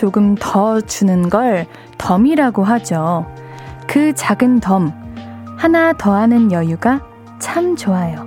조금 0.00 0.34
더 0.34 0.80
주는 0.80 1.28
걸 1.28 1.66
덤이라고 1.98 2.64
하죠. 2.64 3.26
그 3.86 4.14
작은 4.14 4.60
덤, 4.60 4.94
하나 5.58 5.92
더 5.92 6.14
하는 6.14 6.50
여유가 6.52 7.02
참 7.38 7.76
좋아요. 7.76 8.24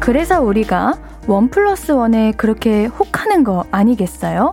그래서 0.00 0.42
우리가 0.42 0.94
원 1.28 1.48
플러스 1.48 1.92
원에 1.92 2.32
그렇게 2.32 2.86
혹하는 2.86 3.44
거 3.44 3.66
아니겠어요? 3.70 4.50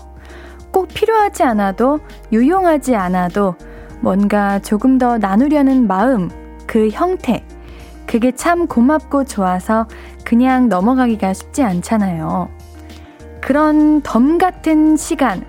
꼭 0.70 0.90
필요하지 0.90 1.42
않아도 1.42 2.02
유용하지 2.32 2.96
않아도 2.96 3.56
뭔가 4.00 4.60
조금 4.60 5.00
더 5.00 5.18
나누려는 5.18 5.88
마음, 5.88 6.30
그 6.68 6.90
형태, 6.90 7.44
그게 8.14 8.32
참 8.32 8.68
고맙고 8.68 9.24
좋아서 9.24 9.88
그냥 10.24 10.70
넘어가기가 10.70 11.34
쉽지 11.34 11.64
않잖아요. 11.64 12.48
그런 13.42 14.04
덤 14.04 14.38
같은 14.38 14.96
시간, 14.98 15.44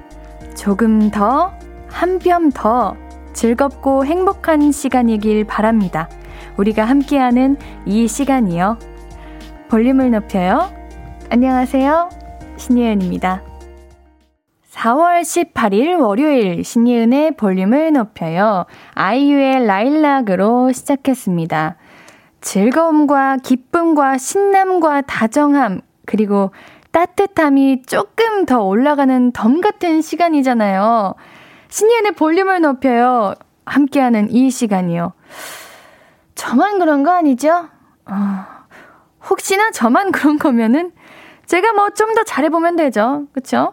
조금 0.56 1.10
더, 1.10 1.52
한 1.90 2.18
뼘 2.18 2.50
더 2.54 2.96
즐겁고 3.34 4.06
행복한 4.06 4.72
시간이길 4.72 5.44
바랍니다. 5.44 6.08
우리가 6.56 6.86
함께하는 6.86 7.58
이 7.84 8.08
시간이요. 8.08 8.78
볼륨을 9.68 10.12
높여요. 10.12 10.72
안녕하세요. 11.28 12.08
신예은입니다. 12.56 13.42
4월 14.72 15.20
18일 15.20 16.00
월요일 16.00 16.64
신예은의 16.64 17.36
볼륨을 17.36 17.92
높여요. 17.92 18.64
아이유의 18.94 19.66
라일락으로 19.66 20.72
시작했습니다. 20.72 21.76
즐거움과 22.44 23.38
기쁨과 23.38 24.18
신남과 24.18 25.00
다정함, 25.02 25.80
그리고 26.04 26.52
따뜻함이 26.92 27.82
조금 27.86 28.44
더 28.44 28.62
올라가는 28.62 29.32
덤 29.32 29.62
같은 29.62 30.02
시간이잖아요. 30.02 31.14
신예은의 31.70 32.12
볼륨을 32.12 32.60
높여요. 32.60 33.32
함께하는 33.64 34.30
이 34.30 34.50
시간이요. 34.50 35.14
저만 36.34 36.78
그런 36.78 37.02
거 37.02 37.12
아니죠? 37.12 37.68
어, 38.04 38.14
혹시나 39.30 39.70
저만 39.70 40.12
그런 40.12 40.38
거면은 40.38 40.92
제가 41.46 41.72
뭐 41.72 41.88
좀 41.90 42.14
더 42.14 42.24
잘해보면 42.24 42.76
되죠. 42.76 43.26
그쵸? 43.32 43.72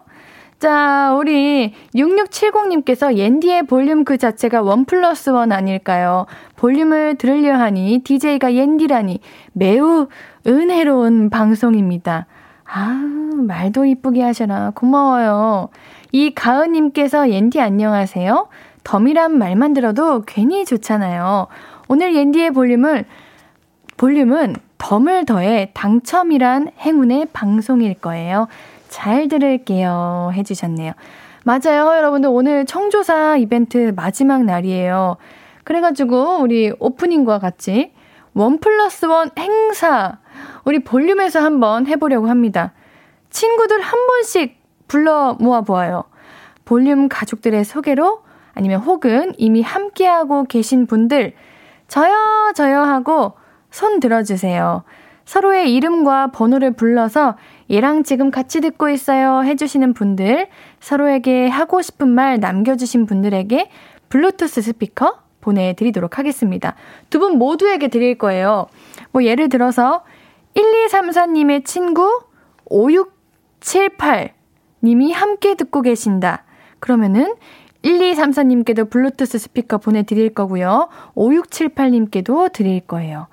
자, 0.62 1.12
우리 1.18 1.74
6670님께서 1.92 3.16
옌디의 3.16 3.64
볼륨 3.64 4.04
그 4.04 4.16
자체가 4.16 4.62
원 4.62 4.84
플러스 4.84 5.30
원 5.30 5.50
아닐까요? 5.50 6.26
볼륨을 6.54 7.16
들으려 7.16 7.56
하니 7.56 8.02
DJ가 8.04 8.54
옌디라니 8.54 9.18
매우 9.54 10.06
은혜로운 10.46 11.30
방송입니다. 11.30 12.26
아, 12.64 12.90
말도 13.38 13.86
이쁘게 13.86 14.22
하셔라. 14.22 14.70
고마워요. 14.76 15.70
이 16.12 16.32
가은님께서 16.32 17.30
옌디 17.30 17.60
안녕하세요. 17.60 18.46
덤이란 18.84 19.36
말만 19.36 19.74
들어도 19.74 20.22
괜히 20.28 20.64
좋잖아요. 20.64 21.48
오늘 21.88 22.14
옌디의 22.14 22.52
볼륨을, 22.52 23.04
볼륨은 23.96 24.54
덤을 24.78 25.24
더해 25.26 25.70
당첨이란 25.74 26.70
행운의 26.78 27.28
방송일 27.32 27.94
거예요. 27.94 28.46
잘 28.92 29.26
들을게요. 29.26 30.32
해주셨네요. 30.34 30.92
맞아요. 31.44 31.96
여러분들 31.96 32.28
오늘 32.30 32.66
청조사 32.66 33.38
이벤트 33.38 33.92
마지막 33.96 34.44
날이에요. 34.44 35.16
그래가지고 35.64 36.40
우리 36.40 36.72
오프닝과 36.78 37.38
같이 37.38 37.92
원 38.34 38.58
플러스 38.58 39.06
원 39.06 39.30
행사 39.38 40.18
우리 40.64 40.84
볼륨에서 40.84 41.40
한번 41.40 41.86
해보려고 41.86 42.28
합니다. 42.28 42.74
친구들 43.30 43.80
한 43.80 44.06
번씩 44.06 44.60
불러 44.88 45.36
모아보아요. 45.40 46.04
볼륨 46.66 47.08
가족들의 47.08 47.64
소개로 47.64 48.22
아니면 48.54 48.80
혹은 48.80 49.32
이미 49.38 49.62
함께하고 49.62 50.44
계신 50.44 50.86
분들 50.86 51.32
저요 51.88 52.52
저요 52.54 52.82
하고 52.82 53.32
손 53.70 54.00
들어주세요. 54.00 54.84
서로의 55.24 55.74
이름과 55.74 56.32
번호를 56.32 56.72
불러서 56.72 57.36
얘랑 57.72 58.04
지금 58.04 58.30
같이 58.30 58.60
듣고 58.60 58.90
있어요 58.90 59.42
해주시는 59.44 59.94
분들, 59.94 60.48
서로에게 60.80 61.48
하고 61.48 61.80
싶은 61.80 62.08
말 62.08 62.38
남겨주신 62.38 63.06
분들에게 63.06 63.70
블루투스 64.10 64.60
스피커 64.62 65.18
보내드리도록 65.40 66.18
하겠습니다. 66.18 66.74
두 67.10 67.18
분 67.18 67.38
모두에게 67.38 67.88
드릴 67.88 68.18
거예요. 68.18 68.66
뭐 69.10 69.24
예를 69.24 69.48
들어서 69.48 70.04
1234님의 70.54 71.64
친구 71.64 72.22
5678님이 72.70 75.12
함께 75.12 75.54
듣고 75.54 75.82
계신다. 75.82 76.44
그러면은 76.78 77.34
1234님께도 77.82 78.90
블루투스 78.90 79.38
스피커 79.38 79.78
보내드릴 79.78 80.34
거고요. 80.34 80.88
5678님께도 81.14 82.52
드릴 82.52 82.80
거예요. 82.80 83.28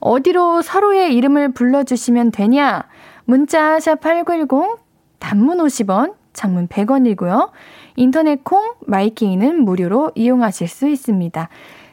어디로 0.00 0.62
서로의 0.62 1.14
이름을 1.14 1.52
불러주시면 1.52 2.32
되냐? 2.32 2.84
문자 3.24 3.80
샵 3.80 4.00
8910 4.00 4.78
단문 5.18 5.58
50원, 5.58 6.14
장문 6.34 6.68
100원이고요. 6.68 7.50
인터넷 7.96 8.44
콩, 8.44 8.74
마이케이는 8.86 9.64
무료로 9.64 10.12
이용하실 10.14 10.68
수 10.68 10.88
있습니다. 10.88 11.48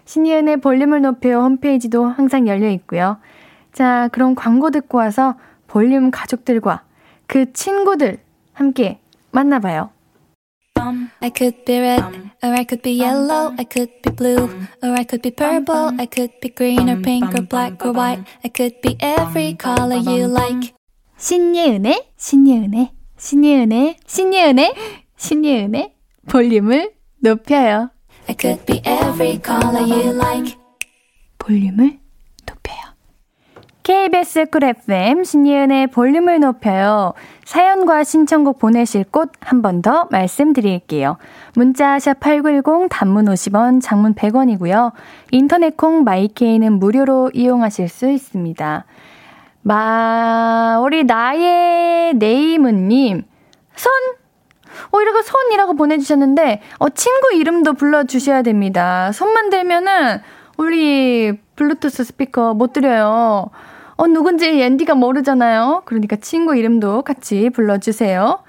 신이은의 0.06 0.58
볼륨을 0.58 1.02
높여 1.02 1.42
홈페이지도 1.42 2.06
항상 2.06 2.48
열려 2.48 2.70
있고요. 2.72 3.18
자, 3.72 4.10
그럼 4.12 4.36
광고 4.36 4.72
듣고 4.72 4.98
와서 4.98 5.36
볼륨 5.68 6.12
가족들과 6.12 6.84
그 7.28 7.54
친구들 7.54 8.18
함께 8.52 9.00
만나봐요. 9.32 9.92
I 11.22 11.32
could 11.34 11.64
be 11.64 11.80
red, 11.80 12.04
or 12.44 12.52
I 12.52 12.66
could 12.68 12.82
be 12.82 13.00
yellow, 13.00 13.54
I 13.58 13.66
could 13.72 14.02
be 14.02 14.14
blue, 14.14 14.50
or 14.84 14.92
I 14.98 15.06
could 15.06 15.22
be 15.22 15.32
purple, 15.32 15.94
I 15.98 16.08
could 16.08 16.34
be 16.42 16.50
green 16.50 16.90
or 16.90 17.02
pink 17.02 17.34
or 17.34 17.48
black 17.48 17.86
or 17.86 17.94
white, 17.94 18.26
I 18.44 18.50
could 18.50 18.82
be 18.82 18.98
every 19.00 19.54
color 19.54 19.96
you 19.96 20.28
like. 20.28 20.74
신예은의, 21.22 22.08
신예은의, 22.18 22.90
신예은의, 23.16 23.96
신예은의, 24.08 24.74
신예은의 25.18 25.94
볼륨을 26.28 26.94
높여요. 27.20 27.92
I 28.28 28.36
could 28.40 28.66
be 28.66 28.78
every 28.80 29.40
color 29.46 29.84
you 29.84 30.16
like. 30.16 30.58
볼륨을 31.38 32.00
높여요. 32.48 32.80
KBS 33.84 34.48
쿨 34.50 34.64
FM 34.64 35.24
신예은의 35.24 35.88
볼륨을 35.88 36.40
높여요. 36.40 37.14
사연과 37.46 38.04
신청곡 38.04 38.58
보내실 38.58 39.04
곳 39.12 39.30
한 39.42 39.62
번 39.62 39.84
더 39.84 40.08
말씀드릴게요. 40.10 41.18
문자 41.54 41.98
샵8910 41.98 42.88
단문 42.90 43.26
50원, 43.26 43.80
장문 43.80 44.16
100원이고요. 44.16 44.92
인터넷 45.30 45.78
콩 45.78 46.04
마이케이는 46.04 46.80
무료로 46.80 47.30
이용하실 47.36 47.90
수 47.90 48.10
있습니다. 48.10 48.86
마, 49.62 50.80
우리 50.84 51.04
나의 51.04 52.14
네이문님, 52.16 53.24
손! 53.76 53.92
어, 54.92 55.02
이렇게 55.02 55.22
손이라고 55.22 55.76
보내주셨는데, 55.76 56.62
어, 56.80 56.90
친구 56.90 57.34
이름도 57.34 57.74
불러주셔야 57.74 58.42
됩니다. 58.42 59.12
손만 59.12 59.50
들면은, 59.50 60.22
우리 60.58 61.40
블루투스 61.56 62.04
스피커 62.04 62.54
못 62.54 62.74
드려요. 62.74 63.50
어, 63.98 64.08
누군지 64.08 64.48
앤디가 64.62 64.96
모르잖아요. 64.96 65.84
그러니까 65.86 66.16
친구 66.16 66.56
이름도 66.56 67.04
같이 67.04 67.50
불러주세요. 67.50 68.44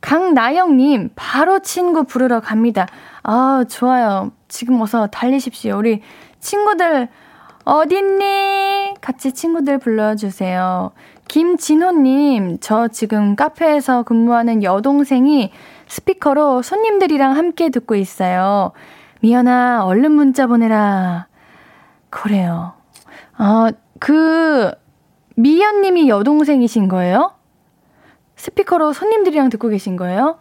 강나영님, 0.00 1.10
바로 1.16 1.58
친구 1.58 2.04
부르러 2.04 2.40
갑니다. 2.40 2.86
아, 3.22 3.64
좋아요. 3.68 4.32
지금 4.48 4.80
어서 4.80 5.08
달리십시오. 5.08 5.76
우리 5.76 6.00
친구들, 6.40 7.08
어딨니? 7.68 8.94
같이 9.02 9.32
친구들 9.32 9.76
불러주세요. 9.76 10.90
김진호님, 11.28 12.60
저 12.62 12.88
지금 12.88 13.36
카페에서 13.36 14.04
근무하는 14.04 14.62
여동생이 14.62 15.52
스피커로 15.86 16.62
손님들이랑 16.62 17.36
함께 17.36 17.68
듣고 17.68 17.94
있어요. 17.94 18.72
미연아, 19.20 19.84
얼른 19.84 20.12
문자 20.12 20.46
보내라. 20.46 21.26
그래요. 22.08 22.72
아, 23.36 23.70
그, 24.00 24.70
미연님이 25.36 26.08
여동생이신 26.08 26.88
거예요? 26.88 27.32
스피커로 28.36 28.94
손님들이랑 28.94 29.50
듣고 29.50 29.68
계신 29.68 29.96
거예요? 29.96 30.38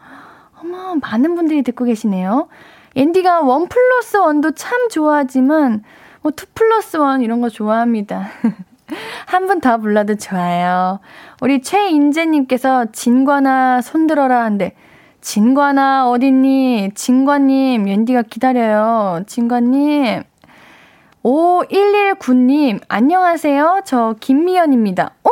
어머, 0.61 0.95
많은 1.01 1.35
분들이 1.35 1.61
듣고 1.61 1.83
계시네요. 1.83 2.47
옌디가 2.95 3.41
one 3.41 3.67
plus 3.67 4.15
one도 4.15 4.51
참 4.51 4.87
좋아하지만, 4.87 5.83
뭐, 6.21 6.31
two 6.35 6.45
plus 6.53 6.97
one 6.97 7.21
이런 7.21 7.41
거 7.41 7.49
좋아합니다. 7.49 8.29
한 9.27 9.47
분 9.47 9.59
더 9.59 9.77
불러도 9.77 10.15
좋아요. 10.15 10.99
우리 11.41 11.61
최인재님께서 11.61 12.85
진관아 12.93 13.81
손들어라 13.81 14.43
한데, 14.43 14.73
진관아 15.21 16.09
어딨니? 16.09 16.91
진관님, 16.95 17.87
앤디가 17.87 18.23
기다려요. 18.23 19.23
진관님. 19.27 20.23
5119님, 21.23 22.79
안녕하세요. 22.87 23.81
저 23.85 24.15
김미연입니다. 24.19 25.11
어? 25.23 25.29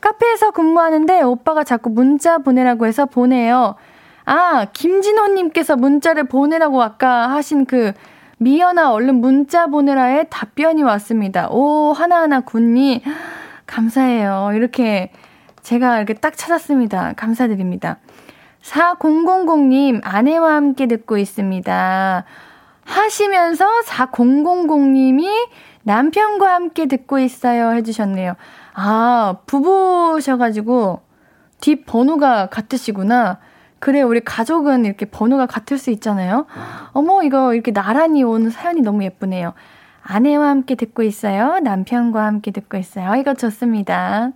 카페에서 0.00 0.52
근무하는데 0.52 1.22
오빠가 1.22 1.64
자꾸 1.64 1.90
문자 1.90 2.38
보내라고 2.38 2.86
해서 2.86 3.04
보내요. 3.06 3.74
아, 4.24 4.66
김진호님께서 4.72 5.76
문자를 5.76 6.24
보내라고 6.24 6.82
아까 6.82 7.28
하신 7.32 7.66
그 7.66 7.92
미연아 8.38 8.92
얼른 8.92 9.16
문자 9.16 9.66
보내라의 9.66 10.26
답변이 10.30 10.82
왔습니다. 10.82 11.48
오, 11.50 11.92
하나하나 11.92 12.40
군니 12.40 13.02
감사해요. 13.66 14.50
이렇게 14.54 15.10
제가 15.62 15.96
이렇게 15.96 16.14
딱 16.14 16.36
찾았습니다. 16.36 17.14
감사드립니다. 17.16 17.98
4000님, 18.62 20.00
아내와 20.04 20.54
함께 20.54 20.86
듣고 20.86 21.18
있습니다. 21.18 22.24
하시면서 22.84 23.64
4000님이 23.86 25.28
남편과 25.82 26.52
함께 26.52 26.86
듣고 26.86 27.18
있어요. 27.18 27.72
해주셨네요. 27.72 28.34
아, 28.74 29.36
부부셔가지고 29.46 31.00
뒷 31.60 31.86
번호가 31.86 32.46
같으시구나. 32.46 33.38
그래, 33.78 34.02
우리 34.02 34.20
가족은 34.20 34.84
이렇게 34.84 35.06
번호가 35.06 35.46
같을 35.46 35.78
수 35.78 35.90
있잖아요. 35.90 36.46
어머, 36.92 37.22
이거 37.22 37.54
이렇게 37.54 37.72
나란히 37.72 38.22
온 38.22 38.50
사연이 38.50 38.80
너무 38.80 39.04
예쁘네요. 39.04 39.54
아내와 40.02 40.48
함께 40.48 40.74
듣고 40.74 41.02
있어요. 41.02 41.58
남편과 41.60 42.24
함께 42.24 42.50
듣고 42.50 42.76
있어요. 42.76 43.16
이거 43.16 43.34
좋습니다. 43.34 44.30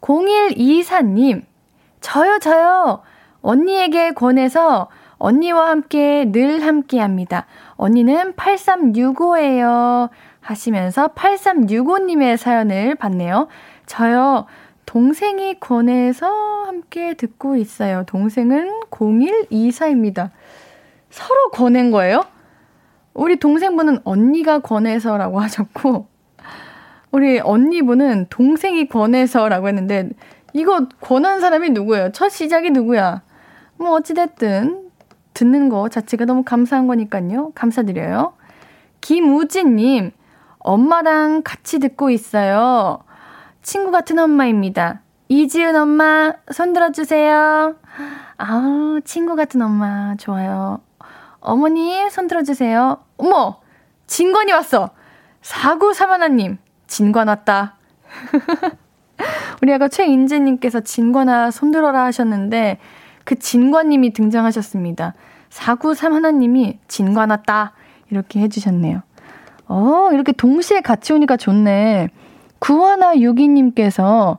0124님, 0.00 1.42
저요, 2.00 2.38
저요. 2.38 3.02
언니에게 3.42 4.12
권해서 4.12 4.88
언니와 5.18 5.70
함께 5.70 6.30
늘 6.32 6.64
함께 6.64 6.98
합니다. 7.00 7.46
언니는 7.76 8.34
8365예요. 8.34 10.08
하시면서 10.40 11.08
8365님의 11.08 12.36
사연을 12.36 12.96
봤네요. 12.96 13.48
저요, 13.86 14.46
동생이 14.92 15.58
권해서 15.58 16.26
함께 16.66 17.14
듣고 17.14 17.56
있어요. 17.56 18.04
동생은 18.06 18.80
0124입니다. 18.90 20.28
서로 21.08 21.48
권한 21.50 21.90
거예요? 21.90 22.26
우리 23.14 23.36
동생분은 23.36 24.00
언니가 24.04 24.58
권해서라고 24.58 25.40
하셨고, 25.40 26.08
우리 27.10 27.40
언니분은 27.40 28.26
동생이 28.28 28.90
권해서라고 28.90 29.68
했는데, 29.68 30.10
이거 30.52 30.86
권한 31.00 31.40
사람이 31.40 31.70
누구예요? 31.70 32.12
첫 32.12 32.28
시작이 32.28 32.68
누구야? 32.68 33.22
뭐, 33.78 33.92
어찌됐든, 33.92 34.90
듣는 35.32 35.70
거 35.70 35.88
자체가 35.88 36.26
너무 36.26 36.42
감사한 36.42 36.86
거니까요. 36.86 37.52
감사드려요. 37.54 38.34
김우진님, 39.00 40.10
엄마랑 40.58 41.40
같이 41.44 41.78
듣고 41.78 42.10
있어요. 42.10 43.04
친구 43.62 43.92
같은 43.92 44.18
엄마입니다. 44.18 45.02
이지은 45.28 45.76
엄마, 45.76 46.32
손 46.52 46.72
들어주세요. 46.72 47.76
아, 48.38 49.00
친구 49.04 49.36
같은 49.36 49.62
엄마, 49.62 50.16
좋아요. 50.16 50.80
어머니, 51.40 52.10
손 52.10 52.26
들어주세요. 52.26 52.98
어머! 53.16 53.60
진관이 54.06 54.52
왔어! 54.52 54.90
4931님, 55.42 56.58
진관 56.86 57.28
왔다. 57.28 57.76
우리 59.62 59.72
아까 59.72 59.88
최인재님께서 59.88 60.80
진관아, 60.80 61.50
손 61.50 61.70
들어라 61.70 62.04
하셨는데, 62.04 62.78
그 63.24 63.36
진관님이 63.36 64.12
등장하셨습니다. 64.12 65.14
4931님이 65.50 66.78
진관 66.88 67.30
왔다. 67.30 67.72
이렇게 68.10 68.40
해주셨네요. 68.40 69.02
어, 69.68 70.10
이렇게 70.12 70.32
동시에 70.32 70.80
같이 70.80 71.12
오니까 71.12 71.36
좋네. 71.36 72.10
구하나 72.62 73.18
유기님께서 73.18 74.38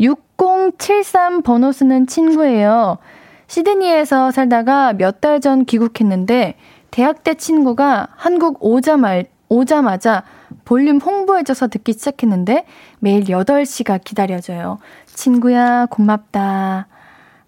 6073 0.00 1.42
번호 1.42 1.70
쓰는 1.70 2.08
친구예요. 2.08 2.98
시드니에서 3.46 4.32
살다가 4.32 4.92
몇 4.94 5.20
달 5.20 5.38
전 5.40 5.64
귀국했는데 5.64 6.56
대학 6.90 7.22
때 7.22 7.34
친구가 7.34 8.08
한국 8.16 8.58
오자마, 8.60 9.22
오자마자 9.48 10.24
볼륨 10.64 10.98
홍보해줘서 10.98 11.68
듣기 11.68 11.92
시작했는데 11.92 12.66
매일 12.98 13.22
8시가 13.24 14.02
기다려져요. 14.02 14.78
친구야, 15.06 15.86
고맙다. 15.86 16.88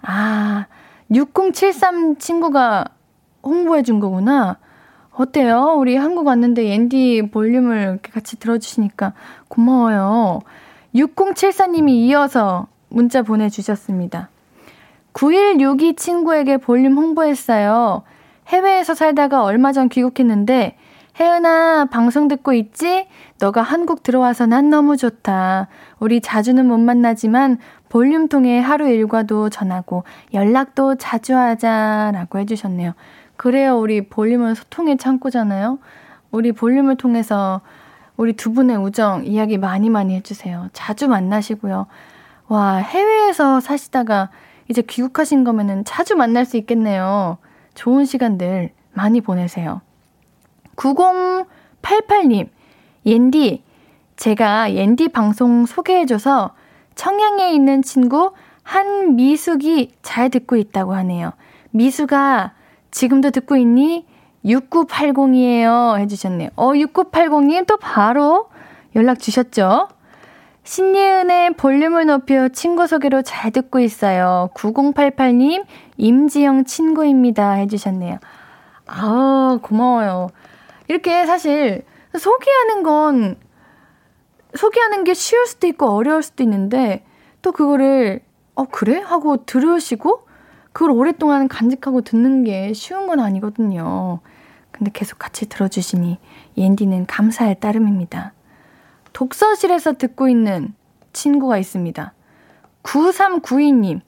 아, 0.03 0.67
6073 1.11 2.19
친구가 2.19 2.85
홍보해준 3.43 3.99
거구나. 3.99 4.59
어때요? 5.19 5.75
우리 5.76 5.97
한국 5.97 6.29
왔는데 6.29 6.73
앤디 6.73 7.31
볼륨을 7.32 7.99
같이 8.12 8.38
들어주시니까 8.38 9.15
고마워요. 9.49 10.41
6074님이 10.94 11.91
이어서 11.91 12.69
문자 12.88 13.23
보내주셨습니다. 13.23 14.29
9162 15.12 15.97
친구에게 15.97 16.56
볼륨 16.56 16.97
홍보했어요. 16.97 18.03
해외에서 18.47 18.94
살다가 18.94 19.43
얼마 19.43 19.73
전 19.73 19.88
귀국했는데, 19.88 20.76
혜은아, 21.19 21.87
방송 21.91 22.29
듣고 22.29 22.53
있지? 22.53 23.09
너가 23.41 23.61
한국 23.61 24.05
들어와서 24.05 24.47
난 24.47 24.71
너무 24.71 24.97
좋다. 24.97 25.67
우리 25.99 26.21
자주는 26.21 26.64
못 26.64 26.79
만나지만 26.79 27.59
볼륨 27.88 28.29
통해 28.29 28.61
하루 28.61 28.88
일과도 28.88 29.50
전하고 29.50 30.05
연락도 30.32 30.94
자주 30.94 31.37
하자. 31.37 32.12
라고 32.14 32.38
해주셨네요. 32.38 32.94
그래요. 33.38 33.79
우리 33.79 34.08
볼륨은 34.08 34.56
소통의 34.56 34.99
창고잖아요. 34.99 35.78
우리 36.33 36.50
볼륨을 36.50 36.97
통해서 36.97 37.61
우리 38.16 38.33
두 38.33 38.52
분의 38.52 38.76
우정 38.76 39.25
이야기 39.25 39.59
많이 39.59 39.88
많이 39.90 40.16
해주세요. 40.16 40.68
자주 40.73 41.07
만나시고요. 41.07 41.87
와, 42.49 42.76
해외에서 42.76 43.61
사시다가 43.61 44.30
이제 44.66 44.83
귀국하신 44.83 45.45
거면은 45.45 45.85
자주 45.85 46.16
만날 46.16 46.45
수 46.45 46.57
있겠네요. 46.57 47.38
좋은 47.75 48.07
시간들 48.07 48.71
많이 48.92 49.21
보내세요. 49.21 49.83
9088님, 50.75 52.49
옌디, 53.07 53.62
제가 54.16 54.75
옌디 54.75 55.11
방송 55.11 55.64
소개해줘서 55.64 56.57
청양에 56.97 57.52
있는 57.52 57.83
친구 57.83 58.33
한미숙이 58.64 59.92
잘 60.02 60.28
듣고 60.28 60.57
있다고 60.57 60.92
하네요. 60.95 61.35
미숙아, 61.71 62.58
지금도 62.90 63.30
듣고 63.30 63.57
있니? 63.57 64.07
6980이에요. 64.45 65.99
해주셨네요. 65.99 66.50
어, 66.57 66.73
6980님 66.73 67.66
또 67.66 67.76
바로 67.76 68.49
연락 68.97 69.18
주셨죠? 69.18 69.88
신예은의 70.68 71.54
볼륨을 71.54 72.07
높여 72.07 72.49
친구 72.49 72.87
소개로 72.87 73.23
잘 73.23 73.50
듣고 73.50 73.80
있어요. 73.80 74.50
9088님, 74.54 75.64
임지영 75.97 76.64
친구입니다. 76.64 77.52
해주셨네요. 77.52 78.18
아, 78.87 79.59
고마워요. 79.62 80.28
이렇게 80.88 81.25
사실 81.25 81.85
소개하는 82.16 82.83
건, 82.83 83.37
소개하는 84.54 85.04
게 85.04 85.14
쉬울 85.14 85.47
수도 85.47 85.66
있고 85.68 85.87
어려울 85.87 86.23
수도 86.23 86.42
있는데, 86.42 87.02
또 87.40 87.52
그거를, 87.52 88.21
어, 88.54 88.64
그래? 88.64 88.99
하고 88.99 89.45
들으시고, 89.47 90.27
그걸 90.72 90.90
오랫동안 90.90 91.48
간직하고 91.48 92.02
듣는 92.02 92.44
게 92.44 92.72
쉬운 92.72 93.06
건 93.06 93.20
아니거든요. 93.20 94.20
근데 94.70 94.90
계속 94.92 95.18
같이 95.18 95.48
들어주시니 95.48 96.18
옌디는 96.56 97.06
감사의 97.06 97.58
따름입니다. 97.60 98.32
독서실에서 99.12 99.94
듣고 99.94 100.28
있는 100.28 100.75
친구가 101.12 101.58
있습니다. 101.58 102.12
9392님, 102.82 104.00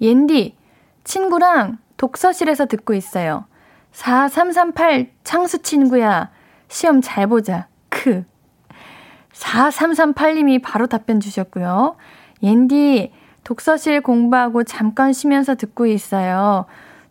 옌디, 0.00 0.56
친구랑 1.04 1.78
독서실에서 1.96 2.66
듣고 2.66 2.94
있어요. 2.94 3.46
4338 3.92 5.10
창수 5.24 5.62
친구야, 5.62 6.30
시험 6.68 7.00
잘 7.00 7.28
보자. 7.28 7.68
크. 7.88 8.24
4338님이 9.32 10.60
바로 10.62 10.86
답변 10.86 11.20
주셨고요. 11.20 11.96
옌디, 12.42 13.12
독서실 13.46 14.00
공부하고 14.00 14.64
잠깐 14.64 15.12
쉬면서 15.12 15.54
듣고 15.54 15.86
있어요. 15.86 16.64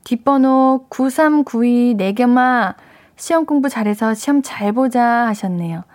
뒷번호 0.03 0.85
9392 0.89 1.95
내겸아 1.97 2.75
시험 3.15 3.45
공부 3.45 3.69
잘해서 3.69 4.13
시험 4.13 4.41
잘 4.41 4.73
보자 4.73 5.27
하셨네요. 5.27 5.85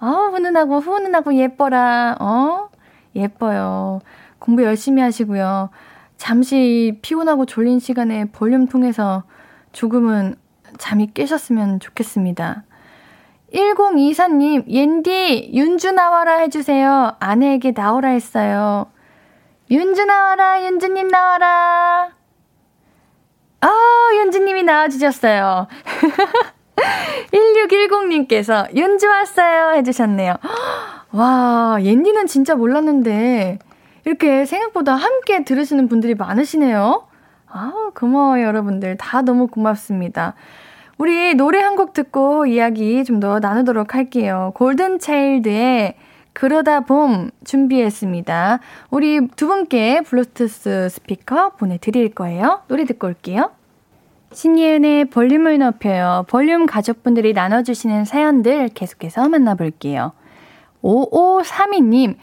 어, 0.00 0.06
훈훈하고 0.06 0.80
훈훈하고 0.80 1.34
예뻐라. 1.36 2.16
어? 2.20 2.68
예뻐요. 3.16 4.00
공부 4.38 4.62
열심히 4.62 5.00
하시고요. 5.00 5.70
잠시 6.18 6.98
피곤하고 7.00 7.46
졸린 7.46 7.80
시간에 7.80 8.26
볼륨 8.26 8.66
통해서 8.66 9.22
조금은 9.72 10.34
잠이 10.76 11.14
깨셨으면 11.14 11.80
좋겠습니다. 11.80 12.64
1024님, 13.54 14.68
옌디, 14.68 15.52
윤주 15.54 15.92
나와라 15.92 16.40
해주세요. 16.40 17.16
아내에게 17.20 17.72
나오라 17.74 18.10
했어요. 18.10 18.88
윤주 19.70 20.04
나와라, 20.04 20.62
윤주님 20.64 21.08
나와라. 21.08 22.08
아, 23.60 23.68
윤주님이 24.14 24.62
나와주셨어요. 24.62 25.66
1610님께서 27.32 28.74
윤주 28.74 29.06
왔어요 29.08 29.72
해주셨네요. 29.76 30.36
와, 31.12 31.76
옌디는 31.80 32.26
진짜 32.26 32.54
몰랐는데, 32.54 33.58
이렇게 34.04 34.44
생각보다 34.46 34.94
함께 34.94 35.44
들으시는 35.44 35.88
분들이 35.88 36.14
많으시네요. 36.14 37.06
아, 37.48 37.72
고마워요, 37.94 38.44
여러분들. 38.46 38.96
다 38.96 39.22
너무 39.22 39.48
고맙습니다. 39.48 40.34
우리 40.98 41.34
노래 41.34 41.60
한 41.60 41.76
곡 41.76 41.92
듣고 41.92 42.46
이야기 42.46 43.04
좀 43.04 43.20
더 43.20 43.38
나누도록 43.38 43.94
할게요. 43.94 44.52
골든차일드의 44.54 45.94
그러다 46.38 46.82
봄 46.82 47.32
준비했습니다. 47.44 48.60
우리 48.90 49.26
두 49.34 49.48
분께 49.48 50.02
블루투스 50.02 50.88
스피커 50.88 51.56
보내드릴 51.56 52.14
거예요. 52.14 52.62
노래 52.68 52.84
듣고 52.84 53.08
올게요. 53.08 53.50
신예은의 54.30 55.06
볼륨을 55.06 55.58
높여요. 55.58 56.26
볼륨 56.28 56.66
가족분들이 56.66 57.32
나눠주시는 57.32 58.04
사연들 58.04 58.68
계속해서 58.68 59.28
만나볼게요. 59.28 60.12
5532님, 60.80 62.14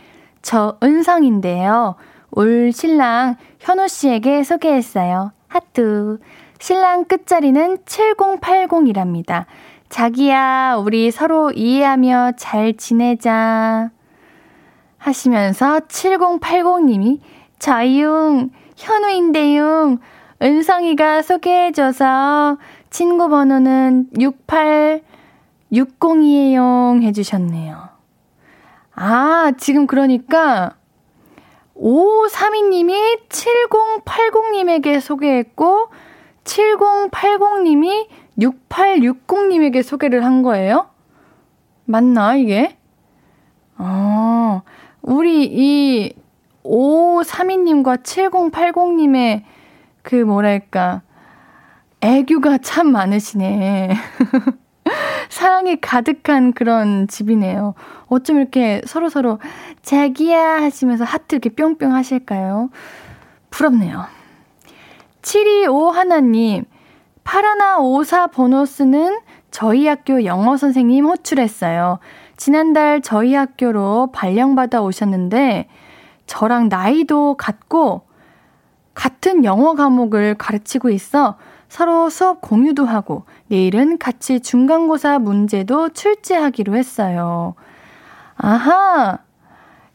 저 0.41 0.77
은성인데요. 0.81 1.95
올 2.31 2.71
신랑 2.71 3.35
현우 3.59 3.89
씨에게 3.89 4.45
소개했어요. 4.45 5.33
하트. 5.49 6.19
신랑 6.59 7.03
끝자리는 7.03 7.79
7080이랍니다. 7.79 9.43
자기야, 9.89 10.77
우리 10.79 11.11
서로 11.11 11.51
이해하며 11.51 12.31
잘 12.37 12.77
지내자. 12.77 13.89
하시면서 15.05 15.81
7080님이 15.81 17.19
저용 17.59 18.49
현우인데용 18.75 19.99
은성이가 20.41 21.21
소개해줘서 21.21 22.57
친구 22.89 23.29
번호는 23.29 24.07
6860이에요 25.71 27.03
해주셨네요. 27.03 27.89
아, 28.95 29.51
지금 29.57 29.85
그러니까 29.85 30.75
5532님이 31.75 33.27
7080님에게 33.29 34.99
소개했고 34.99 35.89
7080님이 36.45 38.07
6860님에게 38.39 39.83
소개를 39.83 40.25
한 40.25 40.41
거예요? 40.41 40.89
맞나, 41.85 42.35
이게? 42.35 42.75
아, 43.77 44.35
우리 45.05 45.45
이 45.45 46.13
5532님과 46.63 48.01
7080님의 48.01 49.43
그 50.01 50.15
뭐랄까, 50.15 51.03
애교가 52.01 52.57
참 52.57 52.91
많으시네. 52.91 53.95
사랑이 55.29 55.79
가득한 55.79 56.53
그런 56.53 57.07
집이네요. 57.07 57.75
어쩜 58.07 58.37
이렇게 58.37 58.81
서로 58.85 59.09
서로 59.09 59.39
자기야 59.83 60.61
하시면서 60.61 61.03
하트 61.03 61.35
이렇게 61.35 61.49
뿅뿅 61.49 61.93
하실까요? 61.93 62.69
부럽네요. 63.51 64.05
725 65.21 65.91
하나님, 65.91 66.65
파라나 67.23 67.77
54 67.79 68.27
번호 68.27 68.65
쓰는 68.65 69.19
저희 69.51 69.87
학교 69.87 70.25
영어 70.25 70.57
선생님 70.57 71.05
호출했어요. 71.05 71.99
지난달 72.37 73.01
저희 73.01 73.33
학교로 73.33 74.09
발령받아 74.11 74.81
오셨는데 74.81 75.67
저랑 76.27 76.69
나이도 76.69 77.35
같고 77.37 78.01
같은 78.93 79.43
영어 79.45 79.75
과목을 79.75 80.35
가르치고 80.35 80.89
있어 80.89 81.37
서로 81.67 82.09
수업 82.09 82.41
공유도 82.41 82.85
하고 82.85 83.25
내일은 83.47 83.97
같이 83.97 84.39
중간고사 84.39 85.19
문제도 85.19 85.89
출제하기로 85.89 86.75
했어요. 86.75 87.55
아하! 88.37 89.19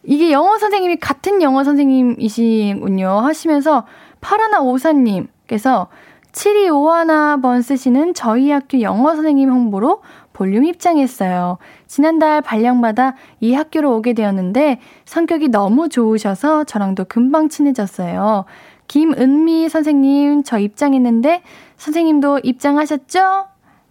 이게 0.03 0.33
영어 0.33 0.59
선생님이 0.59 0.97
같은 0.97 1.43
영어 1.43 1.63
선생님이시군요. 1.65 3.09
하시면서 3.09 3.87
파라나 4.21 4.61
오사님께서 4.61 5.89
7251번 6.33 7.63
쓰시는 7.63 8.15
저희 8.15 8.51
학교 8.51 8.81
영어 8.81 9.15
선생님 9.15 9.51
홍보로 9.51 10.03
볼륨 10.41 10.65
입장했어요. 10.65 11.59
지난달 11.87 12.41
발령받아 12.41 13.15
이 13.41 13.53
학교로 13.53 13.95
오게 13.97 14.15
되었는데 14.15 14.81
성격이 15.05 15.49
너무 15.49 15.91
좋으셔서 15.91 16.65
저랑도 16.65 17.05
금방 17.05 17.51
친해졌어요. 17.51 18.47
김은미 18.89 19.69
선생님, 19.69 20.43
저 20.45 20.59
입장했는데 20.59 21.43
선생님도 21.77 22.41
입장하셨죠? 22.43 23.49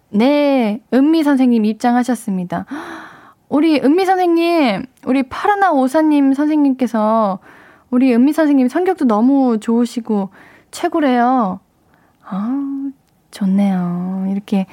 네, 0.10 0.82
은미 0.92 1.22
선생님 1.22 1.66
입장하셨습니다. 1.66 2.66
우리 3.48 3.80
은미 3.80 4.06
선생님, 4.06 4.88
우리 5.06 5.22
파라나 5.22 5.72
오사님 5.72 6.34
선생님께서 6.34 7.38
우리 7.92 8.12
은미 8.12 8.34
선생님 8.34 8.70
성격도 8.70 9.06
너무 9.06 9.60
좋으시고 9.60 10.30
최고래요. 10.72 11.60
아, 12.26 12.92
좋네요. 13.30 14.26
이렇게 14.32 14.66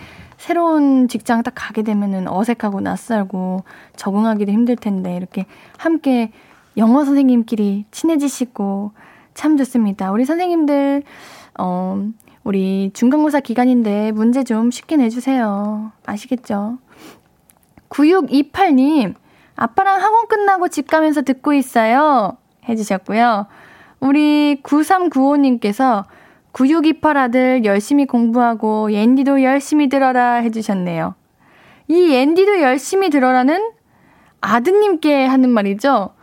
새로운 0.46 1.08
직장 1.08 1.42
딱 1.42 1.54
가게 1.56 1.82
되면은 1.82 2.28
어색하고 2.28 2.80
낯설고 2.80 3.64
적응하기도 3.96 4.52
힘들 4.52 4.76
텐데 4.76 5.16
이렇게 5.16 5.44
함께 5.76 6.30
영어 6.76 7.04
선생님끼리 7.04 7.86
친해지시고 7.90 8.92
참 9.34 9.56
좋습니다. 9.56 10.12
우리 10.12 10.24
선생님들, 10.24 11.02
어, 11.58 12.00
우리 12.44 12.92
중간고사 12.94 13.40
기간인데 13.40 14.12
문제 14.12 14.44
좀 14.44 14.70
쉽게 14.70 14.94
내주세요. 14.94 15.90
아시겠죠? 16.06 16.78
9628님, 17.88 19.14
아빠랑 19.56 20.00
학원 20.00 20.28
끝나고 20.28 20.68
집 20.68 20.86
가면서 20.86 21.22
듣고 21.22 21.54
있어요. 21.54 22.36
해주셨고요. 22.68 23.46
우리 23.98 24.60
9395님께서 24.62 26.04
9628 26.56 27.18
아들 27.18 27.64
열심히 27.66 28.06
공부하고 28.06 28.90
앤디도 28.90 29.42
열심히 29.42 29.90
들어라 29.90 30.36
해주셨네요. 30.36 31.14
이 31.88 32.14
앤디도 32.14 32.62
열심히 32.62 33.10
들어라는 33.10 33.72
아드님께 34.40 35.26
하는 35.26 35.50
말이죠. 35.50 36.14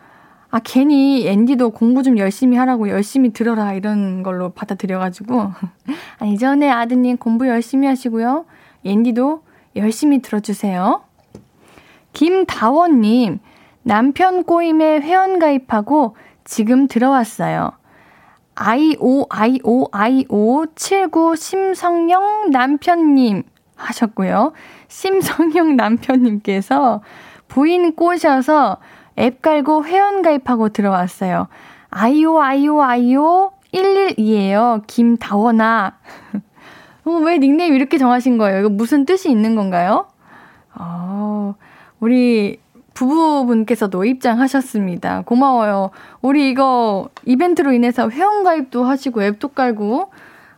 아, 0.50 0.60
괜히 0.64 1.28
앤디도 1.28 1.70
공부 1.72 2.02
좀 2.02 2.18
열심히 2.18 2.58
하라고 2.58 2.90
열심히 2.90 3.32
들어라 3.32 3.74
이런 3.74 4.24
걸로 4.24 4.50
받아들여가지고. 4.50 5.52
아니, 6.18 6.38
전에 6.40 6.68
아드님 6.68 7.18
공부 7.18 7.48
열심히 7.48 7.88
하시고요. 7.88 8.46
앤디도 8.86 9.44
열심히 9.76 10.24
들어주세요. 10.24 11.04
김다원님, 12.14 13.40
남편 13.84 14.44
꼬임에 14.44 15.00
회원 15.02 15.38
가입하고 15.38 16.16
지금 16.44 16.88
들어왔어요. 16.88 17.72
아이오, 18.56 19.26
아이오, 19.30 19.88
아이오, 19.92 20.66
79 20.76 21.36
심성영 21.36 22.52
남편님 22.52 23.44
하셨고요. 23.76 24.54
심성영 24.88 25.76
남편님께서 25.76 27.02
부인 27.48 27.96
꼬셔서 27.96 28.78
앱 29.18 29.42
깔고 29.42 29.86
회원 29.86 30.22
가입하고 30.22 30.70
들어왔어요. 30.70 31.48
아이오, 31.90 32.42
아이오, 32.42 32.82
아이오, 32.82 33.52
112예요. 33.74 34.84
김다원아. 34.88 35.98
어, 37.06 37.12
왜 37.12 37.38
닉네임 37.38 37.74
이렇게 37.74 37.98
정하신 37.98 38.38
거예요? 38.38 38.60
이거 38.60 38.70
무슨 38.70 39.06
뜻이 39.06 39.30
있는 39.30 39.56
건가요? 39.56 40.08
어, 40.76 41.56
우리 42.00 42.60
부부분께서도 42.94 44.06
입장하셨습니다. 44.06 45.24
고마워요. 45.26 45.92
우리 46.22 46.50
이거 46.50 47.10
이벤트로 47.26 47.72
인해서 47.74 48.10
회원가입도 48.10 48.84
하시고 48.84 49.24
앱도 49.24 49.50
깔고 49.50 50.12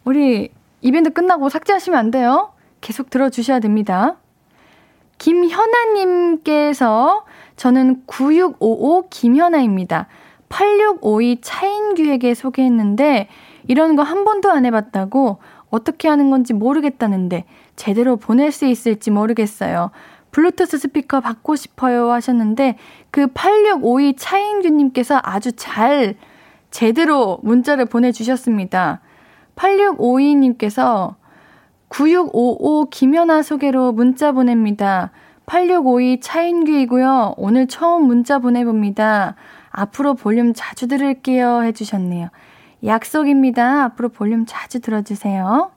우리 0.04 0.50
이벤트 0.82 1.10
끝나고 1.12 1.50
삭제하시면 1.50 1.98
안 2.00 2.12
돼요. 2.12 2.51
계속 2.82 3.10
들어주셔야 3.10 3.60
됩니다. 3.60 4.18
김현아님께서 5.96 7.25
저는 7.56 8.04
9655 8.06 9.08
김현아입니다. 9.10 10.08
8652 10.50 11.39
차인규에게 11.42 12.34
소개했는데 12.34 13.27
이런 13.68 13.96
거 13.96 14.04
한 14.04 14.25
번도 14.25 14.51
안 14.51 14.65
해봤다고 14.65 15.38
어떻게 15.70 16.08
하는 16.08 16.30
건지 16.30 16.54
모르겠다는데 16.54 17.46
제대로 17.75 18.15
보낼 18.18 18.51
수 18.51 18.65
있을지 18.65 19.10
모르겠어요. 19.12 19.92
블루투스 20.36 20.80
스피커 20.80 21.22
받고 21.22 21.56
싶어요 21.56 22.12
하셨는데 22.12 22.75
그 23.10 23.27
8652 23.27 24.18
차인규님께서 24.18 25.22
아주 25.24 25.54
잘 25.54 26.15
제대로 26.72 27.39
문자를 27.42 27.86
보내주셨습니다. 27.86 29.00
8652님께서 29.56 31.15
9655 31.88 32.89
김연아 32.89 33.44
소개로 33.44 33.94
문자 33.94 34.34
보냅니다. 34.34 35.12
8652 35.46 36.20
차인규이고요. 36.20 37.36
오늘 37.38 37.68
처음 37.68 38.06
문자 38.06 38.39
보내봅니다. 38.39 39.36
앞으로 39.70 40.15
볼륨 40.15 40.51
자주 40.54 40.89
들을게요 40.89 41.63
해주셨네요. 41.63 42.27
약속입니다. 42.84 43.86
앞으로 43.86 44.10
볼륨 44.10 44.44
자주 44.46 44.82
들어주세요. 44.82 45.72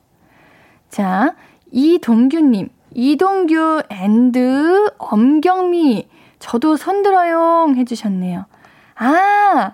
자, 0.88 1.36
이동규님. 1.70 2.70
이동규 2.98 3.84
and 3.90 4.94
엄경미. 4.98 6.08
저도 6.40 6.76
손들어용 6.76 7.76
해주셨네요. 7.76 8.44
아, 8.96 9.72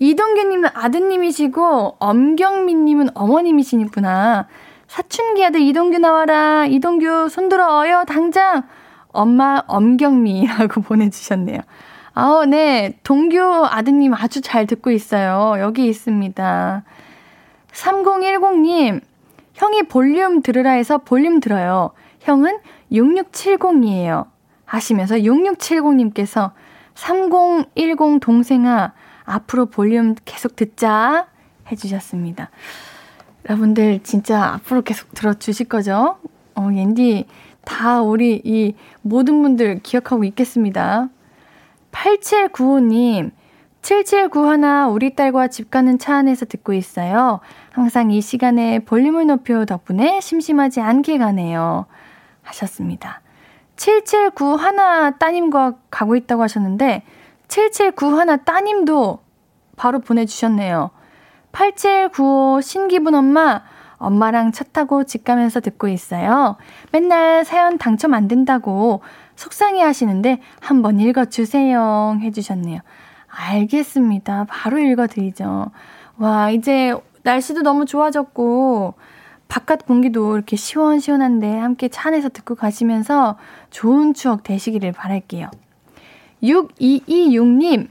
이동규님은 0.00 0.70
아드님이시고, 0.74 1.98
엄경미님은 2.00 3.10
어머님이시구나. 3.14 4.48
사춘기 4.88 5.44
아들 5.44 5.60
이동규 5.60 5.98
나와라. 5.98 6.66
이동규 6.66 7.28
손들어요. 7.28 8.02
당장. 8.08 8.64
엄마 9.12 9.62
엄경미라고 9.68 10.82
보내주셨네요. 10.82 11.60
아우, 12.14 12.46
네. 12.46 12.98
동규 13.04 13.68
아드님 13.70 14.12
아주 14.14 14.40
잘 14.40 14.66
듣고 14.66 14.90
있어요. 14.90 15.54
여기 15.60 15.86
있습니다. 15.86 16.82
3010님, 17.72 19.00
형이 19.54 19.84
볼륨 19.84 20.42
들으라 20.42 20.72
해서 20.72 20.98
볼륨 20.98 21.38
들어요. 21.38 21.92
형은 22.20 22.58
6670이에요. 22.92 24.26
하시면서 24.64 25.16
6670님께서 25.16 26.52
3010 26.94 28.20
동생아, 28.20 28.92
앞으로 29.24 29.66
볼륨 29.66 30.14
계속 30.24 30.56
듣자 30.56 31.26
해주셨습니다. 31.70 32.50
여러분들 33.48 34.00
진짜 34.02 34.54
앞으로 34.54 34.82
계속 34.82 35.12
들어주실 35.14 35.68
거죠? 35.68 36.18
어, 36.54 36.68
옌디 36.72 37.26
다 37.64 38.02
우리 38.02 38.40
이 38.44 38.74
모든 39.02 39.42
분들 39.42 39.80
기억하고 39.82 40.24
있겠습니다. 40.24 41.08
8795님, 41.92 43.30
7791 43.82 44.90
우리 44.90 45.14
딸과 45.14 45.48
집 45.48 45.70
가는 45.70 45.98
차 45.98 46.16
안에서 46.16 46.44
듣고 46.46 46.72
있어요. 46.72 47.40
항상 47.72 48.10
이 48.10 48.20
시간에 48.20 48.80
볼륨을 48.80 49.26
높여 49.26 49.64
덕분에 49.64 50.20
심심하지 50.20 50.80
않게 50.80 51.18
가네요. 51.18 51.86
하셨습니다. 52.50 53.22
7791 53.76 55.18
따님과 55.18 55.74
가고 55.90 56.14
있다고 56.16 56.42
하셨는데, 56.42 57.02
7791 57.48 58.44
따님도 58.44 59.20
바로 59.76 59.98
보내주셨네요. 60.00 60.90
8795 61.52 62.60
신기분 62.62 63.14
엄마, 63.14 63.62
엄마랑 63.96 64.52
차 64.52 64.64
타고 64.64 65.04
집 65.04 65.24
가면서 65.24 65.60
듣고 65.60 65.88
있어요. 65.88 66.56
맨날 66.92 67.44
사연 67.44 67.76
당첨 67.76 68.14
안 68.14 68.28
된다고 68.28 69.02
속상해 69.36 69.82
하시는데 69.82 70.40
한번 70.60 71.00
읽어주세요. 71.00 72.18
해주셨네요. 72.20 72.80
알겠습니다. 73.28 74.46
바로 74.48 74.78
읽어드리죠. 74.78 75.70
와, 76.18 76.50
이제 76.50 76.94
날씨도 77.22 77.62
너무 77.62 77.84
좋아졌고, 77.84 78.94
바깥 79.50 79.84
공기도 79.84 80.36
이렇게 80.36 80.56
시원시원한데 80.56 81.58
함께 81.58 81.88
차 81.88 82.08
안에서 82.08 82.28
듣고 82.28 82.54
가시면서 82.54 83.36
좋은 83.70 84.14
추억 84.14 84.44
되시기를 84.44 84.92
바랄게요. 84.92 85.50
6226님, 86.42 87.88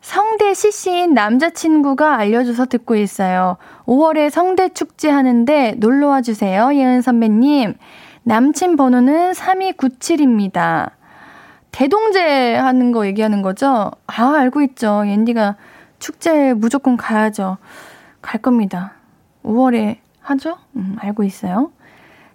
성대 0.00 0.52
CC인 0.52 1.14
남자친구가 1.14 2.16
알려줘서 2.18 2.66
듣고 2.66 2.96
있어요. 2.96 3.56
5월에 3.86 4.30
성대 4.30 4.68
축제 4.70 5.08
하는데 5.08 5.74
놀러와 5.78 6.22
주세요. 6.22 6.74
예은 6.74 7.02
선배님. 7.02 7.74
남친 8.24 8.76
번호는 8.76 9.32
3297입니다. 9.32 10.90
대동제 11.70 12.56
하는 12.56 12.90
거 12.90 13.06
얘기하는 13.06 13.42
거죠? 13.42 13.92
아, 14.06 14.34
알고 14.34 14.60
있죠. 14.62 15.04
옌디가 15.06 15.56
축제 16.00 16.52
무조건 16.52 16.96
가야죠. 16.96 17.58
갈 18.20 18.42
겁니다. 18.42 18.94
5월에 19.44 19.98
하죠? 20.20 20.58
음, 20.76 20.96
알고 20.98 21.24
있어요. 21.24 21.72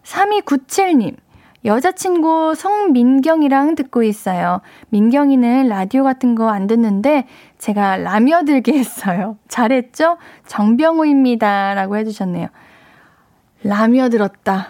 3297님. 0.03 1.15
여자친구 1.63 2.53
성민경이랑 2.55 3.73
듣고 3.73 4.03
있어요. 4.03 4.61
민경이는 4.89 5.67
라디오 5.67 6.03
같은 6.03 6.35
거 6.35 6.47
안 6.49 6.67
듣는데 6.67 7.25
제가 7.57 7.97
라며 7.97 8.43
들게 8.43 8.73
했어요. 8.77 9.37
잘했죠? 9.47 10.17
정병우입니다. 10.45 11.73
라고 11.73 11.97
해주셨네요. 11.97 12.47
라며 13.63 14.09
들었다. 14.09 14.67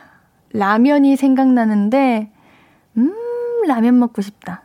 라면이 0.54 1.18
생각나는데, 1.18 2.32
음, 2.96 3.14
라면 3.68 4.00
먹고 4.00 4.22
싶다. 4.22 4.62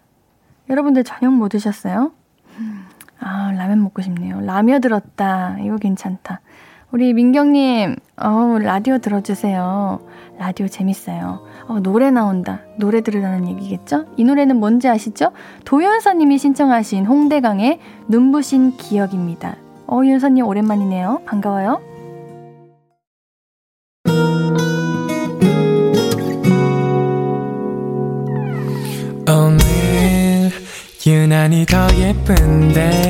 여러분들 0.69 1.03
저녁 1.03 1.35
뭐 1.35 1.49
드셨어요? 1.49 2.13
아, 3.19 3.51
라면 3.57 3.83
먹고 3.83 4.03
싶네요. 4.03 4.41
라며 4.43 4.79
들었다. 4.79 5.57
이거 5.61 5.79
괜찮다. 5.79 6.41
우리 6.93 7.13
민경님, 7.13 7.95
어, 8.17 8.59
라디오 8.61 8.99
들어주세요. 8.99 10.01
라디오 10.39 10.67
재밌어요. 10.67 11.47
어, 11.69 11.79
노래 11.81 12.11
나온다. 12.11 12.63
노래 12.79 13.01
들으라는 13.01 13.47
얘기겠죠? 13.49 14.07
이 14.17 14.25
노래는 14.25 14.57
뭔지 14.57 14.89
아시죠? 14.89 15.31
도연서님이 15.65 16.39
신청하신 16.39 17.07
홍대강의 17.07 17.79
눈부신 18.09 18.77
기억입니다. 18.77 19.57
어, 19.87 20.01
윤서님 20.05 20.45
오랜만이네요. 20.45 21.23
반가워요. 21.27 21.81
오늘 29.29 30.51
유난히 31.07 31.67
더 31.67 31.87
예쁜데 31.97 33.10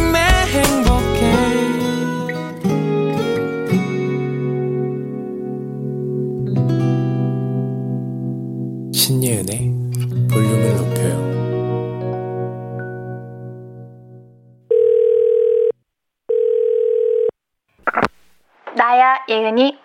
예은이. 19.31 19.79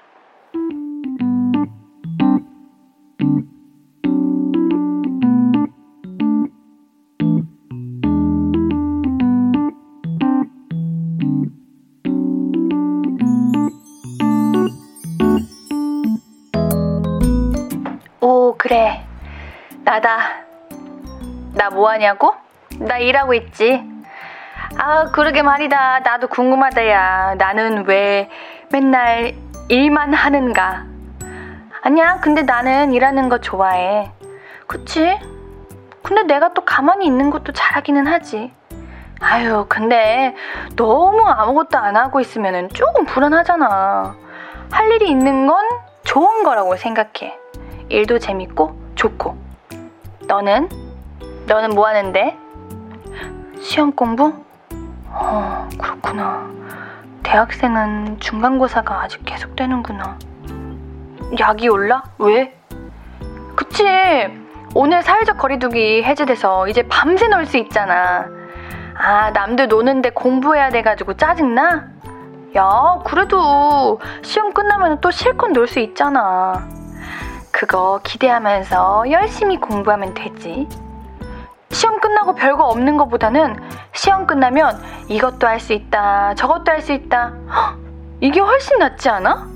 오, 18.21 18.57
그래. 18.59 19.05
나다. 19.85 20.19
나 21.55 21.71
뭐하냐고? 21.71 22.35
나 22.81 22.99
일하고 22.99 23.35
있지. 23.35 23.81
아, 24.77 25.05
그러게 25.13 25.43
말이다. 25.43 26.01
나도 26.01 26.27
궁금하다, 26.27 26.89
야. 26.89 27.35
나는 27.39 27.87
왜 27.87 28.29
맨날 28.71 29.35
일만 29.69 30.13
하는가? 30.13 30.85
아니야, 31.83 32.19
근데 32.21 32.43
나는 32.43 32.93
일하는 32.93 33.29
거 33.29 33.39
좋아해. 33.39 34.11
그치? 34.67 35.19
근데 36.03 36.23
내가 36.25 36.53
또 36.53 36.65
가만히 36.65 37.07
있는 37.07 37.31
것도 37.31 37.53
잘하기는 37.53 38.07
하지. 38.07 38.53
아유, 39.21 39.67
근데 39.69 40.35
너무 40.75 41.23
아무것도 41.23 41.79
안 41.79 41.97
하고 41.97 42.21
있으면 42.21 42.69
조금 42.71 43.05
불안하잖아. 43.07 44.17
할 44.71 44.93
일이 44.93 45.09
있는 45.11 45.47
건 45.47 45.65
좋은 46.05 46.43
거라고 46.43 46.77
생각해. 46.77 47.39
일도 47.89 48.19
재밌고 48.19 48.79
좋고. 48.95 49.37
너는? 50.27 50.69
너는 51.47 51.71
뭐 51.71 51.87
하는데? 51.87 52.37
시험 53.61 53.93
공부? 53.93 54.35
어, 55.09 55.69
그렇구나. 55.79 56.51
대학생은 57.23 58.21
중간고사가 58.21 59.03
아직 59.03 59.25
계속되는구나. 59.25 60.19
약이 61.39 61.69
올라? 61.69 62.03
왜? 62.19 62.57
그치. 63.57 63.85
오늘 64.75 65.03
사회적 65.03 65.39
거리두기 65.39 66.03
해제돼서 66.05 66.69
이제 66.69 66.83
밤새 66.89 67.29
놀 67.29 67.47
수 67.47 67.57
있잖아. 67.57 68.27
아, 68.99 69.31
남들 69.31 69.69
노는데 69.69 70.11
공부해야 70.11 70.71
돼가지고 70.71 71.15
짜증나? 71.15 71.85
야, 72.57 72.99
그래도 73.05 74.01
시험 74.23 74.53
끝나면 74.53 75.01
또 75.01 75.11
실컷 75.11 75.49
놀 75.53 75.67
수 75.67 75.81
있잖아. 75.81 76.67
그거 77.51 78.01
기대하면서 78.05 79.11
열심히 79.11 79.59
공부하면 79.59 80.15
되지. 80.15 80.69
시험 81.77 82.01
끝나고 82.01 82.35
별거 82.35 82.65
없는 82.65 82.97
것보다는 82.97 83.55
시험 83.93 84.27
끝나면 84.27 84.83
이것도 85.11 85.47
할 85.47 85.61
수 85.61 85.75
있다, 85.75 86.35
저것도 86.35 86.73
할 86.73 86.81
수 86.81 86.95
있다. 86.95 87.35
헉, 87.51 87.77
이게 88.21 88.41
훨씬 88.41 88.79
낫지 88.79 89.11
않아? 89.11 89.47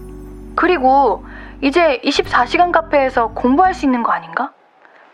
그리고 0.55 1.25
이제 1.63 1.99
24시간 2.05 2.73
카페에서 2.73 3.29
공부할 3.29 3.73
수 3.73 3.87
있는 3.87 4.03
거 4.03 4.13
아닌가? 4.13 4.53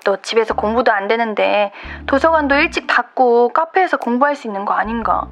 너 0.05 0.17
집에서 0.21 0.55
공부도 0.55 0.91
안 0.91 1.07
되는데 1.07 1.71
도서관도 2.07 2.57
일찍 2.57 2.89
닫고 2.89 3.51
카페에서 3.51 3.99
공부할 3.99 4.35
수 4.35 4.49
있는 4.49 4.65
거 4.65 4.75
아닌가? 4.75 5.29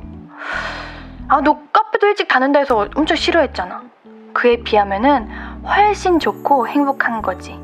아, 1.26 1.40
너 1.40 1.58
카페도 1.72 2.06
일찍 2.06 2.28
닫는다 2.28 2.60
해서 2.60 2.86
엄청 2.94 3.16
싫어했잖아. 3.16 3.82
그에 4.32 4.58
비하면은 4.62 5.28
훨씬 5.66 6.20
좋고 6.20 6.68
행복한 6.68 7.20
거지. 7.20 7.63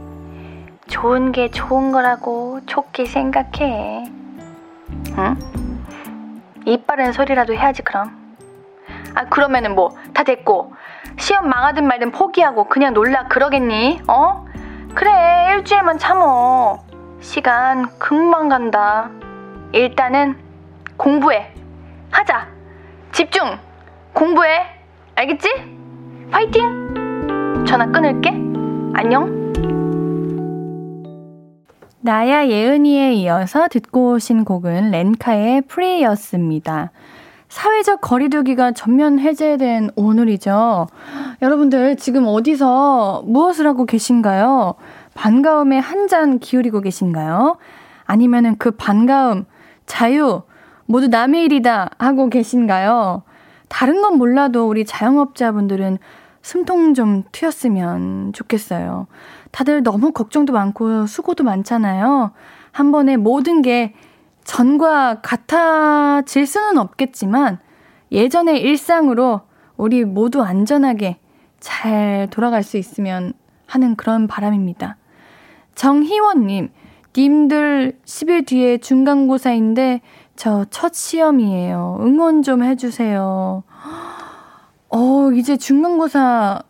좋은 0.90 1.30
게 1.32 1.50
좋은 1.50 1.92
거라고 1.92 2.60
좋게 2.66 3.06
생각해. 3.06 4.04
응? 5.16 5.36
이빠른 6.66 7.12
소리라도 7.12 7.54
해야지, 7.54 7.82
그럼. 7.82 8.36
아, 9.14 9.24
그러면은 9.26 9.74
뭐, 9.74 9.96
다 10.12 10.24
됐고, 10.24 10.74
시험 11.16 11.48
망하든 11.48 11.86
말든 11.86 12.10
포기하고 12.10 12.64
그냥 12.64 12.92
놀라 12.92 13.28
그러겠니? 13.28 14.02
어? 14.08 14.44
그래, 14.94 15.54
일주일만 15.54 15.98
참어. 15.98 16.80
시간 17.20 17.88
금방 17.98 18.48
간다. 18.48 19.10
일단은 19.72 20.36
공부해. 20.96 21.54
하자. 22.10 22.48
집중. 23.12 23.58
공부해. 24.12 24.66
알겠지? 25.14 25.48
파이팅! 26.32 27.64
전화 27.66 27.86
끊을게. 27.86 28.30
안녕. 28.94 29.79
나야 32.02 32.48
예은이에 32.48 33.12
이어서 33.14 33.68
듣고 33.68 34.12
오신 34.12 34.44
곡은 34.44 34.90
렌카의 34.90 35.62
프리였습니다. 35.62 36.92
사회적 37.48 38.00
거리두기가 38.00 38.72
전면 38.72 39.18
해제된 39.18 39.90
오늘이죠. 39.96 40.86
여러분들 41.42 41.96
지금 41.96 42.26
어디서 42.26 43.24
무엇을 43.26 43.66
하고 43.66 43.84
계신가요? 43.84 44.74
반가움에 45.14 45.78
한 45.78 46.08
잔 46.08 46.38
기울이고 46.38 46.80
계신가요? 46.80 47.56
아니면은 48.04 48.56
그 48.58 48.70
반가움, 48.72 49.44
자유, 49.86 50.42
모두 50.86 51.06
남의 51.08 51.44
일이다 51.44 51.90
하고 51.98 52.28
계신가요? 52.30 53.22
다른 53.68 54.00
건 54.00 54.16
몰라도 54.16 54.68
우리 54.68 54.84
자영업자분들은 54.84 55.98
숨통 56.42 56.94
좀 56.94 57.24
트였으면 57.30 58.32
좋겠어요. 58.32 59.06
다들 59.50 59.82
너무 59.82 60.12
걱정도 60.12 60.52
많고 60.52 61.06
수고도 61.06 61.44
많잖아요. 61.44 62.32
한 62.72 62.92
번에 62.92 63.16
모든 63.16 63.62
게 63.62 63.94
전과 64.44 65.20
같아질 65.22 66.46
수는 66.46 66.78
없겠지만 66.78 67.58
예전의 68.12 68.60
일상으로 68.60 69.42
우리 69.76 70.04
모두 70.04 70.42
안전하게 70.42 71.18
잘 71.58 72.28
돌아갈 72.30 72.62
수 72.62 72.76
있으면 72.76 73.32
하는 73.66 73.96
그런 73.96 74.26
바람입니다. 74.26 74.96
정희원님, 75.74 76.70
님들 77.16 77.98
10일 78.04 78.46
뒤에 78.46 78.78
중간고사인데 78.78 80.00
저 80.36 80.64
첫 80.70 80.94
시험이에요. 80.94 81.98
응원 82.00 82.42
좀 82.42 82.64
해주세요. 82.64 83.62
어, 84.88 85.30
이제 85.32 85.58
중간고사 85.58 86.62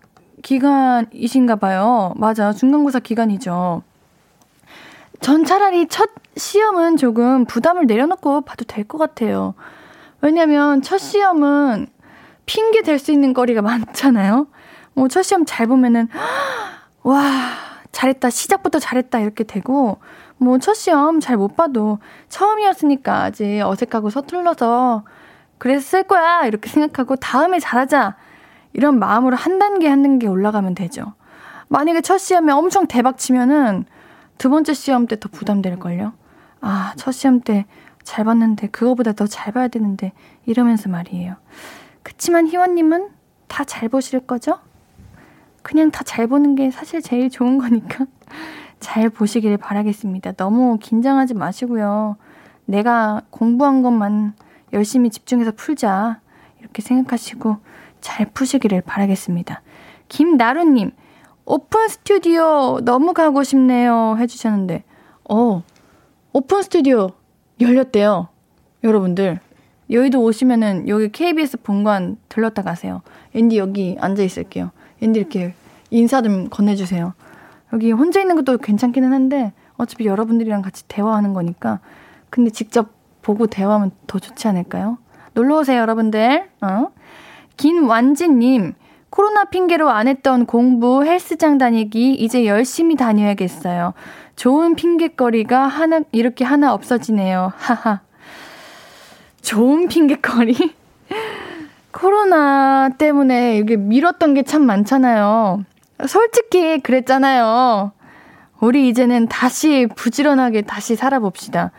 기간이신가 0.42 1.56
봐요. 1.56 2.12
맞아. 2.16 2.52
중간고사 2.52 3.00
기간이죠. 3.00 3.82
전 5.20 5.44
차라리 5.44 5.86
첫 5.88 6.08
시험은 6.36 6.96
조금 6.96 7.44
부담을 7.44 7.86
내려놓고 7.86 8.42
봐도 8.42 8.64
될 8.64 8.84
것 8.84 8.98
같아요. 8.98 9.54
왜냐면 10.22 10.82
첫 10.82 10.98
시험은 10.98 11.86
핑계 12.46 12.82
될 12.82 12.98
수 12.98 13.12
있는 13.12 13.32
거리가 13.34 13.62
많잖아요. 13.62 14.46
뭐 14.94 15.08
첫 15.08 15.22
시험 15.22 15.44
잘 15.46 15.66
보면은, 15.66 16.08
와, 17.02 17.22
잘했다. 17.92 18.30
시작부터 18.30 18.78
잘했다. 18.78 19.20
이렇게 19.20 19.44
되고, 19.44 19.98
뭐 20.38 20.58
첫 20.58 20.74
시험 20.74 21.20
잘 21.20 21.36
못 21.36 21.54
봐도 21.56 21.98
처음이었으니까 22.28 23.22
아직 23.24 23.60
어색하고 23.62 24.10
서툴러서 24.10 25.04
그랬을 25.58 26.02
거야. 26.04 26.44
이렇게 26.46 26.68
생각하고 26.70 27.16
다음에 27.16 27.58
잘하자. 27.58 28.16
이런 28.72 28.98
마음으로 28.98 29.36
한 29.36 29.58
단계 29.58 29.88
한 29.88 30.02
단계 30.02 30.26
올라가면 30.26 30.74
되죠. 30.74 31.14
만약에 31.68 32.00
첫 32.00 32.18
시험에 32.18 32.52
엄청 32.52 32.86
대박 32.86 33.18
치면은 33.18 33.84
두 34.38 34.48
번째 34.50 34.74
시험 34.74 35.06
때 35.06 35.16
더 35.16 35.28
부담될걸요? 35.30 36.12
아, 36.60 36.92
첫 36.96 37.12
시험 37.12 37.40
때 37.40 37.66
잘 38.02 38.24
봤는데 38.24 38.68
그거보다 38.68 39.12
더 39.12 39.26
잘 39.26 39.52
봐야 39.52 39.68
되는데 39.68 40.12
이러면서 40.46 40.88
말이에요. 40.88 41.36
그치만 42.02 42.46
희원님은 42.48 43.08
다 43.46 43.64
잘 43.64 43.88
보실 43.88 44.20
거죠? 44.20 44.58
그냥 45.62 45.90
다 45.90 46.02
잘 46.02 46.26
보는 46.26 46.54
게 46.54 46.70
사실 46.70 47.02
제일 47.02 47.28
좋은 47.30 47.58
거니까 47.58 48.06
잘 48.80 49.10
보시길 49.10 49.58
바라겠습니다. 49.58 50.32
너무 50.32 50.78
긴장하지 50.80 51.34
마시고요. 51.34 52.16
내가 52.64 53.22
공부한 53.30 53.82
것만 53.82 54.32
열심히 54.72 55.10
집중해서 55.10 55.52
풀자. 55.54 56.20
이렇게 56.60 56.80
생각하시고 56.82 57.58
잘 58.00 58.26
푸시기를 58.26 58.80
바라겠습니다. 58.82 59.62
김나루님, 60.08 60.92
오픈 61.44 61.88
스튜디오 61.88 62.80
너무 62.82 63.12
가고 63.12 63.42
싶네요. 63.42 64.16
해주셨는데, 64.18 64.84
어, 65.28 65.62
오픈 66.32 66.62
스튜디오 66.62 67.10
열렸대요. 67.60 68.28
여러분들. 68.82 69.40
여의도 69.90 70.22
오시면은 70.22 70.88
여기 70.88 71.10
KBS 71.10 71.62
본관 71.62 72.16
들렀다 72.28 72.62
가세요. 72.62 73.02
앤디 73.34 73.58
여기 73.58 73.96
앉아 74.00 74.22
있을게요. 74.22 74.70
앤디 75.02 75.18
이렇게 75.18 75.54
인사 75.90 76.22
좀 76.22 76.48
건네주세요. 76.48 77.14
여기 77.72 77.90
혼자 77.92 78.20
있는 78.20 78.36
것도 78.36 78.58
괜찮기는 78.58 79.12
한데 79.12 79.52
어차피 79.76 80.06
여러분들이랑 80.06 80.62
같이 80.62 80.86
대화하는 80.86 81.34
거니까 81.34 81.80
근데 82.30 82.50
직접 82.50 82.90
보고 83.22 83.46
대화하면 83.46 83.90
더 84.06 84.18
좋지 84.18 84.46
않을까요? 84.48 84.98
놀러 85.34 85.58
오세요, 85.58 85.80
여러분들. 85.80 86.48
어? 86.62 86.86
김완진님, 87.60 88.72
코로나 89.10 89.44
핑계로 89.44 89.90
안 89.90 90.08
했던 90.08 90.46
공부, 90.46 91.04
헬스장 91.04 91.58
다니기 91.58 92.14
이제 92.14 92.46
열심히 92.46 92.96
다녀야겠어요. 92.96 93.92
좋은 94.34 94.74
핑계거리가 94.76 95.66
하나 95.66 96.00
이렇게 96.10 96.42
하나 96.42 96.72
없어지네요. 96.72 97.52
하하. 97.54 98.00
좋은 99.42 99.88
핑계거리? 99.88 100.56
코로나 101.92 102.88
때문에 102.96 103.58
이게 103.58 103.76
미뤘던 103.76 104.32
게 104.32 104.42
참 104.42 104.62
많잖아요. 104.64 105.62
솔직히 106.06 106.80
그랬잖아요. 106.80 107.92
우리 108.60 108.88
이제는 108.88 109.28
다시 109.28 109.86
부지런하게 109.96 110.62
다시 110.62 110.96
살아봅시다. 110.96 111.72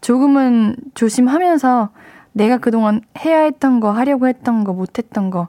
조금은 0.00 0.76
조심하면서 0.94 1.90
내가 2.36 2.58
그동안 2.58 3.00
해야 3.24 3.44
했던 3.44 3.80
거, 3.80 3.92
하려고 3.92 4.28
했던 4.28 4.62
거, 4.62 4.74
못했던 4.74 5.30
거, 5.30 5.48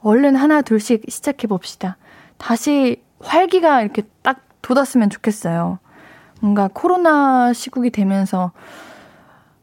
얼른 0.00 0.36
하나, 0.36 0.62
둘씩 0.62 1.02
시작해 1.08 1.46
봅시다. 1.46 1.98
다시 2.38 3.02
활기가 3.20 3.82
이렇게 3.82 4.04
딱 4.22 4.40
돋았으면 4.62 5.10
좋겠어요. 5.10 5.78
뭔가 6.40 6.70
코로나 6.72 7.52
시국이 7.52 7.90
되면서 7.90 8.52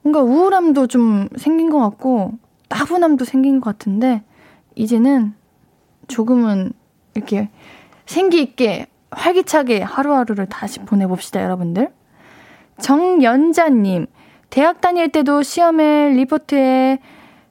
뭔가 0.03 0.21
우울함도 0.21 0.85
좀 0.85 1.29
생긴 1.35 1.71
것 1.71 1.79
같고, 1.79 2.33
따분함도 2.69 3.25
생긴 3.25 3.59
것 3.59 3.71
같은데, 3.71 4.21
이제는 4.75 5.33
조금은 6.07 6.73
이렇게 7.15 7.49
생기 8.05 8.39
있게 8.39 8.85
활기차게 9.09 9.81
하루하루를 9.81 10.45
다시 10.45 10.77
보내봅시다, 10.77 11.41
여러분들. 11.41 11.91
정연자님, 12.79 14.05
대학 14.51 14.81
다닐 14.81 15.07
때도 15.07 15.43
시험에 15.43 16.09
리포트에 16.09 16.99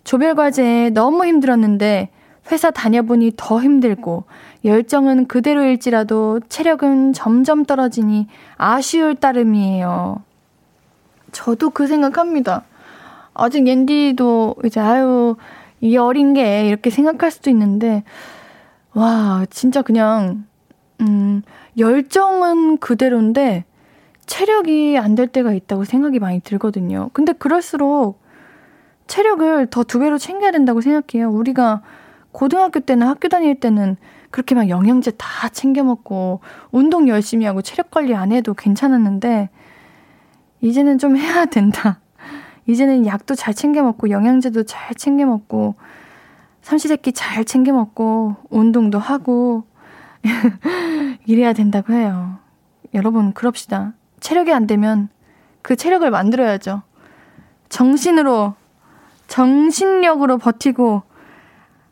조별 0.05 0.35
과제에 0.35 0.91
너무 0.91 1.25
힘들었는데 1.25 2.11
회사 2.53 2.71
다녀보니 2.71 3.33
더 3.37 3.61
힘들고 3.63 4.25
열정은 4.67 5.27
그대로일지라도 5.27 6.41
체력은 6.51 7.15
점점 7.15 7.65
떨어지니 7.65 8.27
아쉬울 8.59 9.15
따름이에요. 9.15 10.23
저도 11.33 11.71
그 11.71 11.87
생각합니다. 11.87 12.65
아직 13.33 13.67
옌디도 13.67 14.57
이제 14.67 14.79
아유 14.79 15.37
이 15.81 15.97
어린 15.97 16.35
게 16.35 16.67
이렇게 16.69 16.91
생각할 16.91 17.31
수도 17.31 17.49
있는데 17.49 18.05
와 18.93 19.47
진짜 19.49 19.81
그냥 19.81 20.45
음 21.01 21.41
열정은 21.79 22.77
그대로인데 22.77 23.65
체력이 24.31 24.97
안 24.97 25.17
될 25.17 25.27
때가 25.27 25.53
있다고 25.53 25.85
생각이 25.85 26.21
많이 26.21 26.39
들거든요. 26.41 27.11
근데 27.13 27.33
그럴수록 27.33 28.23
체력을 29.09 29.67
더 29.67 29.83
두 29.83 29.99
배로 29.99 30.19
챙겨야 30.19 30.53
된다고 30.53 30.81
생각해요. 30.81 31.29
우리가 31.31 31.83
고등학교 32.31 32.79
때는 32.79 33.09
학교 33.09 33.29
다닐 33.29 33.59
때는 33.59 33.97
그렇게 34.31 34.55
막 34.55 34.69
영양제 34.69 35.13
다 35.19 35.49
챙겨 35.49 35.83
먹고 35.83 36.41
운동 36.71 37.09
열심히 37.09 37.45
하고 37.45 37.61
체력 37.61 37.91
관리 37.91 38.15
안 38.15 38.31
해도 38.31 38.55
괜찮았는데 38.55 39.51
이제는 40.61 40.99
좀 40.99 41.17
해야 41.17 41.47
된다. 41.47 41.99
이제는 42.67 43.07
약도 43.07 43.35
잘 43.35 43.53
챙겨 43.53 43.83
먹고 43.83 44.11
영양제도 44.11 44.63
잘 44.63 44.95
챙겨 44.95 45.27
먹고 45.27 45.75
삼시세끼 46.63 47.13
잘 47.15 47.45
챙겨 47.45 47.73
먹고 47.73 48.37
운동도 48.49 49.01
하고 49.01 49.65
이래야 51.27 51.53
된다고 51.53 51.93
해요. 51.95 52.39
여러분 52.95 53.33
그럽시다. 53.33 53.95
체력이 54.21 54.53
안 54.53 54.67
되면 54.67 55.09
그 55.63 55.77
체력을 55.77 56.09
만들어야죠. 56.11 56.83
정신으로 57.69 58.55
정신력으로 59.29 60.39
버티고 60.39 61.03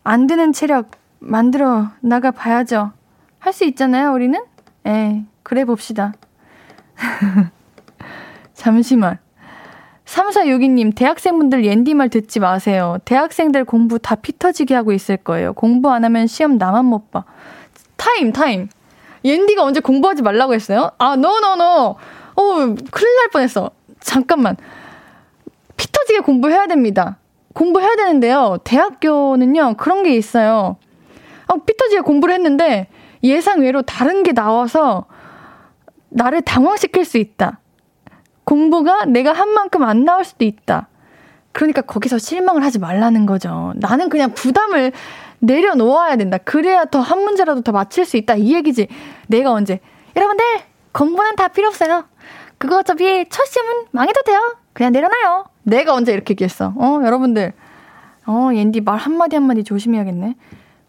안 0.04 0.26
되는 0.26 0.52
체력 0.52 0.90
만들어 1.18 1.88
나가 2.00 2.30
봐야죠. 2.30 2.92
할 3.38 3.52
수 3.52 3.64
있잖아요, 3.64 4.12
우리는? 4.12 4.40
에, 4.86 5.24
그래 5.42 5.64
봅시다. 5.64 6.12
잠시만. 8.54 9.18
3462님, 10.04 10.94
대학생분들 10.96 11.64
옌디 11.64 11.94
말 11.94 12.08
듣지 12.08 12.40
마세요. 12.40 12.96
대학생들 13.04 13.64
공부 13.64 13.98
다 13.98 14.14
피터지게 14.14 14.74
하고 14.74 14.92
있을 14.92 15.18
거예요. 15.18 15.52
공부 15.52 15.90
안 15.90 16.04
하면 16.04 16.26
시험 16.26 16.56
나만 16.56 16.86
못 16.86 17.10
봐. 17.10 17.24
타임, 17.96 18.32
타임. 18.32 18.68
옌디가 19.28 19.62
언제 19.62 19.80
공부하지 19.80 20.22
말라고 20.22 20.54
했어요? 20.54 20.90
아, 20.98 21.16
no 21.16 21.30
no 21.30 21.44
no. 21.44 21.64
어, 21.64 22.42
큰일 22.54 23.16
날 23.16 23.28
뻔했어. 23.32 23.70
잠깐만. 24.00 24.56
피 25.76 25.90
터지게 25.92 26.20
공부해야 26.20 26.66
됩니다. 26.66 27.18
공부해야 27.52 27.94
되는데요. 27.96 28.58
대학교는요, 28.64 29.74
그런 29.76 30.02
게 30.02 30.14
있어요. 30.16 30.76
어, 31.46 31.56
피터지게 31.64 32.00
공부를 32.02 32.34
했는데 32.34 32.88
예상 33.22 33.60
외로 33.60 33.82
다른 33.82 34.22
게 34.22 34.32
나와서 34.32 35.06
나를 36.10 36.42
당황시킬 36.42 37.04
수 37.04 37.18
있다. 37.18 37.60
공부가 38.44 39.04
내가 39.04 39.32
한 39.32 39.50
만큼 39.50 39.82
안 39.82 40.04
나올 40.04 40.24
수도 40.24 40.44
있다. 40.44 40.88
그러니까 41.52 41.82
거기서 41.82 42.18
실망을 42.18 42.62
하지 42.64 42.78
말라는 42.78 43.26
거죠. 43.26 43.72
나는 43.76 44.08
그냥 44.08 44.32
부담을 44.32 44.92
내려놓아야 45.40 46.16
된다. 46.16 46.38
그래야 46.38 46.84
더 46.84 47.00
한 47.00 47.20
문제라도 47.22 47.62
더 47.62 47.72
맞힐 47.72 48.04
수 48.04 48.16
있다. 48.16 48.36
이 48.36 48.54
얘기지. 48.54 48.88
내가 49.28 49.52
언제. 49.52 49.80
여러분들, 50.16 50.44
공부는 50.92 51.36
다 51.36 51.48
필요 51.48 51.68
없어요. 51.68 52.04
그거 52.58 52.78
어차피 52.78 53.24
첫 53.30 53.44
시험은 53.46 53.86
망해도 53.92 54.22
돼요. 54.22 54.56
그냥 54.72 54.92
내려놔요. 54.92 55.44
내가 55.62 55.94
언제 55.94 56.12
이렇게 56.12 56.32
얘기했어. 56.32 56.72
어, 56.76 57.00
여러분들. 57.04 57.52
어, 58.26 58.50
옌디 58.52 58.80
말 58.82 58.98
한마디 58.98 59.36
한마디 59.36 59.64
조심해야겠네. 59.64 60.34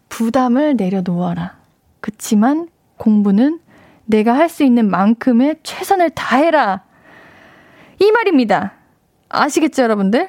부담을 0.08 0.76
내려놓아라. 0.76 1.56
그치만 2.00 2.68
공부는 2.96 3.60
내가 4.06 4.34
할 4.34 4.48
수 4.48 4.64
있는 4.64 4.90
만큼의 4.90 5.56
최선을 5.62 6.10
다해라. 6.10 6.82
이 8.00 8.10
말입니다. 8.10 8.72
아시겠죠, 9.28 9.82
여러분들? 9.82 10.28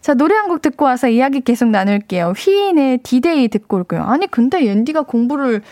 자, 0.00 0.14
노래 0.14 0.34
한 0.34 0.48
곡 0.48 0.60
듣고 0.60 0.84
와서 0.84 1.08
이야기 1.08 1.40
계속 1.40 1.68
나눌게요. 1.68 2.34
휘인의 2.36 2.98
디데이 2.98 3.48
듣고 3.48 3.78
올게요. 3.78 4.02
아니, 4.02 4.26
근데 4.26 4.66
옌디가 4.66 5.02
공부를 5.02 5.62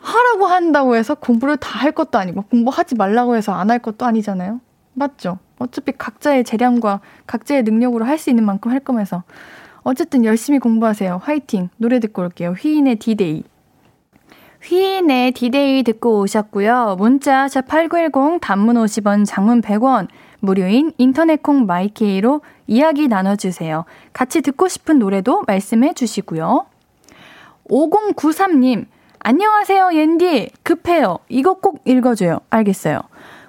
하라고 0.00 0.46
한다고 0.46 0.96
해서 0.96 1.14
공부를 1.14 1.56
다 1.56 1.78
할 1.78 1.92
것도 1.92 2.18
아니고, 2.18 2.42
공부하지 2.42 2.94
말라고 2.96 3.36
해서 3.36 3.52
안 3.52 3.70
할 3.70 3.78
것도 3.78 4.06
아니잖아요? 4.06 4.60
맞죠? 4.94 5.38
어차피 5.58 5.92
각자의 5.92 6.44
재량과 6.44 7.00
각자의 7.26 7.62
능력으로 7.64 8.04
할 8.04 8.18
수 8.18 8.30
있는 8.30 8.44
만큼 8.44 8.70
할 8.72 8.80
거면서. 8.80 9.22
어쨌든 9.82 10.24
열심히 10.24 10.58
공부하세요. 10.58 11.20
화이팅! 11.22 11.68
노래 11.76 12.00
듣고 12.00 12.22
올게요. 12.22 12.50
휘인의 12.58 12.96
디데이. 12.96 13.44
휘인의 14.62 15.32
디데이 15.32 15.82
듣고 15.84 16.20
오셨고요. 16.20 16.96
문자 16.98 17.46
샵8910 17.46 18.40
단문 18.40 18.76
50원, 18.76 19.24
장문 19.24 19.62
100원, 19.62 20.08
무료인 20.40 20.92
인터넷 20.98 21.42
콩 21.42 21.64
마이케이로 21.66 22.40
이야기 22.66 23.06
나눠주세요. 23.08 23.84
같이 24.12 24.42
듣고 24.42 24.68
싶은 24.68 24.98
노래도 24.98 25.42
말씀해 25.46 25.94
주시고요. 25.94 26.66
5093님, 27.70 28.86
안녕하세요, 29.20 29.90
옌디. 29.94 30.50
급해요. 30.62 31.18
이거 31.28 31.54
꼭 31.54 31.80
읽어줘요. 31.84 32.40
알겠어요. 32.50 33.00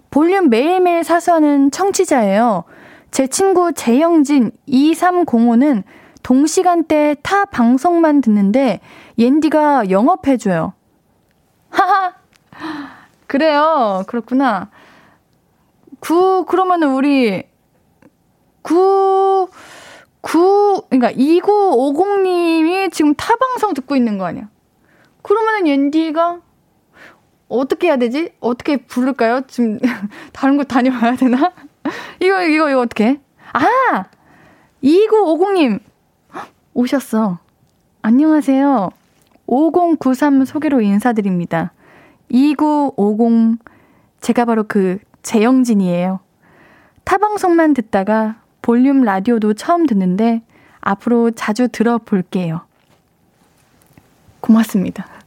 볼륨 0.10 0.50
매일매일 0.50 1.04
사수하는 1.04 1.72
청취자예요. 1.72 2.64
제 3.12 3.28
친구 3.28 3.72
재영진 3.74 4.52
2305는 4.68 5.84
동시간대 6.24 7.16
타 7.22 7.46
방송만 7.46 8.22
듣는데 8.22 8.80
옌디가 9.18 9.90
영업해줘요. 9.90 10.74
하하! 11.70 12.14
그래요. 13.28 14.04
그렇구나. 14.08 14.70
구, 16.00 16.46
그러면은 16.46 16.94
우리, 16.94 17.44
구, 18.62 19.50
구, 20.22 20.84
그러니까 20.90 21.12
2950님이 21.12 22.92
지금 22.92 23.14
타방송 23.16 23.74
듣고 23.74 23.96
있는 23.96 24.18
거 24.18 24.26
아니야? 24.26 24.50
그러면은 25.30 25.68
옌디가 25.68 26.42
어떻게 27.50 27.86
해야 27.86 27.98
되지? 27.98 28.34
어떻게 28.40 28.78
부를까요? 28.78 29.42
지금 29.48 29.78
다른 30.34 30.58
곳 30.58 30.64
다녀와야 30.64 31.16
되나? 31.16 31.54
이거, 32.20 32.42
이거, 32.42 32.72
이거 32.72 32.80
어떻게? 32.80 33.22
아! 33.54 34.06
2950님 34.84 35.82
오셨어. 36.74 37.38
안녕하세요. 38.02 38.90
5093 39.46 40.46
소개로 40.46 40.82
인사드립니다. 40.82 41.74
2950 42.30 43.60
제가 44.22 44.46
바로 44.46 44.64
그 44.68 44.98
재영진이에요. 45.22 46.22
타방송만 47.04 47.76
듣다가 47.76 48.42
볼륨 48.64 49.04
라디오도 49.04 49.54
처음 49.54 49.86
듣는데 49.86 50.42
앞으로 50.82 51.30
자주 51.30 51.68
들어볼게요. 51.68 52.62
고맙습니다. 54.42 55.19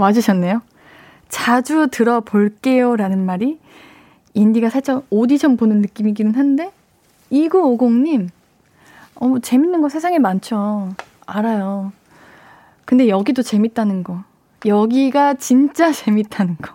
와주셨네요. 0.00 0.62
자주 1.28 1.88
들어볼게요 1.90 2.96
라는 2.96 3.24
말이 3.24 3.58
인디가 4.34 4.68
살짝 4.68 5.04
오디션 5.10 5.56
보는 5.56 5.80
느낌이기는 5.80 6.34
한데 6.34 6.72
2950님 7.32 8.28
어, 9.16 9.38
재밌는 9.40 9.82
거 9.82 9.88
세상에 9.88 10.18
많죠. 10.18 10.94
알아요. 11.26 11.92
근데 12.84 13.08
여기도 13.08 13.42
재밌다는 13.42 14.02
거. 14.02 14.24
여기가 14.66 15.34
진짜 15.34 15.92
재밌다는 15.92 16.56
거. 16.56 16.74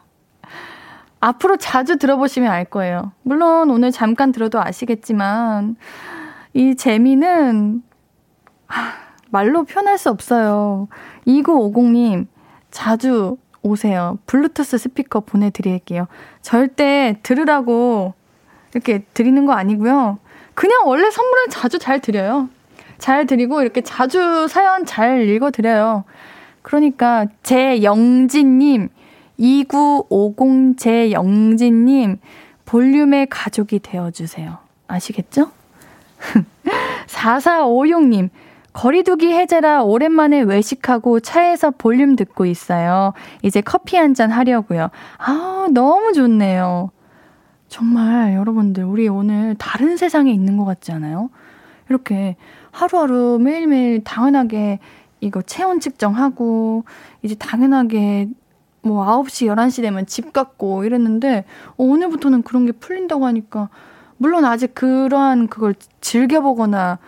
앞으로 1.19 1.57
자주 1.57 1.97
들어보시면 1.97 2.51
알 2.51 2.65
거예요. 2.65 3.11
물론 3.23 3.71
오늘 3.71 3.91
잠깐 3.91 4.31
들어도 4.31 4.61
아시겠지만 4.61 5.75
이 6.53 6.75
재미는 6.75 7.81
말로 9.29 9.63
표현할 9.63 9.97
수 9.97 10.09
없어요. 10.09 10.87
2950님 11.25 12.27
자주 12.75 13.37
오세요. 13.61 14.19
블루투스 14.25 14.77
스피커 14.77 15.21
보내드릴게요. 15.21 16.07
절대 16.41 17.17
들으라고 17.23 18.13
이렇게 18.73 19.05
드리는 19.13 19.45
거 19.45 19.53
아니고요. 19.53 20.19
그냥 20.53 20.81
원래 20.85 21.09
선물을 21.09 21.47
자주 21.49 21.79
잘 21.79 22.01
드려요. 22.01 22.49
잘 22.97 23.25
드리고 23.27 23.61
이렇게 23.61 23.79
자주 23.79 24.49
사연 24.49 24.85
잘 24.85 25.21
읽어드려요. 25.29 26.03
그러니까 26.63 27.27
제 27.43 27.81
영진님 27.81 28.89
2950 29.37 30.77
제 30.77 31.11
영진님 31.13 32.19
볼륨의 32.65 33.27
가족이 33.27 33.79
되어주세요. 33.79 34.57
아시겠죠? 34.87 35.49
4456님 37.07 38.29
거리두기 38.75 39.31
해제라 39.31 39.83
오랜만에 39.83 40.41
외식하고 40.41 41.21
차에서 41.21 41.71
볼륨 41.71 42.17
듣고 42.17 42.45
있어요. 42.45 43.13
이제 43.41 43.61
커피 43.61 43.95
한 43.95 44.13
잔 44.13 44.31
하려고요. 44.31 44.89
아, 45.17 45.67
너무 45.71 46.11
좋네요. 46.13 46.91
정말 47.69 48.33
여러분들, 48.35 48.83
우리 48.83 49.07
오늘 49.07 49.55
다른 49.57 49.95
세상에 49.97 50.31
있는 50.31 50.57
것 50.57 50.65
같지 50.65 50.91
않아요? 50.91 51.29
이렇게 51.89 52.35
하루하루 52.71 53.39
매일매일 53.41 54.03
당연하게 54.03 54.79
이거 55.21 55.41
체온 55.41 55.79
측정하고, 55.79 56.83
이제 57.23 57.35
당연하게 57.35 58.27
뭐 58.81 59.05
9시, 59.05 59.47
11시 59.47 59.83
되면 59.83 60.05
집 60.05 60.33
갔고 60.33 60.83
이랬는데, 60.83 61.45
오늘부터는 61.77 62.43
그런 62.43 62.65
게 62.65 62.73
풀린다고 62.73 63.25
하니까, 63.25 63.69
물론 64.17 64.43
아직 64.45 64.75
그러한 64.75 65.47
그걸 65.47 65.75
즐겨보거나 66.01 66.99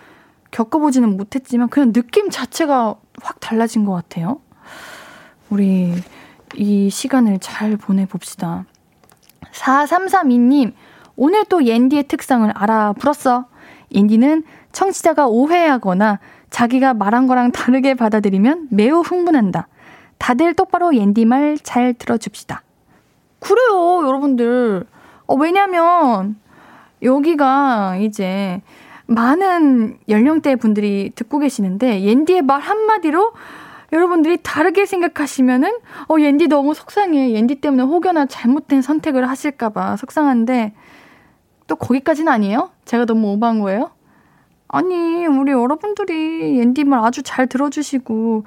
겪어보지는 0.58 1.18
못했지만 1.18 1.70
그냥 1.70 1.94
느낌 1.94 2.32
자체가 2.32 2.96
확 3.22 3.40
달라진 3.40 3.86
것 3.86 3.94
같아요. 3.94 4.42
우리 5.52 5.94
이 6.56 6.90
시간을 6.90 7.38
잘 7.40 7.78
보내봅시다. 7.78 8.66
4332님, 9.52 10.74
오늘 11.16 11.46
또 11.46 11.64
옌디의 11.64 12.08
특성을 12.08 12.50
알아불었어. 12.50 13.46
옌디는 13.92 14.44
청취자가 14.72 15.28
오해하거나 15.28 16.20
자기가 16.50 16.96
말한 16.96 17.28
거랑 17.28 17.52
다르게 17.52 17.94
받아들이면 17.94 18.70
매우 18.72 19.02
흥분한다. 19.02 19.68
다들 20.18 20.56
똑바로 20.56 20.96
옌디 20.96 21.26
말 21.26 21.58
잘 21.62 21.94
들어줍시다. 21.94 22.64
그래요, 23.40 24.08
여러분들. 24.08 24.88
어, 25.28 25.36
왜냐면, 25.36 26.38
여기가 27.04 27.98
이제 27.98 28.62
많은 29.08 29.98
연령대 30.10 30.56
분들이 30.58 31.12
듣고 31.16 31.40
계시는데 31.40 32.04
옌디의 32.04 32.44
말 32.44 32.60
한마디로 32.60 33.32
여러분들이 33.94 34.38
다르게 34.44 34.86
생각하시면은 34.86 35.78
어 36.10 36.20
옌디 36.20 36.48
너무 36.48 36.74
속상해. 36.74 37.32
옌디 37.32 37.56
때문에 37.56 37.84
혹여나 37.84 38.26
잘못된 38.26 38.82
선택을 38.82 39.30
하실까 39.30 39.70
봐 39.70 39.96
속상한데 39.96 40.74
또 41.68 41.76
거기까지는 41.76 42.32
아니에요? 42.32 42.72
제가 42.86 43.06
너무 43.06 43.32
오버한 43.34 43.60
거예요? 43.60 43.92
아니, 44.70 45.26
우리 45.26 45.52
여러분들이 45.54 46.60
옌디 46.60 46.84
말 46.84 47.00
아주 47.04 47.24
잘 47.24 47.48
들어주시고 47.48 48.44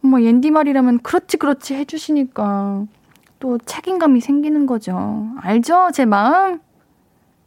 뭐 0.00 0.22
옌디 0.22 0.50
말이라면 0.50 0.98
그렇지 1.00 1.38
그렇지 1.38 1.74
해 1.74 1.84
주시니까 1.86 2.84
또 3.40 3.58
책임감이 3.58 4.20
생기는 4.20 4.66
거죠. 4.66 5.28
알죠? 5.40 5.90
제 5.92 6.04
마음? 6.04 6.60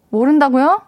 모른다고요? 0.10 0.82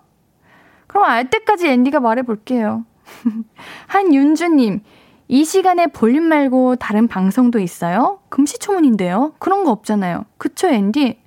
그럼 0.89 1.05
알 1.05 1.29
때까지 1.29 1.67
앤디가 1.67 1.99
말해볼게요. 1.99 2.83
한윤주님, 3.87 4.81
이 5.27 5.45
시간에 5.45 5.85
볼륨 5.85 6.23
말고 6.23 6.77
다른 6.77 7.07
방송도 7.07 7.59
있어요? 7.59 8.19
금시초문인데요? 8.29 9.33
그런 9.37 9.63
거 9.63 9.71
없잖아요. 9.71 10.25
그쵸, 10.39 10.67
앤디? 10.67 11.19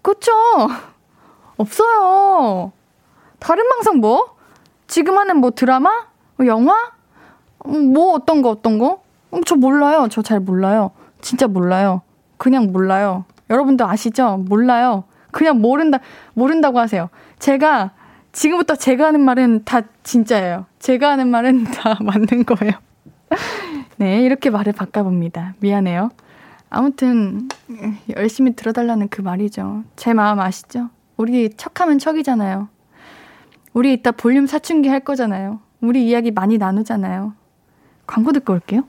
그쵸? 0.00 0.32
없어요. 1.58 2.72
다른 3.38 3.68
방송 3.68 3.98
뭐? 3.98 4.34
지금 4.86 5.18
하는 5.18 5.36
뭐 5.36 5.50
드라마? 5.50 5.90
뭐 6.36 6.46
영화? 6.46 6.74
뭐 7.66 8.14
어떤 8.14 8.40
거, 8.40 8.48
어떤 8.48 8.78
거? 8.78 9.02
저 9.44 9.56
몰라요. 9.56 10.08
저 10.10 10.22
잘 10.22 10.40
몰라요. 10.40 10.92
진짜 11.20 11.46
몰라요. 11.46 12.00
그냥 12.38 12.72
몰라요. 12.72 13.26
여러분도 13.50 13.86
아시죠? 13.86 14.38
몰라요. 14.48 15.04
그냥 15.32 15.60
모른다, 15.60 15.98
모른다고 16.32 16.78
하세요. 16.78 17.10
제가 17.38 17.90
지금부터 18.32 18.76
제가 18.76 19.06
하는 19.06 19.20
말은 19.20 19.64
다 19.64 19.82
진짜예요. 20.02 20.66
제가 20.78 21.10
하는 21.10 21.28
말은 21.28 21.64
다 21.72 21.98
맞는 22.00 22.44
거예요. 22.44 22.72
네, 23.96 24.22
이렇게 24.22 24.50
말을 24.50 24.72
바꿔봅니다. 24.72 25.54
미안해요. 25.60 26.10
아무튼, 26.70 27.48
열심히 28.14 28.54
들어달라는 28.54 29.08
그 29.08 29.22
말이죠. 29.22 29.84
제 29.96 30.12
마음 30.12 30.38
아시죠? 30.38 30.90
우리 31.16 31.50
척하면 31.56 31.98
척이잖아요. 31.98 32.68
우리 33.72 33.92
이따 33.92 34.12
볼륨 34.12 34.46
사춘기 34.46 34.88
할 34.88 35.00
거잖아요. 35.00 35.60
우리 35.80 36.06
이야기 36.06 36.30
많이 36.30 36.58
나누잖아요. 36.58 37.32
광고 38.06 38.32
듣고 38.32 38.52
올게요. 38.52 38.82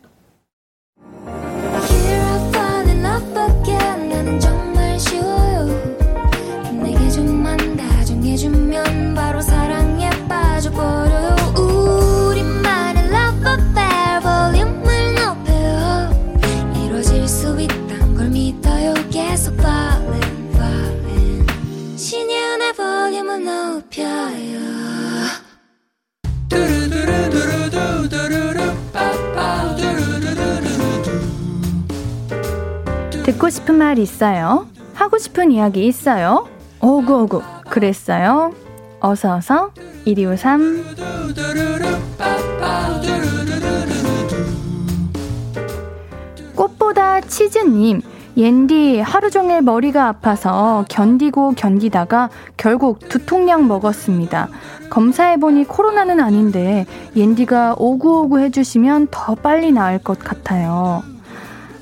듣고 33.40 33.50
싶은 33.50 33.76
말 33.76 33.98
있어요? 34.00 34.68
하고 34.94 35.18
싶은 35.18 35.50
이야기 35.52 35.88
있어요? 35.88 36.46
오구오구 36.82 37.42
그랬어요? 37.70 38.54
어서어서 39.00 39.72
1253 40.04 40.84
꽃보다 46.54 47.22
치즈님 47.22 48.02
옌디 48.36 49.00
하루 49.00 49.32
종일 49.32 49.62
머리가 49.62 50.10
아파서 50.10 50.84
견디고 50.90 51.54
견디다가 51.54 52.30
결국 52.58 53.08
두통약 53.08 53.66
먹었습니다. 53.66 54.50
검사해보니 54.90 55.64
코로나는 55.64 56.20
아닌데 56.20 56.86
옌디가 57.16 57.76
오구오구 57.78 58.40
해주시면 58.40 59.08
더 59.12 59.36
빨리 59.36 59.72
나을 59.72 59.98
것 59.98 60.20
같아요. 60.20 61.04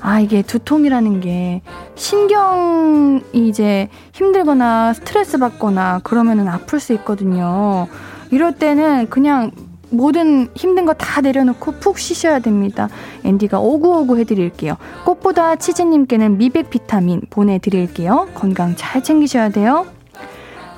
아, 0.00 0.20
이게 0.20 0.42
두통이라는 0.42 1.20
게 1.20 1.62
신경이 1.96 3.20
이제 3.34 3.88
힘들거나 4.12 4.94
스트레스 4.94 5.38
받거나 5.38 6.00
그러면은 6.04 6.48
아플 6.48 6.80
수 6.80 6.92
있거든요. 6.94 7.88
이럴 8.30 8.54
때는 8.54 9.08
그냥 9.10 9.50
모든 9.90 10.48
힘든 10.54 10.84
거 10.84 10.92
다 10.92 11.20
내려놓고 11.22 11.72
푹 11.80 11.98
쉬셔야 11.98 12.40
됩니다. 12.40 12.88
앤디가 13.24 13.58
오구오구 13.58 14.18
해드릴게요. 14.18 14.76
꽃보다 15.04 15.56
치즈님께는 15.56 16.36
미백 16.38 16.68
비타민 16.70 17.22
보내드릴게요. 17.30 18.28
건강 18.34 18.76
잘 18.76 19.02
챙기셔야 19.02 19.48
돼요. 19.48 19.86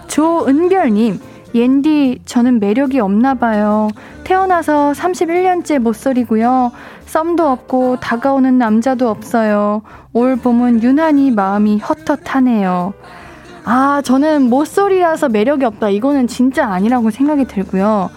조은별님, 0.06 1.18
옌디, 1.54 2.20
저는 2.24 2.60
매력이 2.60 3.00
없나 3.00 3.34
봐요. 3.34 3.88
태어나서 4.24 4.92
31년째 4.92 5.78
못소리고요. 5.78 6.72
썸도 7.06 7.48
없고 7.48 7.98
다가오는 8.00 8.56
남자도 8.56 9.08
없어요. 9.08 9.82
올 10.12 10.36
봄은 10.36 10.82
유난히 10.82 11.30
마음이 11.32 11.78
헛헛하네요. 11.80 12.92
아, 13.64 14.00
저는 14.04 14.48
못소리라서 14.48 15.28
매력이 15.28 15.64
없다. 15.64 15.90
이거는 15.90 16.28
진짜 16.28 16.66
아니라고 16.68 17.10
생각이 17.10 17.46
들고요. 17.46 18.10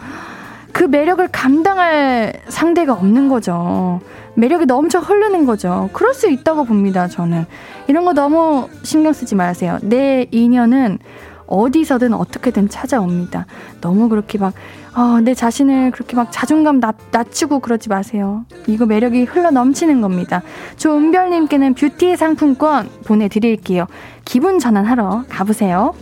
그 0.72 0.84
매력을 0.84 1.28
감당할 1.32 2.34
상대가 2.48 2.94
없는 2.94 3.30
거죠. 3.30 4.02
매력이 4.36 4.66
넘쳐 4.66 5.00
흐르는 5.00 5.46
거죠. 5.46 5.90
그럴 5.94 6.14
수 6.14 6.30
있다고 6.30 6.66
봅니다, 6.66 7.08
저는. 7.08 7.46
이런 7.88 8.06
거 8.06 8.14
너무 8.14 8.70
신경 8.84 9.14
쓰지 9.14 9.36
마세요. 9.36 9.78
내 9.82 10.28
인연은 10.32 11.00
어디서든 11.48 12.14
어떻게든 12.14 12.70
찾아옵니다. 12.70 13.46
너무 13.82 14.10
그렇게 14.10 14.38
막, 14.38 14.54
어, 14.96 15.20
내 15.22 15.34
자신을 15.34 15.92
그렇게 15.92 16.16
막 16.16 16.30
자존감 16.32 16.80
낮, 16.80 16.96
낮추고 17.12 17.60
그러지 17.60 17.90
마세요. 17.90 18.46
이거 18.68 18.86
매력이 18.86 19.24
흘러 19.24 19.52
넘치는 19.52 20.02
겁니다. 20.02 20.42
조은별님께는 20.78 21.74
뷰티 21.74 22.16
상품권 22.16 22.90
보내드릴게요. 23.06 23.88
기분 24.26 24.60
전환하러 24.60 25.26
가보세요. 25.30 25.94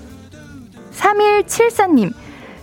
3174님, 0.91 2.12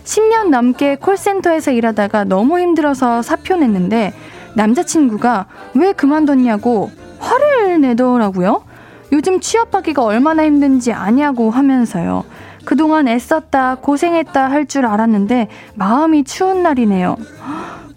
10년 0.03 0.49
넘게 0.49 0.95
콜센터에서 0.95 1.71
일하다가 1.71 2.23
너무 2.23 2.59
힘들어서 2.59 3.21
사표 3.21 3.55
냈는데 3.57 4.13
남자친구가 4.55 5.45
왜 5.75 5.93
그만뒀냐고 5.93 6.89
화를 7.19 7.81
내더라고요. 7.81 8.63
요즘 9.11 9.39
취업하기가 9.39 10.03
얼마나 10.03 10.45
힘든지 10.45 10.93
아냐고 10.93 11.49
하면서요. 11.49 12.23
그동안 12.69 13.07
애썼다, 13.07 13.77
고생했다 13.81 14.51
할 14.51 14.67
줄 14.67 14.85
알았는데 14.85 15.47
마음이 15.73 16.23
추운 16.23 16.61
날이네요. 16.61 17.15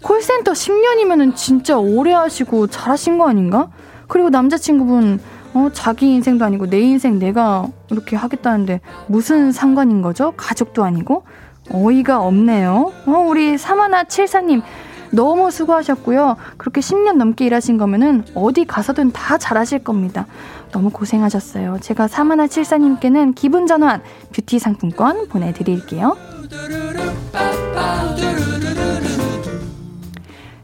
콜센터 0.01 0.53
10년이면은 0.53 1.35
진짜 1.35 1.77
오래 1.77 2.11
하시고 2.11 2.65
잘하신 2.65 3.19
거 3.19 3.29
아닌가? 3.29 3.67
그리고 4.07 4.31
남자친구분, 4.31 5.19
어, 5.53 5.69
자기 5.73 6.11
인생도 6.15 6.43
아니고 6.43 6.71
내 6.71 6.79
인생 6.79 7.19
내가 7.19 7.67
이렇게 7.91 8.15
하겠다는데 8.15 8.81
무슨 9.05 9.51
상관인 9.51 10.01
거죠? 10.01 10.33
가족도 10.35 10.83
아니고? 10.83 11.23
어이가 11.69 12.21
없네요. 12.21 12.91
어, 13.05 13.11
우리 13.11 13.59
사마나 13.59 14.05
칠사님 14.05 14.63
너무 15.11 15.51
수고하셨고요. 15.51 16.37
그렇게 16.57 16.81
10년 16.81 17.17
넘게 17.17 17.45
일하신 17.45 17.77
거면은 17.77 18.25
어디 18.33 18.65
가서든 18.65 19.11
다 19.11 19.37
잘하실 19.37 19.83
겁니다. 19.83 20.25
너무 20.73 20.89
고생하셨어요. 20.89 21.77
제가 21.79 22.07
사마나 22.09 22.47
칠사님께는 22.47 23.33
기분 23.35 23.67
전환 23.67 24.01
뷰티 24.33 24.59
상품권 24.59 25.29
보내드릴게요. 25.29 26.17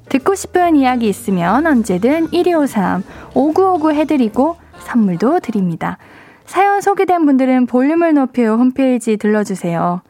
듣고 0.10 0.36
싶은 0.36 0.76
이야기 0.76 1.08
있으면 1.08 1.66
언제든 1.66 2.32
1253 2.32 3.04
5959 3.36 3.94
해드리고 3.94 4.58
선물도 4.80 5.40
드립니다. 5.40 5.98
사연 6.46 6.82
소개된 6.82 7.26
분들은 7.26 7.68
볼륨을 7.68 8.16
높여 8.16 8.56
홈페이지 8.56 9.18
들러주세요. 9.18 10.02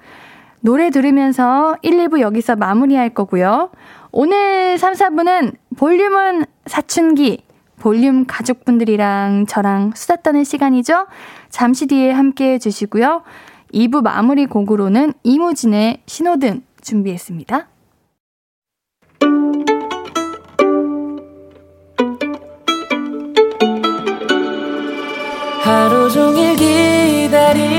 노래 0.61 0.89
들으면서 0.89 1.75
1, 1.81 1.91
2부 2.07 2.21
여기서 2.21 2.55
마무리할 2.55 3.09
거고요. 3.09 3.71
오늘 4.11 4.77
3, 4.77 4.93
4부는 4.93 5.55
볼륨은 5.77 6.45
사춘기, 6.65 7.43
볼륨 7.79 8.25
가족분들이랑 8.25 9.45
저랑 9.47 9.93
수다 9.95 10.17
떠는 10.17 10.43
시간이죠. 10.43 11.07
잠시 11.49 11.87
뒤에 11.87 12.11
함께 12.11 12.53
해주시고요. 12.53 13.23
2부 13.73 14.01
마무리 14.03 14.45
곡으로는 14.45 15.13
이무진의 15.23 16.01
신호등 16.05 16.61
준비했습니다. 16.81 17.67
하루 25.61 26.09
종일 26.09 26.55
기다린 26.55 27.78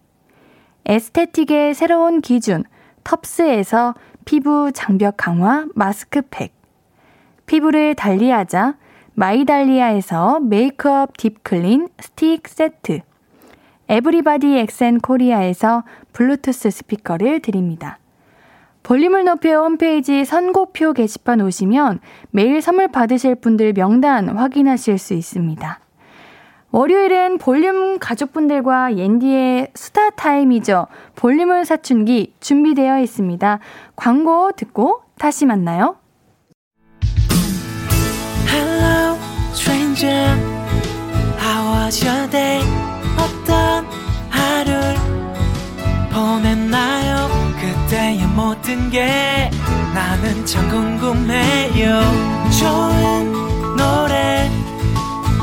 에스테틱의 0.85 1.73
새로운 1.73 2.21
기준 2.21 2.63
텁스에서 3.03 3.95
피부 4.25 4.71
장벽 4.73 5.15
강화 5.17 5.65
마스크팩, 5.75 6.53
피부를 7.45 7.95
달리하자 7.95 8.75
마이달리아에서 9.13 10.39
메이크업 10.39 11.17
deep 11.17 11.49
clean 11.49 11.89
스틱 11.99 12.47
세트, 12.47 13.01
에브리바디 13.89 14.57
엑센 14.57 14.99
코리아에서 14.99 15.83
블루투스 16.13 16.71
스피커를 16.71 17.41
드립니다. 17.41 17.99
볼륨을 18.83 19.25
높여 19.25 19.61
홈페이지 19.61 20.25
선고표 20.25 20.93
게시판 20.93 21.41
오시면 21.41 21.99
매일 22.31 22.61
선물 22.61 22.87
받으실 22.87 23.35
분들 23.35 23.73
명단 23.73 24.29
확인하실 24.29 24.97
수 24.97 25.13
있습니다. 25.13 25.79
월요일은 26.71 27.37
볼륨 27.37 27.99
가족분들과 27.99 28.95
옌디의 28.97 29.71
수다 29.75 30.11
타임이죠. 30.11 30.87
볼륨을 31.15 31.65
사춘기 31.65 32.33
준비되어 32.39 33.01
있습니다. 33.01 33.59
광고 33.95 34.51
듣고 34.55 35.01
다시 35.19 35.45
만나요. 35.45 35.97
Hello, 38.47 39.17
stranger. 39.53 40.37
How 41.39 41.85
was 41.85 42.05
your 42.05 42.29
day? 42.29 42.63
어떤 43.19 43.85
하루를 44.29 44.95
보냈나요? 46.13 47.27
그때의 47.59 48.25
모든 48.27 48.89
게 48.89 49.51
나는 49.93 50.45
참 50.45 50.69
궁금해요. 50.69 51.99
좋은 52.59 53.31
노래 53.75 54.49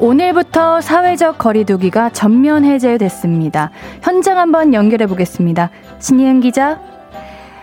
오늘부터 0.00 0.80
사회적 0.80 1.36
거리두기가 1.36 2.08
전면 2.08 2.64
해제됐습니다. 2.64 3.70
현장 4.02 4.38
한번 4.38 4.72
연결해 4.72 5.06
보겠습니다. 5.06 5.68
신예은 5.98 6.40
기자. 6.40 6.80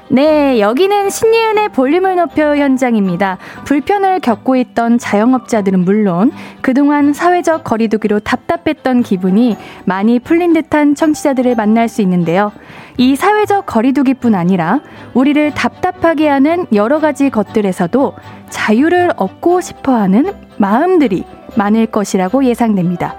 네, 0.09 0.59
여기는 0.59 1.09
신예은의 1.09 1.69
볼륨을 1.69 2.15
높여 2.15 2.55
현장입니다. 2.55 3.39
불편을 3.65 4.19
겪고 4.19 4.55
있던 4.55 4.99
자영업자들은 4.99 5.79
물론 5.79 6.31
그동안 6.61 7.11
사회적 7.11 7.63
거리두기로 7.63 8.19
답답했던 8.19 9.01
기분이 9.01 9.57
많이 9.85 10.19
풀린 10.19 10.53
듯한 10.53 10.93
청취자들을 10.93 11.55
만날 11.55 11.89
수 11.89 12.03
있는데요. 12.03 12.51
이 12.97 13.15
사회적 13.15 13.65
거리두기뿐 13.65 14.35
아니라 14.35 14.81
우리를 15.15 15.55
답답하게 15.55 16.29
하는 16.29 16.67
여러 16.71 16.99
가지 16.99 17.31
것들에서도 17.31 18.13
자유를 18.49 19.11
얻고 19.17 19.59
싶어 19.59 19.93
하는 19.95 20.33
마음들이 20.57 21.25
많을 21.57 21.87
것이라고 21.87 22.45
예상됩니다. 22.45 23.15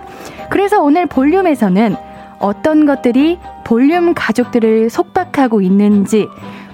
그래서 0.48 0.80
오늘 0.80 1.06
볼륨에서는 1.06 1.96
어떤 2.38 2.86
것들이 2.86 3.38
볼륨 3.64 4.14
가족들을 4.14 4.88
속박하고 4.90 5.60
있는지 5.60 6.28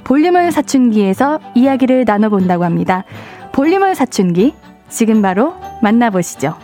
볼륨을 0.04 0.52
사춘기에서 0.52 1.40
이야기를 1.54 2.04
나눠본다고 2.06 2.64
합니다. 2.64 3.04
볼륨을 3.52 3.94
사춘기 3.94 4.54
지금 4.88 5.22
바로 5.22 5.54
만나보시죠. 5.82 6.54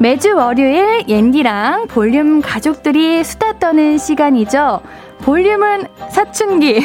매주 0.00 0.34
월요일 0.34 1.04
옌디랑 1.08 1.88
볼륨 1.88 2.40
가족들이 2.40 3.22
수다 3.22 3.58
떠는 3.58 3.98
시간이죠. 3.98 4.80
볼륨은 5.18 5.84
사춘기. 6.08 6.80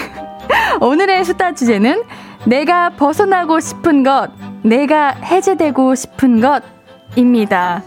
오늘의 0.82 1.26
수다 1.26 1.54
주제는 1.54 2.04
내가 2.46 2.92
벗어나고 2.92 3.60
싶은 3.60 4.04
것, 4.04 4.30
내가 4.64 5.10
해제되고 5.10 5.96
싶은 5.96 6.42
것입니다. 6.42 7.84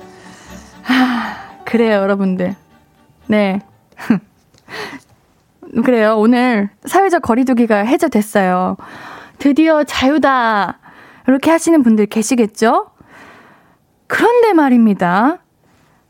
하, 0.83 1.63
그래요, 1.65 1.97
여러분들. 2.01 2.55
네. 3.27 3.61
그래요. 5.85 6.17
오늘 6.19 6.71
사회적 6.87 7.23
거리두기가 7.23 7.77
해제됐어요. 7.79 8.77
드디어 9.39 9.85
자유다. 9.85 10.79
이렇게 11.27 11.51
하시는 11.51 11.83
분들 11.83 12.07
계시겠죠? 12.07 12.91
그런데 14.07 14.55
말입니다. 14.55 15.39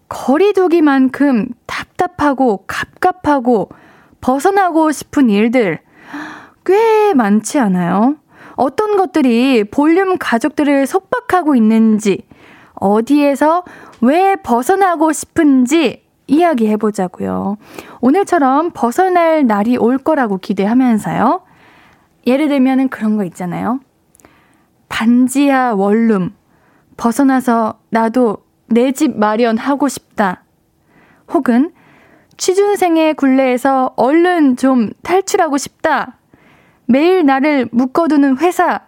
거리두기만큼 0.08 1.48
답답하고 1.66 2.64
갑갑하고 2.66 3.70
벗어나고 4.20 4.92
싶은 4.92 5.28
일들 5.28 5.80
꽤 6.68 7.14
많지 7.14 7.58
않아요? 7.58 8.16
어떤 8.54 8.98
것들이 8.98 9.64
볼륨 9.64 10.18
가족들을 10.18 10.86
속박하고 10.86 11.54
있는지, 11.56 12.26
어디에서 12.74 13.64
왜 14.02 14.36
벗어나고 14.36 15.12
싶은지 15.12 16.04
이야기해 16.26 16.76
보자고요. 16.76 17.56
오늘처럼 18.02 18.72
벗어날 18.74 19.46
날이 19.46 19.78
올 19.78 19.96
거라고 19.96 20.36
기대하면서요. 20.36 21.40
예를 22.26 22.48
들면은 22.48 22.88
그런 22.90 23.16
거 23.16 23.24
있잖아요. 23.24 23.80
반지하 24.90 25.74
원룸 25.74 26.34
벗어나서 26.98 27.78
나도 27.88 28.44
내 28.66 28.92
집 28.92 29.18
마련하고 29.18 29.88
싶다. 29.88 30.44
혹은 31.32 31.72
취준생의 32.36 33.14
굴레에서 33.14 33.94
얼른 33.96 34.58
좀 34.58 34.90
탈출하고 35.02 35.56
싶다. 35.56 36.17
매일 36.90 37.26
나를 37.26 37.68
묶어두는 37.70 38.38
회사, 38.38 38.80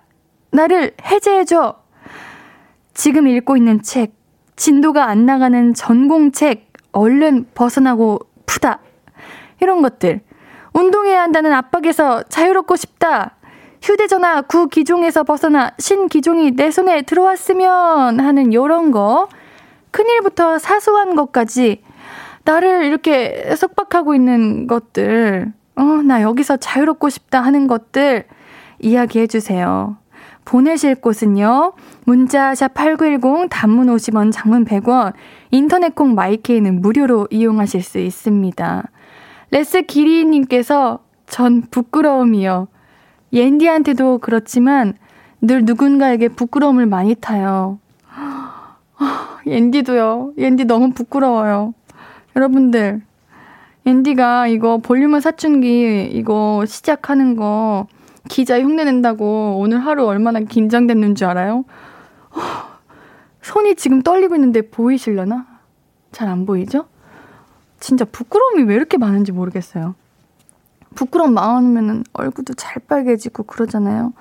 나를 0.52 0.92
해제해줘. 1.04 1.74
지금 2.94 3.28
읽고 3.28 3.58
있는 3.58 3.82
책, 3.82 4.14
진도가 4.56 5.04
안 5.04 5.26
나가는 5.26 5.74
전공책, 5.74 6.72
얼른 6.92 7.48
벗어나고 7.54 8.20
푸다. 8.46 8.80
이런 9.60 9.82
것들. 9.82 10.22
운동해야 10.72 11.20
한다는 11.20 11.52
압박에서 11.52 12.22
자유롭고 12.22 12.76
싶다. 12.76 13.36
휴대전화 13.82 14.42
구기종에서 14.42 15.24
벗어나 15.24 15.72
신기종이 15.78 16.52
내 16.52 16.70
손에 16.70 17.02
들어왔으면 17.02 18.18
하는 18.18 18.54
요런 18.54 18.92
거 18.92 19.28
큰일부터 19.90 20.58
사소한 20.58 21.16
것까지 21.16 21.82
나를 22.44 22.84
이렇게 22.84 23.54
속박하고 23.56 24.14
있는 24.14 24.66
것들, 24.66 25.52
어, 25.80 26.02
나 26.02 26.20
여기서 26.20 26.58
자유롭고 26.58 27.08
싶다 27.08 27.40
하는 27.40 27.66
것들 27.66 28.24
이야기해 28.80 29.26
주세요. 29.26 29.96
보내실 30.44 30.96
곳은요. 30.96 31.72
문자샵 32.04 32.74
8910 32.74 33.48
단문 33.48 33.86
50원 33.86 34.30
장문 34.30 34.66
100원 34.66 35.14
인터넷 35.50 35.94
콩 35.94 36.14
마이케이는 36.14 36.82
무료로 36.82 37.28
이용하실 37.30 37.82
수 37.82 37.98
있습니다. 37.98 38.88
레스 39.52 39.82
기리 39.82 40.26
님께서 40.26 40.98
전 41.26 41.62
부끄러움이요. 41.62 42.68
옌디한테도 43.32 44.18
그렇지만 44.18 44.94
늘 45.40 45.64
누군가에게 45.64 46.28
부끄러움을 46.28 46.84
많이 46.84 47.14
타요. 47.14 47.78
옌디도요. 49.46 50.34
옌디 50.36 50.66
너무 50.66 50.92
부끄러워요. 50.92 51.72
여러분들, 52.36 53.00
옌디가 53.86 54.48
이거 54.48 54.78
볼륨을 54.78 55.20
사춘기 55.20 56.04
이거 56.12 56.64
시작하는 56.66 57.36
거 57.36 57.86
기자 58.28 58.60
흉내 58.60 58.84
낸다고 58.84 59.56
오늘 59.58 59.78
하루 59.84 60.06
얼마나 60.06 60.40
긴장됐는 60.40 61.14
줄 61.14 61.26
알아요? 61.28 61.64
손이 63.42 63.74
지금 63.76 64.02
떨리고 64.02 64.34
있는데 64.34 64.62
보이실려나? 64.62 65.46
잘 66.12 66.28
안 66.28 66.44
보이죠? 66.44 66.86
진짜 67.78 68.04
부끄러움이 68.04 68.64
왜 68.64 68.74
이렇게 68.74 68.98
많은지 68.98 69.32
모르겠어요. 69.32 69.94
부끄러움 70.94 71.34
많으면 71.34 72.04
얼굴도 72.12 72.54
잘 72.54 72.82
빨개지고 72.86 73.44
그러잖아요. 73.44 74.12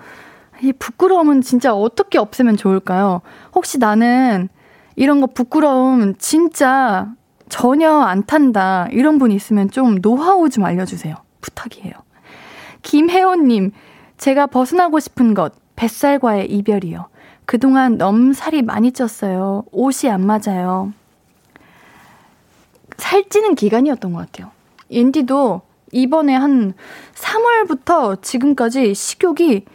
이 0.62 0.72
부끄러움은 0.72 1.42
진짜 1.42 1.74
어떻게 1.74 2.18
없애면 2.18 2.58
좋을까요? 2.58 3.22
혹시 3.54 3.80
나는 3.80 4.50
이런 4.96 5.20
거 5.20 5.28
부끄러움 5.28 6.16
진짜 6.18 7.12
전혀 7.50 7.92
안 7.92 8.26
탄다. 8.26 8.88
이런 8.92 9.18
분 9.18 9.32
있으면 9.32 9.70
좀 9.70 10.02
노하우 10.02 10.50
좀 10.50 10.64
알려주세요. 10.64 11.16
부탁이에요. 11.42 11.94
김혜원님, 12.84 13.72
제가 14.18 14.48
벗어나고 14.48 15.00
싶은 15.00 15.34
것, 15.34 15.54
뱃살과의 15.76 16.52
이별이요. 16.52 17.08
그동안 17.46 17.98
너무 17.98 18.34
살이 18.34 18.62
많이 18.62 18.92
쪘어요. 18.92 19.66
옷이 19.72 20.12
안 20.12 20.26
맞아요. 20.26 20.94
살찌는 22.98 23.56
기간이었던 23.56 24.14
것 24.14 24.20
같아요. 24.20 24.52
옌디도 24.92 25.62
이번에 25.92 26.36
한 26.36 26.74
3월부터 27.16 28.22
지금까지 28.22 28.94
식욕이 28.94 29.66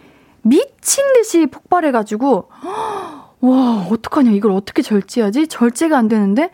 미친 0.42 1.12
듯이 1.14 1.46
폭발해가지고, 1.46 2.48
와, 3.40 3.86
어떡하냐. 3.90 4.30
이걸 4.30 4.52
어떻게 4.52 4.82
절제하지? 4.82 5.48
절제가 5.48 5.98
안 5.98 6.08
되는데? 6.08 6.50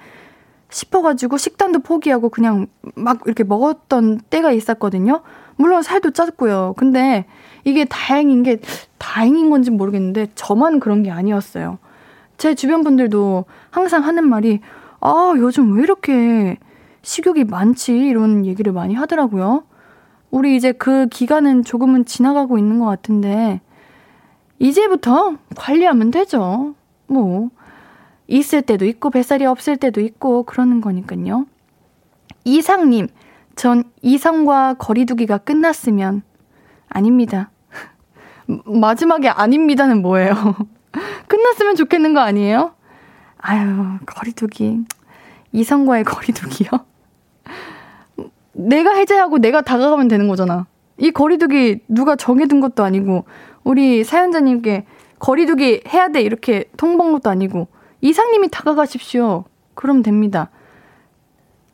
싶어가지고 0.70 1.36
식단도 1.36 1.80
포기하고 1.80 2.28
그냥 2.28 2.66
막 2.94 3.20
이렇게 3.26 3.44
먹었던 3.44 4.20
때가 4.30 4.52
있었거든요. 4.52 5.22
물론 5.56 5.82
살도 5.82 6.10
쪘고요. 6.10 6.74
근데 6.76 7.26
이게 7.64 7.84
다행인 7.84 8.42
게 8.42 8.60
다행인 8.98 9.50
건지 9.50 9.70
모르겠는데 9.70 10.28
저만 10.34 10.80
그런 10.80 11.02
게 11.02 11.10
아니었어요. 11.10 11.78
제 12.38 12.54
주변 12.54 12.82
분들도 12.82 13.44
항상 13.70 14.04
하는 14.04 14.26
말이 14.28 14.60
아, 15.00 15.34
요즘 15.36 15.76
왜 15.76 15.82
이렇게 15.82 16.58
식욕이 17.02 17.44
많지? 17.44 17.96
이런 17.96 18.46
얘기를 18.46 18.72
많이 18.72 18.94
하더라고요. 18.94 19.64
우리 20.30 20.56
이제 20.56 20.72
그 20.72 21.06
기간은 21.08 21.64
조금은 21.64 22.04
지나가고 22.04 22.56
있는 22.58 22.78
것 22.78 22.86
같은데 22.86 23.60
이제부터 24.58 25.36
관리하면 25.56 26.10
되죠. 26.10 26.74
뭐 27.06 27.50
있을 28.30 28.62
때도 28.62 28.86
있고 28.86 29.10
뱃살이 29.10 29.44
없을 29.44 29.76
때도 29.76 30.00
있고 30.00 30.44
그러는 30.44 30.80
거니까요. 30.80 31.46
이상님, 32.44 33.08
전 33.56 33.84
이성과 34.02 34.74
거리두기가 34.74 35.38
끝났으면 35.38 36.22
아닙니다. 36.88 37.50
마지막에 38.64 39.28
아닙니다는 39.28 40.00
뭐예요? 40.00 40.34
끝났으면 41.26 41.74
좋겠는 41.74 42.14
거 42.14 42.20
아니에요? 42.20 42.74
아유, 43.38 43.98
거리두기. 44.06 44.84
이성과의 45.52 46.04
거리두기요? 46.04 46.68
내가 48.52 48.94
해제하고 48.94 49.38
내가 49.38 49.62
다가가면 49.62 50.06
되는 50.06 50.28
거잖아. 50.28 50.66
이 50.98 51.10
거리두기 51.10 51.80
누가 51.88 52.14
정해둔 52.14 52.60
것도 52.60 52.84
아니고, 52.84 53.24
우리 53.64 54.04
사연자님께 54.04 54.86
거리두기 55.18 55.82
해야 55.88 56.08
돼 56.08 56.20
이렇게 56.20 56.66
통보한 56.76 57.12
것도 57.12 57.30
아니고, 57.30 57.68
이상님이 58.00 58.48
다가가십시오. 58.50 59.44
그럼 59.74 60.02
됩니다. 60.02 60.50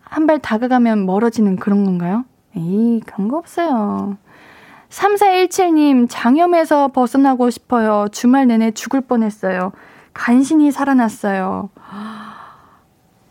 한 0.03 0.27
발 0.27 0.39
다가가면 0.39 1.05
멀어지는 1.05 1.57
그런 1.57 1.85
건가요? 1.85 2.25
에이, 2.57 3.01
그런 3.05 3.29
거 3.29 3.37
없어요. 3.37 4.17
3417님, 4.89 6.07
장염에서 6.09 6.89
벗어나고 6.89 7.51
싶어요. 7.51 8.07
주말 8.13 8.47
내내 8.47 8.71
죽을 8.71 9.01
뻔했어요. 9.03 9.73
간신히 10.15 10.71
살아났어요. 10.73 11.69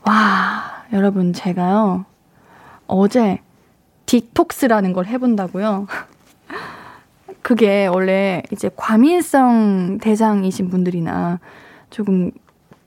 와, 0.03 0.83
여러분, 0.93 1.33
제가요, 1.33 2.05
어제 2.87 3.39
디톡스라는 4.05 4.93
걸 4.93 5.07
해본다고요. 5.07 5.87
그게 7.41 7.87
원래 7.87 8.43
이제 8.51 8.69
과민성 8.75 9.97
대장이신 10.01 10.69
분들이나 10.69 11.39
조금 11.89 12.31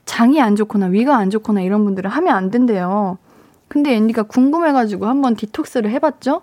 장이 0.09 0.41
안 0.41 0.55
좋거나 0.55 0.87
위가 0.87 1.15
안 1.17 1.29
좋거나 1.29 1.61
이런 1.61 1.85
분들은 1.85 2.09
하면 2.09 2.35
안 2.35 2.49
된대요. 2.49 3.19
근데 3.67 3.93
옌디가 3.93 4.23
궁금해가지고 4.23 5.05
한번 5.05 5.35
디톡스를 5.35 5.91
해봤죠? 5.91 6.41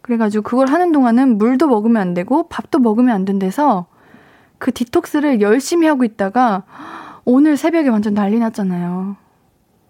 그래가지고 0.00 0.42
그걸 0.42 0.68
하는 0.68 0.90
동안은 0.90 1.36
물도 1.36 1.66
먹으면 1.66 2.00
안 2.00 2.14
되고 2.14 2.48
밥도 2.48 2.78
먹으면 2.78 3.14
안 3.14 3.26
된대서 3.26 3.84
그 4.56 4.72
디톡스를 4.72 5.42
열심히 5.42 5.86
하고 5.86 6.02
있다가 6.02 6.62
오늘 7.26 7.58
새벽에 7.58 7.90
완전 7.90 8.14
난리 8.14 8.38
났잖아요. 8.38 9.16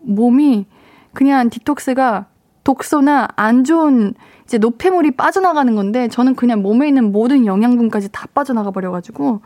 몸이 0.01 0.67
그냥 1.13 1.51
디톡스가 1.51 2.27
독소나 2.65 3.29
안 3.37 3.63
좋은 3.63 4.15
이제 4.45 4.59
노폐물이 4.59 5.13
빠져나가는 5.13 5.73
건데 5.73 6.09
저는 6.09 6.35
그냥 6.35 6.63
몸에 6.63 6.89
있는 6.89 7.13
모든 7.13 7.47
영양분까지 7.47 8.09
다 8.11 8.27
빠져나가 8.35 8.73
버려가지고 8.73 9.41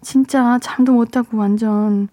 진짜 0.00 0.58
잠도 0.62 0.94
못 0.94 1.12
자고 1.12 1.36
완전 1.36 2.08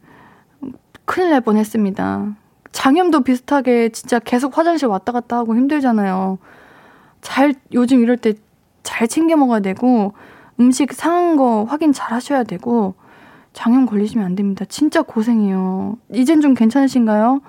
큰일 1.05 1.29
날 1.29 1.41
뻔했습니다. 1.41 2.35
장염도 2.71 3.21
비슷하게 3.21 3.89
진짜 3.89 4.19
계속 4.19 4.57
화장실 4.57 4.87
왔다 4.87 5.11
갔다 5.11 5.37
하고 5.37 5.55
힘들잖아요. 5.55 6.37
잘 7.21 7.53
요즘 7.73 8.01
이럴 8.01 8.17
때 8.17 8.33
잘 8.85 9.07
챙겨 9.09 9.35
먹어야 9.35 9.59
되고 9.59 10.13
음식 10.59 10.93
상한 10.93 11.35
거 11.35 11.65
확인 11.65 11.91
잘 11.91 12.13
하셔야 12.13 12.43
되고 12.43 12.93
장염 13.51 13.85
걸리시면 13.87 14.25
안 14.25 14.35
됩니다. 14.35 14.63
진짜 14.69 15.01
고생해요. 15.01 15.97
이젠 16.13 16.39
좀 16.39 16.53
괜찮으신가요? 16.53 17.41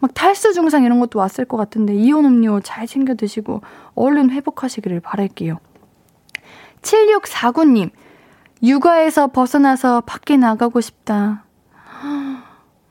막 0.00 0.14
탈수 0.14 0.54
증상 0.54 0.82
이런 0.82 0.98
것도 0.98 1.18
왔을 1.18 1.44
것 1.44 1.56
같은데 1.58 1.94
이온 1.94 2.24
음료 2.24 2.60
잘 2.60 2.86
챙겨 2.86 3.14
드시고 3.14 3.60
얼른 3.94 4.30
회복하시기를 4.30 5.00
바랄게요. 5.00 5.58
7649님, 6.80 7.90
육아에서 8.62 9.26
벗어나서 9.28 10.00
밖에 10.00 10.38
나가고 10.38 10.80
싶다. 10.80 11.44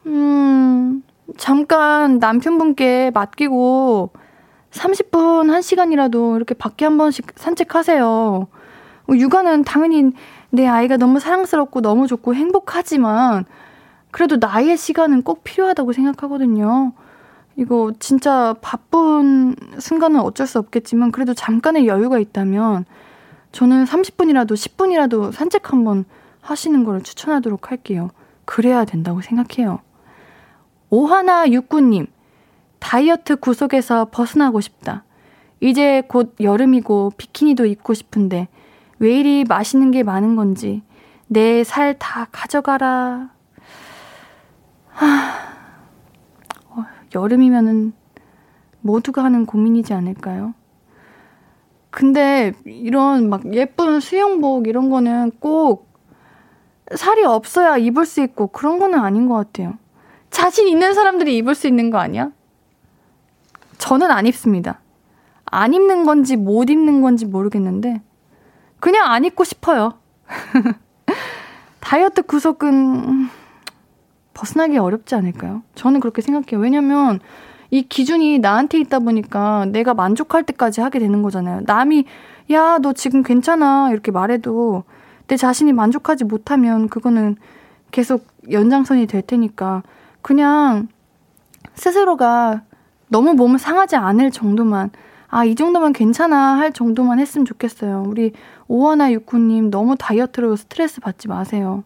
음, 0.10 1.04
잠깐 1.38 2.18
남편분께 2.18 3.12
맡기고 3.14 4.12
30분, 4.72 5.48
1시간이라도 5.48 6.36
이렇게 6.36 6.56
밖에 6.56 6.86
한 6.86 6.98
번씩 6.98 7.34
산책하세요. 7.36 8.48
육아는 9.10 9.64
당연히 9.64 10.12
내 10.50 10.68
아이가 10.68 10.98
너무 10.98 11.20
사랑스럽고 11.20 11.82
너무 11.82 12.08
좋고 12.08 12.36
행복하지만 12.36 13.46
그래도 14.12 14.38
나의 14.38 14.78
시간은 14.78 15.22
꼭 15.22 15.44
필요하다고 15.44 15.94
생각하거든요. 15.94 16.94
이거 17.56 17.92
진짜 18.00 18.56
바쁜 18.62 19.56
순간은 19.78 20.20
어쩔 20.22 20.48
수 20.48 20.58
없겠지만 20.60 21.12
그래도 21.12 21.34
잠깐의 21.34 21.88
여유가 21.88 22.18
있다면 22.18 22.86
저는 23.52 23.86
30분이라도 23.86 24.54
10분이라도 24.54 25.32
산책 25.32 25.72
한번 25.72 26.06
하시는 26.42 26.84
걸 26.84 27.04
추천하도록 27.04 27.70
할게요. 27.70 28.10
그래야 28.46 28.86
된다고 28.86 29.22
생각해요. 29.22 29.80
오하나 30.90 31.50
육구님, 31.52 32.08
다이어트 32.80 33.36
구속에서 33.36 34.06
벗어나고 34.12 34.62
싶다. 34.62 35.04
이제 35.60 36.02
곧 36.08 36.36
여름이고 36.40 37.12
비키니도 37.18 37.66
입고 37.66 37.94
싶은데 37.94 38.48
왜 39.00 39.20
이리 39.20 39.44
맛있는 39.44 39.92
게 39.92 40.04
많은 40.04 40.36
건지 40.36 40.82
내 41.28 41.62
살 41.64 41.98
다 42.00 42.28
가져가라. 42.32 43.30
하, 44.90 45.06
어, 46.70 46.86
여름이면은 47.14 47.94
모두가 48.82 49.24
하는 49.24 49.46
고민이지 49.46 49.94
않을까요? 49.94 50.54
근데 51.92 52.54
이런 52.66 53.30
막 53.30 53.54
예쁜 53.54 54.00
수영복 54.00 54.68
이런 54.68 54.90
거는 54.90 55.32
꼭 55.40 55.90
살이 56.96 57.24
없어야 57.24 57.78
입을 57.78 58.06
수 58.06 58.22
있고 58.22 58.48
그런 58.48 58.80
거는 58.80 59.00
아닌 59.00 59.28
것 59.28 59.36
같아요. 59.36 59.74
자신 60.30 60.68
있는 60.68 60.94
사람들이 60.94 61.38
입을 61.38 61.56
수 61.56 61.68
있는 61.68 61.90
거 61.90 61.98
아니야? 61.98 62.32
저는 63.78 64.12
안 64.12 64.26
입습니다. 64.28 64.80
안 65.46 65.74
입는 65.74 66.06
건지 66.06 66.36
못 66.36 66.70
입는 66.70 67.02
건지 67.02 67.26
모르겠는데 67.26 68.02
그냥 68.80 69.12
안 69.12 69.26
입고 69.26 69.44
싶어요. 69.44 69.94
다이어트 71.80 72.22
구속은 72.22 73.30
벗어나기 74.34 74.78
어렵지 74.78 75.16
않을까요? 75.16 75.64
저는 75.76 76.00
그렇게 76.00 76.22
생각해요. 76.22 76.62
왜냐면 76.62 77.20
이 77.72 77.84
기준이 77.84 78.40
나한테 78.40 78.80
있다 78.80 79.00
보니까 79.00 79.66
내가 79.66 79.94
만족할 79.94 80.44
때까지 80.44 80.82
하게 80.82 81.00
되는 81.00 81.22
거잖아요. 81.22 81.62
남이 81.66 82.06
야, 82.52 82.80
너 82.80 82.94
지금 82.94 83.22
괜찮아. 83.22 83.90
이렇게 83.92 84.12
말해도 84.12 84.84
내 85.28 85.38
자신이 85.38 85.74
만족하지 85.74 86.24
못하면 86.24 86.90
그거는 86.90 87.36
계속 87.92 88.26
연장선이 88.50 89.08
될 89.08 89.22
테니까 89.22 89.84
그냥 90.22 90.88
스스로가 91.76 92.64
너무 93.08 93.34
몸을 93.34 93.60
상하지 93.60 93.96
않을 93.96 94.32
정도만 94.32 94.92
아, 95.32 95.46
이 95.46 95.54
정도만 95.54 95.94
괜찮아 95.94 96.58
할 96.58 96.74
정도만 96.74 97.20
했으면 97.20 97.46
좋겠어요. 97.46 98.04
우리 98.08 98.34
오하나 98.68 99.12
육구님 99.12 99.70
너무 99.70 99.96
다이어트로 99.96 100.56
스트레스 100.56 101.02
받지 101.02 101.28
마세요. 101.28 101.84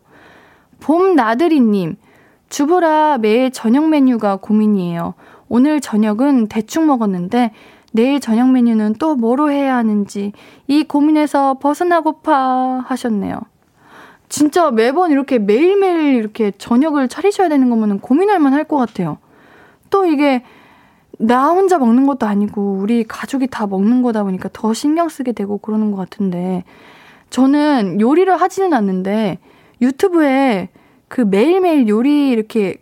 봄 0.79 1.15
나들이님, 1.15 1.97
주부라 2.49 3.17
매일 3.17 3.51
저녁 3.51 3.89
메뉴가 3.89 4.37
고민이에요. 4.37 5.13
오늘 5.49 5.81
저녁은 5.81 6.47
대충 6.47 6.87
먹었는데 6.87 7.51
내일 7.91 8.19
저녁 8.19 8.49
메뉴는 8.51 8.95
또 8.97 9.15
뭐로 9.15 9.51
해야 9.51 9.75
하는지 9.75 10.31
이 10.67 10.83
고민에서 10.83 11.55
벗어나고파 11.59 12.85
하셨네요. 12.87 13.39
진짜 14.33 14.71
매번 14.71 15.11
이렇게 15.11 15.37
매일매일 15.37 16.15
이렇게 16.15 16.49
저녁을 16.57 17.07
차리셔야 17.07 17.49
되는 17.49 17.69
거면 17.69 17.99
고민할 17.99 18.39
만할 18.39 18.63
것 18.63 18.77
같아요. 18.77 19.19
또 19.91 20.07
이게 20.07 20.43
나 21.19 21.49
혼자 21.49 21.77
먹는 21.77 22.07
것도 22.07 22.25
아니고 22.25 22.79
우리 22.79 23.03
가족이 23.03 23.45
다 23.45 23.67
먹는 23.67 24.01
거다 24.01 24.23
보니까 24.23 24.49
더 24.51 24.73
신경 24.73 25.07
쓰게 25.07 25.33
되고 25.33 25.59
그러는 25.59 25.91
것 25.91 25.97
같은데 25.97 26.63
저는 27.29 28.01
요리를 28.01 28.35
하지는 28.41 28.73
않는데 28.73 29.37
유튜브에 29.83 30.69
그 31.09 31.21
매일매일 31.21 31.87
요리 31.87 32.31
이렇게 32.31 32.81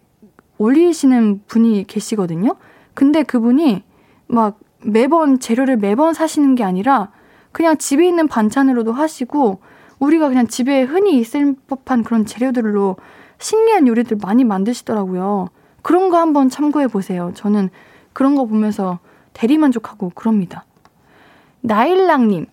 올리시는 0.57 1.41
분이 1.47 1.83
계시거든요. 1.85 2.55
근데 2.93 3.23
그분이 3.23 3.83
막 4.27 4.57
매번 4.85 5.41
재료를 5.41 5.75
매번 5.75 6.13
사시는 6.13 6.55
게 6.55 6.63
아니라 6.63 7.11
그냥 7.51 7.77
집에 7.77 8.07
있는 8.07 8.29
반찬으로도 8.29 8.93
하시고 8.93 9.59
우리가 10.01 10.27
그냥 10.29 10.47
집에 10.47 10.81
흔히 10.81 11.19
있을 11.19 11.55
법한 11.67 12.03
그런 12.03 12.25
재료들로 12.25 12.97
신기한 13.39 13.87
요리들 13.87 14.17
많이 14.21 14.43
만드시더라고요. 14.43 15.49
그런 15.83 16.09
거 16.09 16.17
한번 16.17 16.49
참고해 16.49 16.87
보세요. 16.87 17.31
저는 17.35 17.69
그런 18.11 18.35
거 18.35 18.45
보면서 18.45 18.99
대리만족하고 19.33 20.11
그럽니다. 20.15 20.65
나일랑님, 21.61 22.47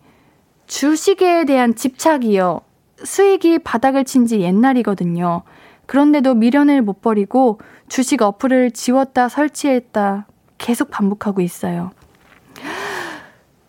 주식에 0.66 1.46
대한 1.46 1.74
집착이요. 1.74 2.60
수익이 3.02 3.60
바닥을 3.60 4.04
친 4.04 4.26
지 4.26 4.40
옛날이거든요. 4.40 5.42
그런데도 5.86 6.34
미련을 6.34 6.82
못 6.82 7.00
버리고 7.00 7.58
주식 7.88 8.20
어플을 8.20 8.72
지웠다 8.72 9.30
설치했다 9.30 10.26
계속 10.58 10.90
반복하고 10.90 11.40
있어요. 11.40 11.92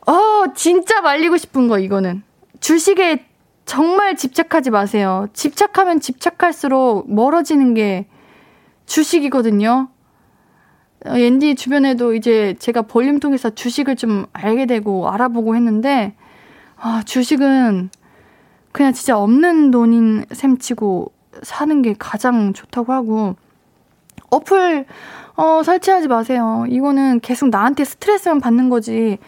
어, 0.05 0.53
진짜 0.53 0.99
말리고 0.99 1.37
싶은 1.37 1.69
거, 1.69 1.79
이거는. 1.79 2.23
주식에 2.59 3.28
정말 3.69 4.15
집착하지 4.15 4.71
마세요. 4.71 5.27
집착하면 5.33 5.99
집착할수록 5.99 7.13
멀어지는 7.13 7.75
게 7.75 8.07
주식이거든요. 8.87 9.89
어, 11.05 11.13
주변에도 11.55 12.15
이제 12.15 12.55
제가 12.57 12.81
볼륨 12.81 13.19
통해서 13.19 13.51
주식을 13.51 13.95
좀 13.95 14.25
알게 14.33 14.65
되고 14.65 15.07
알아보고 15.11 15.55
했는데, 15.55 16.15
아, 16.77 17.03
주식은 17.05 17.91
그냥 18.71 18.93
진짜 18.93 19.19
없는 19.19 19.69
돈인 19.69 20.25
셈 20.31 20.57
치고 20.57 21.11
사는 21.43 21.83
게 21.83 21.93
가장 21.99 22.53
좋다고 22.53 22.91
하고, 22.91 23.35
어플, 24.31 24.87
어, 25.35 25.61
설치하지 25.61 26.07
마세요. 26.07 26.65
이거는 26.67 27.19
계속 27.19 27.49
나한테 27.49 27.85
스트레스만 27.85 28.39
받는 28.39 28.69
거지. 28.69 29.19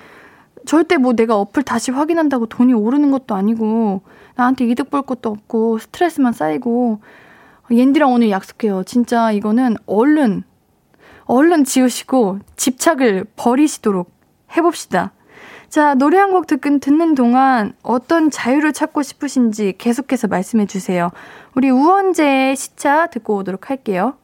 절대 0.65 0.97
뭐 0.97 1.13
내가 1.13 1.37
어플 1.37 1.61
다시 1.61 1.91
확인한다고 1.91 2.47
돈이 2.47 2.73
오르는 2.73 3.11
것도 3.11 3.35
아니고 3.35 4.01
나한테 4.35 4.65
이득 4.65 4.89
볼 4.89 5.01
것도 5.03 5.29
없고 5.29 5.77
스트레스만 5.79 6.33
쌓이고 6.33 7.01
옌디랑 7.69 8.11
오늘 8.11 8.29
약속해요. 8.29 8.83
진짜 8.83 9.31
이거는 9.31 9.75
얼른 9.85 10.43
얼른 11.25 11.63
지우시고 11.63 12.39
집착을 12.57 13.25
버리시도록 13.35 14.11
해봅시다. 14.57 15.13
자, 15.69 15.93
노래 15.95 16.17
한 16.17 16.31
곡 16.31 16.47
듣는 16.47 17.15
동안 17.15 17.71
어떤 17.81 18.29
자유를 18.29 18.73
찾고 18.73 19.03
싶으신지 19.03 19.75
계속해서 19.77 20.27
말씀해 20.27 20.65
주세요. 20.65 21.11
우리 21.55 21.69
우원재의 21.69 22.57
시차 22.57 23.07
듣고 23.07 23.37
오도록 23.37 23.69
할게요. 23.69 24.15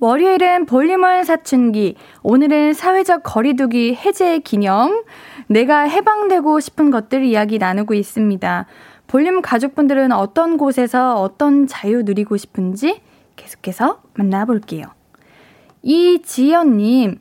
월요일은 0.00 0.66
볼륨을 0.66 1.24
사춘기, 1.24 1.96
오늘은 2.22 2.74
사회적 2.74 3.22
거리두기 3.22 3.94
해제 3.94 4.38
기념, 4.38 5.04
내가 5.46 5.80
해방되고 5.80 6.60
싶은 6.60 6.90
것들 6.90 7.24
이야기 7.24 7.58
나누고 7.58 7.94
있습니다. 7.94 8.66
볼륨 9.10 9.42
가족분들은 9.42 10.12
어떤 10.12 10.56
곳에서 10.56 11.20
어떤 11.20 11.66
자유 11.66 12.04
누리고 12.04 12.36
싶은지 12.36 13.02
계속해서 13.34 14.02
만나볼게요. 14.14 14.84
이지연님, 15.82 17.18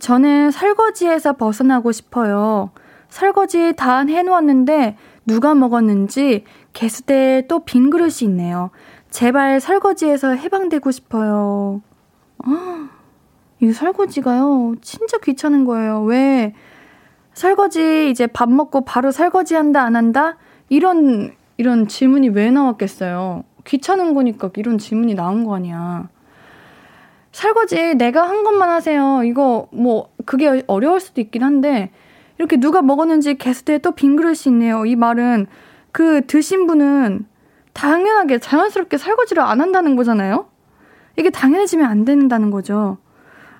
저는 0.00 0.50
설거지에서 0.50 1.34
벗어나고 1.34 1.92
싶어요. 1.92 2.72
설거지 3.10 3.74
다 3.76 4.00
해놓았는데 4.00 4.96
누가 5.24 5.54
먹었는지 5.54 6.44
개수대에 6.72 7.46
또 7.46 7.60
빈 7.60 7.90
그릇이 7.90 8.22
있네요. 8.22 8.70
제발 9.10 9.60
설거지에서 9.60 10.30
해방되고 10.30 10.90
싶어요. 10.90 11.80
이 13.60 13.70
설거지가요, 13.70 14.74
진짜 14.82 15.16
귀찮은 15.18 15.64
거예요. 15.64 16.02
왜 16.02 16.54
설거지 17.34 18.10
이제 18.10 18.26
밥 18.26 18.50
먹고 18.50 18.80
바로 18.80 19.12
설거지 19.12 19.54
한다 19.54 19.82
안 19.82 19.94
한다 19.94 20.36
이런 20.70 21.32
이런 21.58 21.88
질문이 21.88 22.30
왜 22.30 22.50
나왔겠어요? 22.50 23.44
귀찮은 23.66 24.14
거니까 24.14 24.50
이런 24.56 24.78
질문이 24.78 25.14
나온 25.14 25.44
거 25.44 25.54
아니야. 25.54 26.08
설거지 27.32 27.96
내가 27.96 28.26
한 28.26 28.44
것만 28.44 28.70
하세요. 28.70 29.22
이거 29.24 29.68
뭐 29.72 30.08
그게 30.24 30.64
어려울 30.66 31.00
수도 31.00 31.20
있긴 31.20 31.42
한데 31.42 31.90
이렇게 32.38 32.56
누가 32.56 32.80
먹었는지 32.80 33.36
게스트에 33.36 33.78
또 33.78 33.90
빈 33.90 34.16
그릇이 34.16 34.38
있네요. 34.46 34.86
이 34.86 34.96
말은 34.96 35.46
그 35.92 36.22
드신 36.26 36.66
분은 36.66 37.26
당연하게 37.74 38.38
자연스럽게 38.38 38.96
설거지를 38.96 39.42
안 39.42 39.60
한다는 39.60 39.96
거잖아요. 39.96 40.48
이게 41.18 41.30
당연해지면 41.30 41.84
안 41.86 42.04
된다는 42.04 42.50
거죠. 42.50 42.98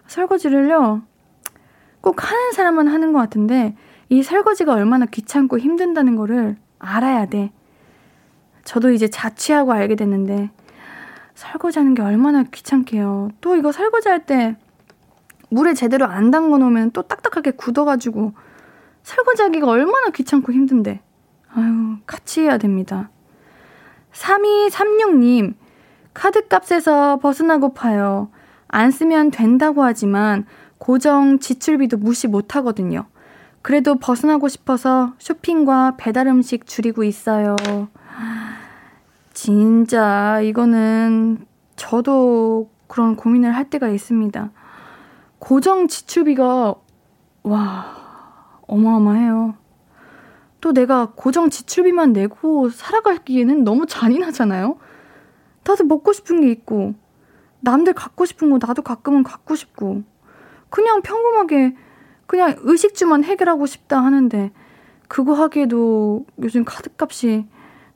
설거지를요. 0.07 1.03
꼭 2.01 2.31
하는 2.31 2.53
사람은 2.53 2.89
하는 2.89 3.13
것 3.13 3.19
같은데 3.19 3.77
이 4.09 4.23
설거지가 4.23 4.73
얼마나 4.73 5.07
귀찮고 5.07 5.59
힘든다는 5.59 6.17
거를 6.17 6.57
알아야 6.81 7.27
돼. 7.27 7.53
저도 8.65 8.91
이제 8.91 9.09
자취하고 9.09 9.73
알게 9.73 9.95
됐는데 9.95 10.51
설거지 11.35 11.79
하는 11.79 11.95
게 11.95 12.03
얼마나 12.03 12.43
귀찮게요. 12.43 13.31
또 13.41 13.57
이거 13.57 13.71
설거지 13.73 14.09
할 14.09 14.27
때 14.27 14.57
물에 15.51 15.75
제대로 15.75 16.07
안 16.07 16.31
담궈 16.31 16.59
놓으면 16.59 16.93
또 16.93 17.03
딱딱하게 17.03 17.53
굳어가지고 17.53 18.33
설거지 19.03 19.43
하기가 19.43 19.67
얼마나 19.67 20.11
귀찮고 20.11 20.53
힘든데. 20.53 21.01
아유, 21.53 21.97
같이 22.07 22.43
해야 22.43 22.59
됩니다. 22.59 23.11
3236님, 24.13 25.55
카드값에서 26.15 27.19
벗어나고파요. 27.19 28.31
안 28.69 28.91
쓰면 28.93 29.33
된다고 29.33 29.83
하지만 29.83 30.47
고정 30.79 31.41
지출비도 31.41 31.97
무시 31.99 32.29
못 32.29 32.55
하거든요. 32.57 33.07
그래도 33.63 33.97
벗어나고 33.97 34.49
싶어서 34.49 35.13
쇼핑과 35.19 35.97
배달 35.97 36.27
음식 36.29 36.67
줄이고 36.67 37.05
있어요. 37.05 37.57
진짜 39.33 40.41
이거는 40.41 41.47
저도 41.77 42.71
그런 42.87 43.17
고민을 43.17 43.55
할 43.55 43.71
때가 43.71 43.89
있습니다. 43.89 44.51
고정 45.39 45.89
지출비가 45.89 46.75
와 47.43 47.97
어마어마해요. 48.67 49.55
또 50.61 50.73
내가 50.73 51.13
고정 51.15 51.49
지출비만 51.49 52.13
내고 52.13 52.69
살아가기에는 52.69 53.65
너무 53.65 53.87
잔인하잖아요. 53.87 54.77
다들 55.63 55.87
먹고 55.87 56.13
싶은 56.13 56.41
게 56.43 56.51
있고 56.51 56.95
남들 57.61 57.93
갖고 57.93 58.25
싶은 58.25 58.51
거 58.51 58.59
나도 58.65 58.83
가끔은 58.83 59.23
갖고 59.23 59.55
싶고 59.55 60.03
그냥 60.69 61.03
평범하게 61.03 61.77
그냥 62.31 62.55
의식주만 62.61 63.25
해결하고 63.25 63.67
싶다 63.67 64.05
하는데 64.05 64.53
그거 65.09 65.35
하기에도 65.35 66.25
요즘 66.41 66.65
카드값이 66.65 67.45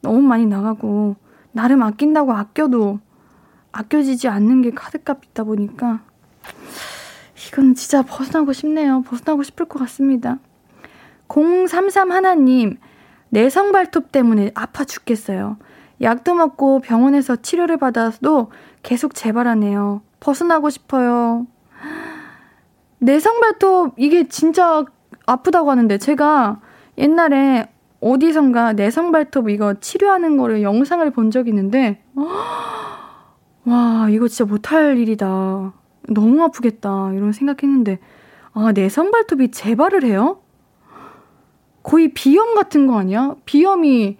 너무 0.01 0.22
많이 0.22 0.45
나가고 0.45 1.14
나름 1.53 1.85
아낀다고 1.85 2.32
아껴도 2.32 2.99
아껴지지 3.70 4.26
않는 4.26 4.62
게 4.62 4.72
카드값이다 4.72 5.45
보니까 5.45 6.01
이건 7.47 7.76
진짜 7.76 8.03
벗어나고 8.03 8.53
싶네요. 8.53 9.03
벗어나고 9.03 9.45
싶을 9.45 9.66
것 9.66 9.78
같습니다. 9.78 10.41
033 11.28 12.11
하나님, 12.11 12.78
내성 13.28 13.70
발톱 13.70 14.11
때문에 14.11 14.51
아파 14.57 14.82
죽겠어요. 14.82 15.59
약도 16.03 16.35
먹고 16.35 16.80
병원에서 16.80 17.37
치료를 17.37 17.76
받아도 17.76 18.51
계속 18.82 19.14
재발하네요. 19.14 20.03
벗어나고 20.18 20.70
싶어요. 20.70 21.47
내성 22.99 23.41
발톱, 23.41 23.95
이게 23.97 24.29
진짜 24.29 24.85
아프다고 25.27 25.71
하는데, 25.71 25.99
제가 25.99 26.61
옛날에 26.99 27.69
어디선가 28.01 28.75
내성 28.75 29.13
발톱 29.13 29.49
이거 29.49 29.75
치료하는 29.75 30.37
거를 30.37 30.63
영상을 30.63 31.09
본 31.11 31.31
적이 31.31 31.51
있는데, 31.51 32.03
와, 33.65 34.09
이거 34.11 34.29
진짜 34.29 34.45
못할 34.51 34.99
일이다. 34.99 35.73
너무 36.09 36.43
아프겠다. 36.43 37.13
이런 37.15 37.33
생각했는데, 37.33 37.99
아, 38.53 38.73
내성 38.73 39.11
발톱이 39.11 39.51
재발을 39.51 40.05
해요? 40.05 40.41
거의 41.83 42.13
비염 42.13 42.55
같은 42.55 42.87
거 42.87 42.99
아니야? 42.99 43.35
비염이 43.45 44.17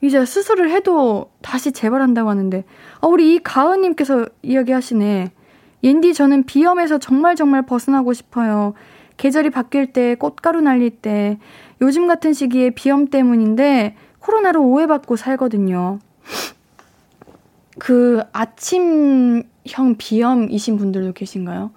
이제 0.00 0.24
수술을 0.24 0.70
해도 0.70 1.30
다시 1.42 1.70
재발한다고 1.72 2.28
하는데, 2.28 2.64
아, 3.00 3.06
우리 3.06 3.34
이 3.34 3.38
가은님께서 3.38 4.26
이야기하시네. 4.42 5.32
옌디, 5.82 6.14
저는 6.14 6.44
비염에서 6.44 6.98
정말 6.98 7.36
정말 7.36 7.66
벗어나고 7.66 8.12
싶어요. 8.12 8.74
계절이 9.16 9.50
바뀔 9.50 9.92
때, 9.92 10.14
꽃가루 10.14 10.60
날릴 10.60 10.90
때, 10.90 11.38
요즘 11.80 12.06
같은 12.06 12.32
시기에 12.32 12.70
비염 12.70 13.08
때문인데, 13.08 13.96
코로나로 14.20 14.62
오해받고 14.62 15.16
살거든요. 15.16 15.98
그 17.78 18.22
아침형 18.32 19.96
비염이신 19.98 20.76
분들도 20.76 21.12
계신가요? 21.12 21.72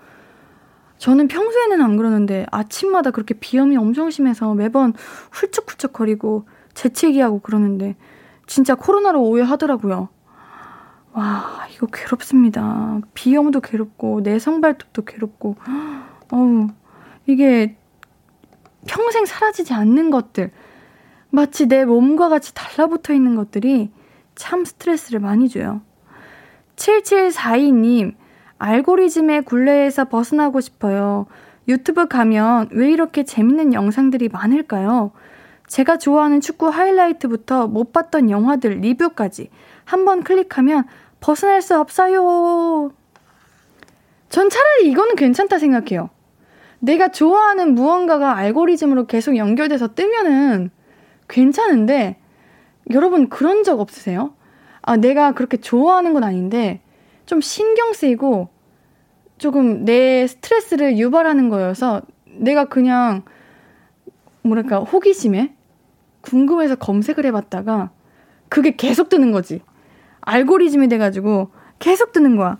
저는 0.97 1.27
평소에는 1.27 1.81
안 1.81 1.97
그러는데 1.97 2.45
아침마다 2.51 3.11
그렇게 3.11 3.33
비염이 3.33 3.77
엄청 3.77 4.09
심해서 4.09 4.53
매번 4.53 4.93
훌쩍훌쩍거리고 5.31 6.47
재채기하고 6.73 7.39
그러는데 7.39 7.95
진짜 8.47 8.75
코로나로 8.75 9.21
오해하더라고요. 9.21 10.09
와, 11.15 11.65
이거 11.73 11.87
괴롭습니다. 11.87 12.99
비염도 13.13 13.61
괴롭고 13.61 14.19
내성발톱도 14.21 15.05
괴롭고 15.05 15.55
어우, 16.31 16.67
이게 17.25 17.77
평생 18.85 19.25
사라지지 19.25 19.73
않는 19.73 20.11
것들 20.11 20.51
마치 21.29 21.67
내 21.67 21.85
몸과 21.85 22.27
같이 22.29 22.53
달라붙어 22.53 23.13
있는 23.13 23.35
것들이 23.35 23.91
참 24.35 24.65
스트레스를 24.65 25.21
많이 25.21 25.47
줘요. 25.47 25.81
7742님, 26.75 28.13
알고리즘의 28.57 29.43
굴레에서 29.43 30.05
벗어나고 30.05 30.59
싶어요. 30.59 31.27
유튜브 31.69 32.07
가면 32.07 32.69
왜 32.71 32.91
이렇게 32.91 33.23
재밌는 33.23 33.73
영상들이 33.73 34.29
많을까요? 34.29 35.11
제가 35.67 35.97
좋아하는 35.97 36.41
축구 36.41 36.67
하이라이트부터 36.67 37.67
못 37.67 37.91
봤던 37.93 38.29
영화들 38.29 38.79
리뷰까지 38.81 39.49
한 39.85 40.03
번 40.05 40.23
클릭하면 40.23 40.83
벗어날 41.19 41.61
수 41.61 41.79
없어요. 41.79 42.91
전 44.29 44.49
차라리 44.49 44.89
이거는 44.89 45.15
괜찮다 45.15 45.59
생각해요. 45.59 46.09
내가 46.79 47.07
좋아하는 47.09 47.73
무언가가 47.73 48.35
알고리즘으로 48.35 49.07
계속 49.07 49.37
연결돼서 49.37 49.93
뜨면은 49.95 50.69
괜찮은데 51.27 52.17
여러분 52.91 53.29
그런 53.29 53.63
적 53.63 53.79
없으세요? 53.79 54.35
아, 54.81 54.97
내가 54.97 55.31
그렇게 55.31 55.57
좋아하는 55.57 56.13
건 56.13 56.23
아닌데 56.23 56.81
좀 57.25 57.41
신경 57.41 57.93
쓰이고 57.93 58.49
조금 59.37 59.83
내 59.83 60.27
스트레스를 60.27 60.97
유발하는 60.97 61.49
거여서 61.49 62.03
내가 62.25 62.65
그냥 62.65 63.23
뭐랄까 64.43 64.79
호기심에 64.79 65.55
궁금해서 66.21 66.75
검색을 66.75 67.25
해봤다가 67.25 67.91
그게 68.49 68.75
계속 68.75 69.09
뜨는 69.09 69.31
거지. 69.31 69.61
알고리즘이 70.25 70.87
돼가지고 70.89 71.51
계속 71.79 72.11
뜨는 72.11 72.35
거야. 72.35 72.57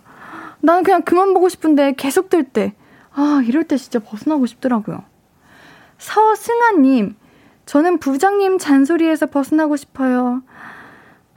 나는 0.60 0.82
그냥 0.82 1.02
그만 1.02 1.34
보고 1.34 1.48
싶은데 1.48 1.92
계속 1.96 2.30
뜰 2.30 2.44
때. 2.44 2.74
아, 3.12 3.42
이럴 3.46 3.64
때 3.64 3.76
진짜 3.76 3.98
벗어나고 3.98 4.46
싶더라고요. 4.46 5.02
서승아님, 5.98 7.16
저는 7.64 7.98
부장님 7.98 8.58
잔소리에서 8.58 9.26
벗어나고 9.26 9.76
싶어요. 9.76 10.42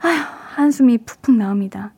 아휴, 0.00 0.18
한숨이 0.54 0.98
푹푹 0.98 1.34
나옵니다. 1.36 1.92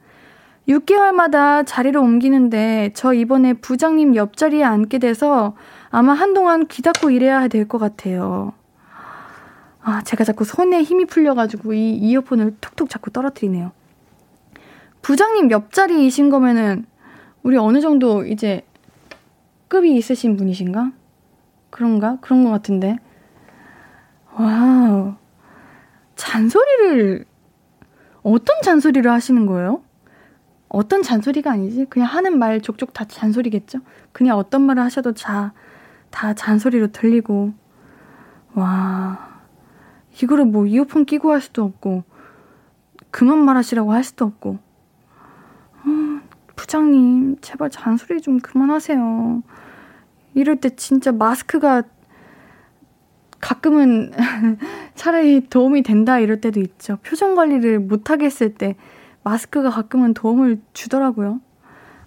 6개월마다 0.69 1.65
자리를 1.67 1.99
옮기는데 1.99 2.93
저 2.95 3.13
이번에 3.13 3.55
부장님 3.55 4.15
옆자리에 4.15 4.63
앉게 4.63 4.99
돼서 4.99 5.57
아마 5.91 6.13
한동안 6.13 6.67
귀 6.69 6.83
닫고 6.83 7.11
일해야 7.11 7.49
될 7.49 7.67
것 7.67 7.79
같아요. 7.79 8.53
아, 9.83 10.03
제가 10.05 10.23
자꾸 10.23 10.45
손에 10.45 10.83
힘이 10.83 11.07
풀려가지고 11.07 11.73
이 11.73 11.91
이어폰을 11.95 12.57
툭툭 12.61 12.89
자꾸 12.89 13.11
떨어뜨리네요. 13.11 13.73
부장님 15.03 15.51
옆자리이신 15.51 16.31
거면은 16.31 16.87
우리 17.43 17.57
어느 17.57 17.81
정도 17.81 18.25
이제 18.25 18.63
급이 19.69 19.97
있으신 19.97 20.37
분이신가? 20.37 20.93
그런가? 21.71 22.19
그런 22.21 22.45
것 22.45 22.51
같은데. 22.51 22.99
wow. 24.35 25.15
잔소리를 26.15 27.25
어떤 28.23 28.63
잔소리를 28.63 29.11
하시는 29.11 29.47
거예요? 29.47 29.83
어떤 30.69 31.03
잔소리가 31.03 31.51
아니지? 31.51 31.87
그냥 31.87 32.09
하는 32.09 32.39
말 32.39 32.61
족족 32.61 32.93
다 32.93 33.05
잔소리겠죠? 33.05 33.81
그냥 34.13 34.39
어떤 34.39 34.63
말을 34.63 34.83
하셔도 34.85 35.13
다, 35.13 35.53
다 36.11 36.33
잔소리로 36.33 36.93
들리고. 36.93 37.53
와. 38.55 39.41
이거를 40.23 40.45
뭐 40.45 40.67
이어폰 40.67 41.07
끼고 41.07 41.33
할 41.33 41.41
수도 41.41 41.65
없고, 41.65 42.05
그만 43.11 43.39
말하시라고 43.45 43.93
할 43.93 44.05
수도 44.05 44.25
없고. 44.27 44.59
어, 45.85 46.21
부장님, 46.57 47.39
제발 47.41 47.71
잔소리 47.71 48.21
좀 48.21 48.39
그만하세요. 48.39 49.43
이럴 50.35 50.57
때 50.57 50.71
진짜 50.71 51.13
마스크가 51.13 51.83
가끔은 53.41 54.13
차라리 54.95 55.41
도움이 55.49 55.83
된다 55.83 56.21
이럴 56.21 56.41
때도 56.41 56.61
있죠. 56.61 56.99
표정 57.03 57.35
관리를 57.35 57.81
못하게 57.81 58.27
했을 58.27 58.55
때 58.55 58.77
마스크가 59.25 59.71
가끔은 59.71 60.15
도움을 60.15 60.61
주더라고요. 60.73 61.41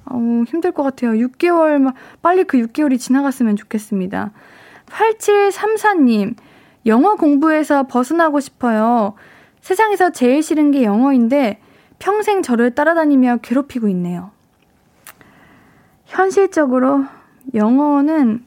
어우, 0.05 0.43
힘들 0.43 0.71
것 0.71 0.83
같아요. 0.83 1.11
6개월, 1.11 1.93
빨리 2.21 2.43
그 2.43 2.57
6개월이 2.57 2.99
지나갔으면 2.99 3.55
좋겠습니다. 3.55 4.31
8734님, 4.85 6.35
영어 6.85 7.15
공부에서 7.15 7.87
벗어나고 7.87 8.39
싶어요. 8.39 9.15
세상에서 9.61 10.11
제일 10.11 10.43
싫은 10.43 10.71
게 10.71 10.83
영어인데 10.83 11.59
평생 12.05 12.43
저를 12.43 12.69
따라다니며 12.69 13.37
괴롭히고 13.41 13.89
있네요. 13.89 14.29
현실적으로 16.05 17.05
영어는 17.55 18.45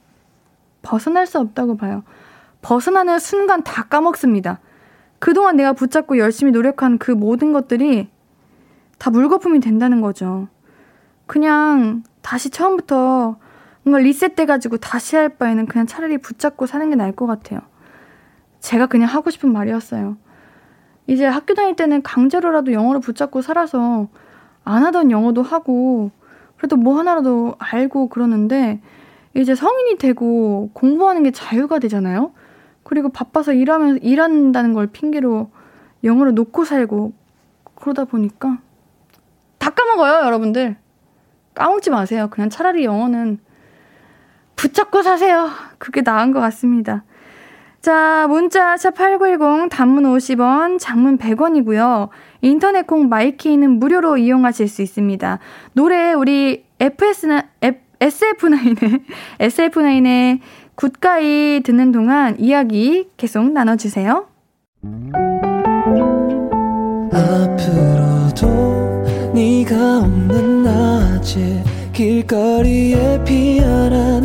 벗어날 0.82 1.26
수 1.26 1.40
없다고 1.40 1.76
봐요. 1.76 2.04
벗어나는 2.62 3.18
순간 3.18 3.64
다 3.64 3.82
까먹습니다. 3.82 4.60
그동안 5.18 5.56
내가 5.56 5.72
붙잡고 5.72 6.18
열심히 6.18 6.52
노력한 6.52 6.98
그 6.98 7.10
모든 7.10 7.52
것들이 7.52 8.08
다 8.96 9.10
물거품이 9.10 9.58
된다는 9.58 10.02
거죠. 10.02 10.46
그냥 11.26 12.04
다시 12.22 12.50
처음부터 12.50 13.40
뭔가 13.82 13.98
리셋돼가지고 13.98 14.76
다시 14.76 15.16
할 15.16 15.30
바에는 15.30 15.66
그냥 15.66 15.88
차라리 15.88 16.18
붙잡고 16.18 16.66
사는 16.66 16.88
게 16.90 16.94
나을 16.94 17.10
것 17.10 17.26
같아요. 17.26 17.58
제가 18.60 18.86
그냥 18.86 19.08
하고 19.08 19.30
싶은 19.30 19.52
말이었어요. 19.52 20.16
이제 21.08 21.24
학교 21.24 21.54
다닐 21.54 21.74
때는 21.74 22.02
강제로라도 22.02 22.72
영어를 22.72 23.00
붙잡고 23.00 23.40
살아서 23.40 24.08
안 24.62 24.84
하던 24.84 25.10
영어도 25.10 25.42
하고 25.42 26.10
그래도 26.58 26.76
뭐 26.76 26.98
하나라도 26.98 27.54
알고 27.58 28.10
그러는데 28.10 28.80
이제 29.34 29.54
성인이 29.54 29.96
되고 29.96 30.70
공부하는 30.74 31.22
게 31.22 31.30
자유가 31.30 31.78
되잖아요. 31.78 32.32
그리고 32.82 33.08
바빠서 33.08 33.54
일하면 33.54 33.98
일한다는 34.02 34.74
걸 34.74 34.86
핑계로 34.86 35.50
영어를 36.04 36.34
놓고 36.34 36.66
살고 36.66 37.14
그러다 37.74 38.04
보니까 38.04 38.58
다 39.56 39.70
까먹어요, 39.70 40.26
여러분들. 40.26 40.76
까먹지 41.54 41.88
마세요. 41.90 42.28
그냥 42.30 42.50
차라리 42.50 42.84
영어는 42.84 43.38
붙잡고 44.56 45.02
사세요. 45.02 45.48
그게 45.78 46.02
나은 46.02 46.32
것 46.32 46.40
같습니다. 46.40 47.04
자, 47.80 48.26
문자 48.28 48.74
샵8910 48.74 49.70
단문 49.70 50.02
50원, 50.04 50.78
장문 50.80 51.16
100원이고요. 51.18 52.08
인터넷 52.42 52.86
콩 52.86 53.08
마이케이는 53.08 53.78
무료로 53.78 54.18
이용하실 54.18 54.68
수 54.68 54.82
있습니다. 54.82 55.38
노래 55.74 56.12
우리 56.12 56.64
FS나 56.80 57.44
SF9의 58.00 59.02
SF9의 59.38 60.40
굿가이 60.74 61.60
듣는 61.64 61.92
동안 61.92 62.36
이야기 62.38 63.08
계속 63.16 63.50
나눠 63.50 63.76
주세요. 63.76 64.26
앞으로도 67.12 68.48
네가 69.34 69.98
없는 69.98 70.62
낮에 70.62 71.64
길거리에 71.92 73.22
피어난 73.24 74.24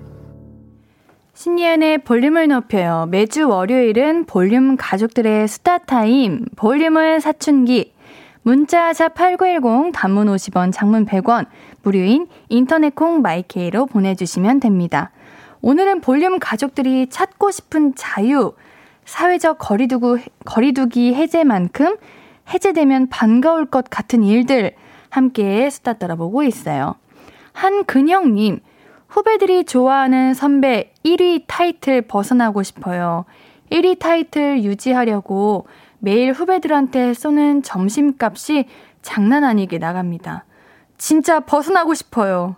신예은의 1.41 2.03
볼륨을 2.03 2.49
높여요. 2.49 3.07
매주 3.09 3.49
월요일은 3.49 4.25
볼륨 4.25 4.77
가족들의 4.77 5.47
수다 5.47 5.79
타임, 5.79 6.45
볼륨을 6.55 7.19
사춘기. 7.19 7.95
문자 8.43 8.91
샵8910 8.91 9.91
단문 9.91 10.27
50원, 10.27 10.71
장문 10.71 11.07
100원, 11.07 11.47
무료인 11.81 12.27
인터넷 12.49 12.93
콩 12.93 13.23
마이케이로 13.23 13.87
보내주시면 13.87 14.59
됩니다. 14.59 15.09
오늘은 15.61 16.01
볼륨 16.01 16.37
가족들이 16.37 17.07
찾고 17.09 17.49
싶은 17.49 17.95
자유, 17.95 18.53
사회적 19.05 19.57
거리두고, 19.57 20.19
거리두기 20.45 21.15
해제만큼 21.15 21.97
해제되면 22.53 23.09
반가울 23.09 23.65
것 23.65 23.85
같은 23.89 24.21
일들 24.21 24.73
함께 25.09 25.71
수다 25.71 25.93
떨어보고 25.93 26.43
있어요. 26.43 26.93
한근영님, 27.53 28.59
후배들이 29.11 29.65
좋아하는 29.65 30.33
선배 30.33 30.93
1위 31.03 31.43
타이틀 31.45 32.01
벗어나고 32.01 32.63
싶어요. 32.63 33.25
1위 33.69 33.99
타이틀 33.99 34.63
유지하려고 34.63 35.67
매일 35.99 36.31
후배들한테 36.31 37.13
쏘는 37.13 37.61
점심값이 37.61 38.67
장난 39.01 39.43
아니게 39.43 39.79
나갑니다. 39.79 40.45
진짜 40.97 41.41
벗어나고 41.41 41.93
싶어요. 41.93 42.55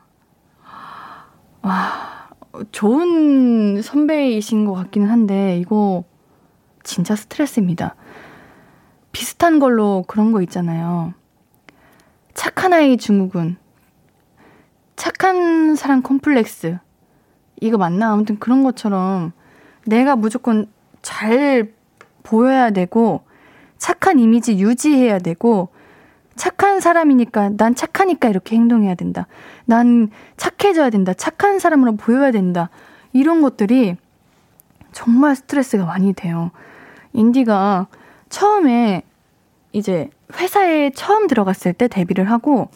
와, 1.64 2.30
좋은 2.72 3.82
선배이신 3.82 4.66
것 4.66 4.74
같기는 4.74 5.10
한데, 5.10 5.58
이거 5.58 6.04
진짜 6.84 7.16
스트레스입니다. 7.16 7.96
비슷한 9.12 9.58
걸로 9.58 10.04
그런 10.08 10.32
거 10.32 10.42
있잖아요. 10.44 11.16
착한 12.36 12.74
아이 12.74 12.98
증후군. 12.98 13.58
착한 14.96 15.76
사람 15.76 16.02
콤플렉스. 16.02 16.78
이거 17.62 17.78
맞나? 17.78 18.12
아무튼 18.12 18.40
그런 18.40 18.64
것처럼 18.64 19.32
내가 19.86 20.16
무조건 20.16 20.68
잘 21.02 21.74
보여야 22.24 22.72
되고, 22.72 23.22
착한 23.78 24.20
이미지 24.20 24.58
유지해야 24.58 25.20
되고, 25.20 25.70
착한 26.36 26.80
사람이니까, 26.80 27.52
난 27.58 27.76
착하니까 27.76 28.30
이렇게 28.30 28.56
행동해야 28.56 28.96
된다. 28.96 29.28
난 29.66 30.10
착해져야 30.38 30.90
된다. 30.90 31.14
착한 31.14 31.60
사람으로 31.60 31.96
보여야 31.96 32.32
된다. 32.32 32.70
이런 33.12 33.42
것들이 33.42 33.98
정말 34.92 35.36
스트레스가 35.36 35.86
많이 35.86 36.14
돼요. 36.14 36.52
인디가 37.12 37.88
처음에 38.30 39.04
이제 39.74 40.10
회사에 40.36 40.92
처음 40.92 41.28
들어갔을 41.28 41.74
때 41.74 41.88
데뷔를 41.88 42.32
하고, 42.32 42.70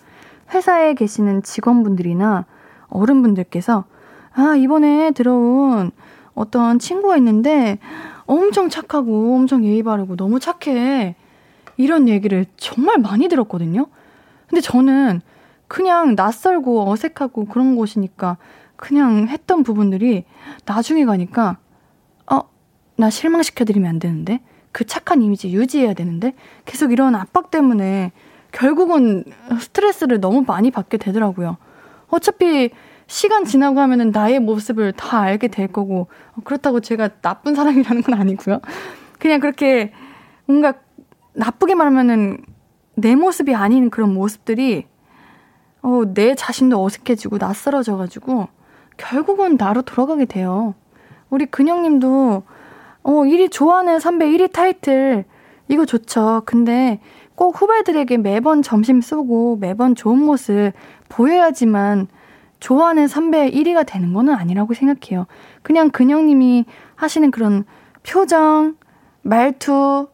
회사에 0.54 0.94
계시는 0.94 1.44
직원분들이나 1.44 2.46
어른분들께서 2.90 3.86
아, 4.34 4.56
이번에 4.56 5.12
들어온 5.12 5.92
어떤 6.36 6.80
친구가 6.80 7.18
있는데 7.18 7.80
엄청 8.26 8.70
착하고 8.70 9.36
엄청 9.36 9.66
예의 9.66 9.84
바르고 9.84 10.16
너무 10.16 10.40
착해. 10.40 11.16
이런 11.78 12.08
얘기를 12.08 12.46
정말 12.58 12.98
많이 12.98 13.28
들었거든요. 13.28 13.88
근데 14.48 14.62
저는 14.62 15.22
그냥 15.68 16.16
낯설고 16.16 16.90
어색하고 16.90 17.46
그런 17.46 17.76
곳이니까 17.76 18.38
그냥 18.76 19.28
했던 19.28 19.64
부분들이 19.64 20.26
나중에 20.66 21.06
가니까 21.06 21.58
어, 22.32 22.42
나 22.96 23.10
실망시켜드리면 23.10 23.90
안 23.90 24.00
되는데? 24.00 24.42
그 24.72 24.86
착한 24.86 25.22
이미지 25.22 25.52
유지해야 25.52 25.94
되는데? 25.94 26.36
계속 26.66 26.92
이런 26.92 27.16
압박 27.16 27.50
때문에 27.50 28.12
결국은 28.52 29.24
스트레스를 29.60 30.20
너무 30.20 30.44
많이 30.46 30.72
받게 30.72 30.98
되더라고요. 30.98 31.58
어차피 32.10 32.72
시간 33.08 33.46
지나고 33.46 33.80
하면은 33.80 34.12
나의 34.12 34.40
모습을 34.40 34.92
다 34.92 35.20
알게 35.22 35.48
될 35.48 35.68
거고 35.68 36.08
그렇다고 36.44 36.82
제가 36.82 37.10
나쁜 37.22 37.56
사람이라는 37.56 38.04
건 38.04 38.20
아니고요. 38.20 38.60
그냥 39.20 39.40
그렇게 39.40 39.94
뭔가 40.46 40.74
나쁘게 41.34 41.76
말하면은 41.76 42.38
내 42.96 43.16
모습이 43.16 43.54
아닌 43.56 43.90
그런 43.90 44.14
모습들이 44.14 44.86
어, 45.82 46.02
내 46.14 46.36
자신도 46.36 46.84
어색해지고 46.84 47.38
낯설어져가지고 47.38 48.48
결국은 48.98 49.58
나로 49.58 49.84
돌아가게 49.84 50.26
돼요. 50.26 50.74
우리 51.30 51.46
근영님도 51.46 52.44
어, 53.04 53.12
1위 53.12 53.52
좋아하는 53.52 54.00
선배 54.00 54.28
1위 54.28 54.52
타이틀 54.52 55.26
이거 55.70 55.86
좋죠. 55.86 56.42
근데 56.46 57.00
꼭 57.38 57.62
후배들에게 57.62 58.18
매번 58.18 58.64
점심 58.64 59.00
쏘고 59.00 59.60
매번 59.62 59.94
좋은 59.94 60.18
모습 60.18 60.72
보여야지만 61.08 62.08
좋아하는 62.60 63.08
선배 63.08 63.50
1위가 63.52 63.86
되는 63.86 64.12
거는 64.12 64.34
아니라고 64.34 64.74
생각해요. 64.74 65.28
그냥 65.62 65.92
근영님이 65.92 66.66
하시는 66.96 67.30
그런 67.30 67.64
표정, 68.02 68.76
말투, 69.22 70.08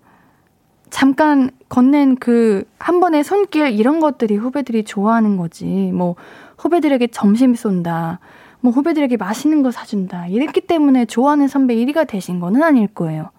잠깐 0.89 1.49
건넨 1.69 2.17
그 2.17 2.65
한 2.83 2.99
번의 2.99 3.23
손길 3.23 3.69
이런 3.71 4.01
것들이 4.01 4.35
후배들이 4.35 4.83
좋아하는 4.83 5.37
거지. 5.37 5.65
뭐 5.93 6.15
후배들에게 6.57 7.07
점심 7.07 7.55
쏜다. 7.55 8.19
뭐 8.59 8.73
후배들에게 8.73 9.15
맛있는 9.15 9.63
거 9.63 9.71
사준다. 9.71 10.27
이랬기 10.27 10.59
때문에 10.59 11.05
좋아하는 11.05 11.47
선배 11.47 11.77
1위가 11.77 12.05
되신 12.05 12.41
거는 12.41 12.61
아닐 12.61 12.87
거예요. 12.87 13.29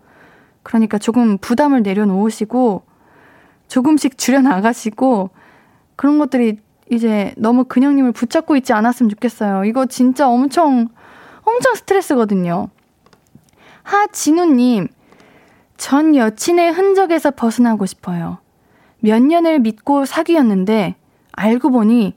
그러니까 0.62 0.96
조금 0.96 1.36
부담을 1.36 1.82
내려놓으시고 1.82 2.84
조금씩 3.68 4.18
줄여나가시고 4.18 5.30
그런 5.96 6.18
것들이 6.18 6.58
이제 6.90 7.34
너무 7.36 7.64
근영님을 7.64 8.12
붙잡고 8.12 8.56
있지 8.56 8.72
않았으면 8.72 9.10
좋겠어요. 9.10 9.64
이거 9.64 9.86
진짜 9.86 10.28
엄청, 10.28 10.88
엄청 11.42 11.74
스트레스거든요. 11.74 12.68
하진우님, 13.82 14.88
전 15.76 16.14
여친의 16.16 16.72
흔적에서 16.72 17.30
벗어나고 17.30 17.86
싶어요. 17.86 18.38
몇 19.00 19.22
년을 19.22 19.58
믿고 19.60 20.04
사귀었는데, 20.04 20.96
알고 21.32 21.70
보니 21.70 22.14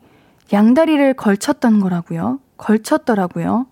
양다리를 0.53 1.13
걸쳤던 1.15 1.79
거라고요. 1.79 2.39
걸쳤더라고요. 2.57 3.67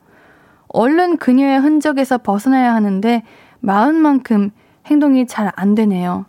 얼른 0.67 1.17
그녀의 1.17 1.59
흔적에서 1.59 2.17
벗어나야 2.17 2.73
하는데, 2.73 3.23
마음만큼 3.61 4.51
행동이 4.87 5.27
잘 5.27 5.51
안 5.55 5.75
되네요. 5.75 6.25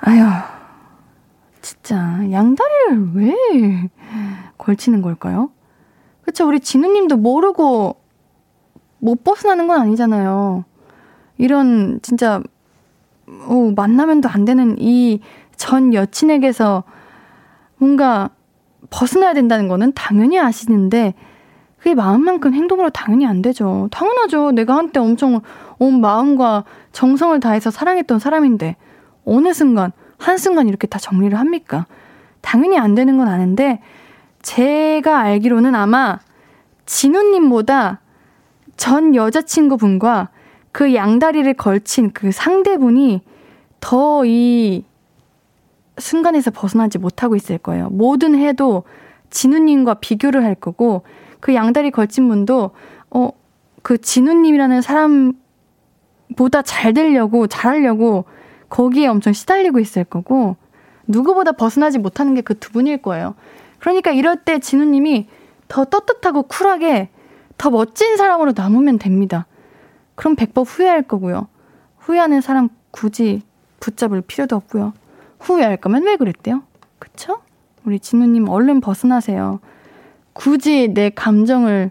아휴, 0.00 0.24
진짜 1.62 1.96
양다리를 2.30 3.14
왜 3.14 3.90
걸치는 4.58 5.02
걸까요? 5.02 5.50
그쵸, 6.22 6.46
우리 6.46 6.60
진우님도 6.60 7.16
모르고 7.16 7.96
못 8.98 9.24
벗어나는 9.24 9.66
건 9.66 9.80
아니잖아요. 9.80 10.64
이런 11.38 12.00
진짜 12.02 12.42
오, 13.48 13.72
만나면도 13.72 14.28
안 14.28 14.44
되는 14.44 14.76
이 14.78 15.20
전 15.56 15.94
여친에게서 15.94 16.84
뭔가 17.78 18.30
벗어나야 18.90 19.34
된다는 19.34 19.68
거는 19.68 19.92
당연히 19.94 20.38
아시는데 20.38 21.14
그게 21.78 21.94
마음만큼 21.94 22.54
행동으로 22.54 22.90
당연히 22.90 23.26
안 23.26 23.42
되죠. 23.42 23.88
당연하죠. 23.90 24.52
내가 24.52 24.76
한때 24.76 25.00
엄청 25.00 25.40
온 25.78 26.00
마음과 26.00 26.64
정성을 26.92 27.38
다해서 27.40 27.70
사랑했던 27.70 28.18
사람인데 28.18 28.76
어느 29.26 29.52
순간, 29.52 29.92
한순간 30.18 30.68
이렇게 30.68 30.86
다 30.86 30.98
정리를 30.98 31.38
합니까? 31.38 31.86
당연히 32.40 32.78
안 32.78 32.94
되는 32.94 33.18
건 33.18 33.28
아는데, 33.28 33.80
제가 34.42 35.18
알기로는 35.18 35.74
아마 35.74 36.18
진우님보다 36.86 38.00
전 38.76 39.14
여자친구분과 39.14 40.30
그 40.72 40.94
양다리를 40.94 41.52
걸친 41.54 42.12
그 42.12 42.32
상대분이 42.32 43.20
더 43.80 44.24
이 44.24 44.84
순간에서 45.98 46.50
벗어나지 46.50 46.98
못하고 46.98 47.36
있을 47.36 47.58
거예요. 47.58 47.88
뭐든 47.90 48.36
해도 48.36 48.84
진우님과 49.30 49.94
비교를 49.94 50.44
할 50.44 50.54
거고, 50.54 51.02
그 51.40 51.54
양다리 51.54 51.90
걸친 51.90 52.28
분도, 52.28 52.70
어, 53.10 53.30
그 53.82 53.98
진우님이라는 53.98 54.82
사람보다 54.82 56.62
잘 56.64 56.92
되려고, 56.94 57.46
잘하려고 57.46 58.24
거기에 58.68 59.06
엄청 59.06 59.32
시달리고 59.32 59.78
있을 59.78 60.04
거고 60.04 60.56
누구보다 61.06 61.52
벗어나지 61.52 61.98
못하는 61.98 62.34
게 62.34 62.42
그 62.42 62.54
두 62.54 62.72
분일 62.72 62.98
거예요. 63.02 63.34
그러니까 63.78 64.10
이럴 64.10 64.36
때 64.44 64.58
진우님이 64.58 65.28
더 65.68 65.84
떳떳하고 65.84 66.44
쿨하게 66.44 67.08
더 67.58 67.70
멋진 67.70 68.16
사람으로 68.16 68.52
남으면 68.56 68.98
됩니다. 68.98 69.46
그럼 70.14 70.34
100번 70.36 70.64
후회할 70.66 71.02
거고요. 71.02 71.48
후회하는 71.98 72.40
사람 72.40 72.68
굳이 72.90 73.42
붙잡을 73.80 74.22
필요도 74.22 74.56
없고요. 74.56 74.92
후회할 75.40 75.76
거면 75.76 76.04
왜 76.04 76.16
그랬대요? 76.16 76.62
그쵸? 76.98 77.40
우리 77.84 78.00
진우님 78.00 78.48
얼른 78.48 78.80
벗어나세요. 78.80 79.60
굳이 80.32 80.88
내 80.92 81.10
감정을 81.10 81.90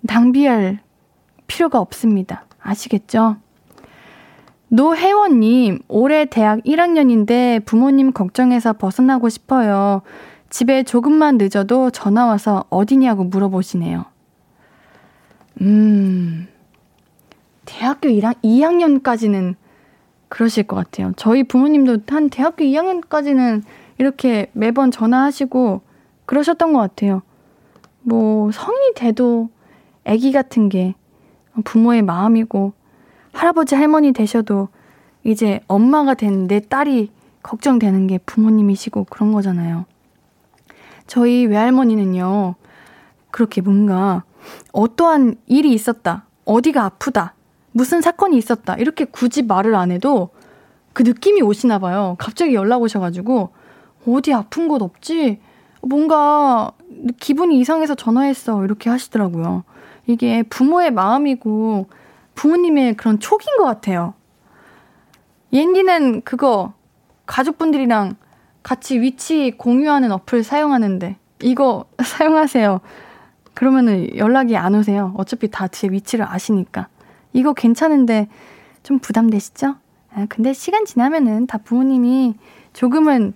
낭비할 0.00 0.80
필요가 1.46 1.78
없습니다. 1.80 2.44
아시겠죠? 2.60 3.36
노혜원님, 4.74 5.82
올해 5.86 6.24
대학 6.24 6.58
1학년인데 6.64 7.64
부모님 7.64 8.10
걱정해서 8.10 8.72
벗어나고 8.72 9.28
싶어요. 9.28 10.02
집에 10.50 10.82
조금만 10.82 11.38
늦어도 11.38 11.90
전화 11.90 12.26
와서 12.26 12.64
어디냐고 12.70 13.22
물어보시네요. 13.22 14.04
음, 15.60 16.48
대학교 17.64 18.08
1학, 18.08 18.42
2학년까지는 18.42 19.54
그러실 20.28 20.64
것 20.64 20.74
같아요. 20.74 21.12
저희 21.14 21.44
부모님도 21.44 21.98
한 22.08 22.28
대학교 22.28 22.64
2학년까지는 22.64 23.62
이렇게 23.98 24.50
매번 24.54 24.90
전화하시고 24.90 25.82
그러셨던 26.26 26.72
것 26.72 26.80
같아요. 26.80 27.22
뭐, 28.02 28.50
성인이 28.50 28.94
돼도 28.96 29.50
아기 30.04 30.32
같은 30.32 30.68
게 30.68 30.96
부모의 31.62 32.02
마음이고, 32.02 32.72
할아버지 33.34 33.74
할머니 33.74 34.12
되셔도 34.12 34.68
이제 35.24 35.60
엄마가 35.68 36.14
된내 36.14 36.60
딸이 36.60 37.10
걱정되는 37.42 38.06
게 38.06 38.18
부모님이시고 38.18 39.04
그런 39.10 39.32
거잖아요. 39.32 39.84
저희 41.06 41.44
외할머니는요, 41.46 42.54
그렇게 43.30 43.60
뭔가 43.60 44.22
어떠한 44.72 45.36
일이 45.46 45.72
있었다, 45.72 46.24
어디가 46.44 46.84
아프다, 46.84 47.34
무슨 47.72 48.00
사건이 48.00 48.38
있었다, 48.38 48.76
이렇게 48.76 49.04
굳이 49.04 49.42
말을 49.42 49.74
안 49.74 49.90
해도 49.90 50.30
그 50.92 51.02
느낌이 51.02 51.42
오시나 51.42 51.78
봐요. 51.80 52.14
갑자기 52.18 52.54
연락 52.54 52.80
오셔가지고, 52.82 53.50
어디 54.06 54.32
아픈 54.32 54.68
곳 54.68 54.80
없지? 54.80 55.40
뭔가 55.82 56.72
기분이 57.20 57.58
이상해서 57.58 57.94
전화했어. 57.94 58.64
이렇게 58.64 58.88
하시더라고요. 58.90 59.64
이게 60.06 60.42
부모의 60.44 60.92
마음이고 60.92 61.88
부모님의 62.34 62.94
그런 62.96 63.18
촉인 63.20 63.56
것 63.58 63.64
같아요. 63.64 64.14
옌디는 65.52 66.22
그거 66.22 66.72
가족분들이랑 67.26 68.16
같이 68.62 69.00
위치 69.00 69.52
공유하는 69.56 70.10
어플 70.12 70.42
사용하는데 70.42 71.16
이거 71.42 71.84
사용하세요. 72.02 72.80
그러면은 73.54 74.16
연락이 74.16 74.56
안 74.56 74.74
오세요. 74.74 75.14
어차피 75.16 75.48
다 75.50 75.68
제 75.68 75.88
위치를 75.88 76.26
아시니까. 76.28 76.88
이거 77.32 77.52
괜찮은데 77.52 78.28
좀 78.82 78.98
부담되시죠? 78.98 79.76
아, 80.14 80.26
근데 80.28 80.52
시간 80.52 80.84
지나면은 80.84 81.46
다 81.46 81.58
부모님이 81.58 82.34
조금은 82.72 83.34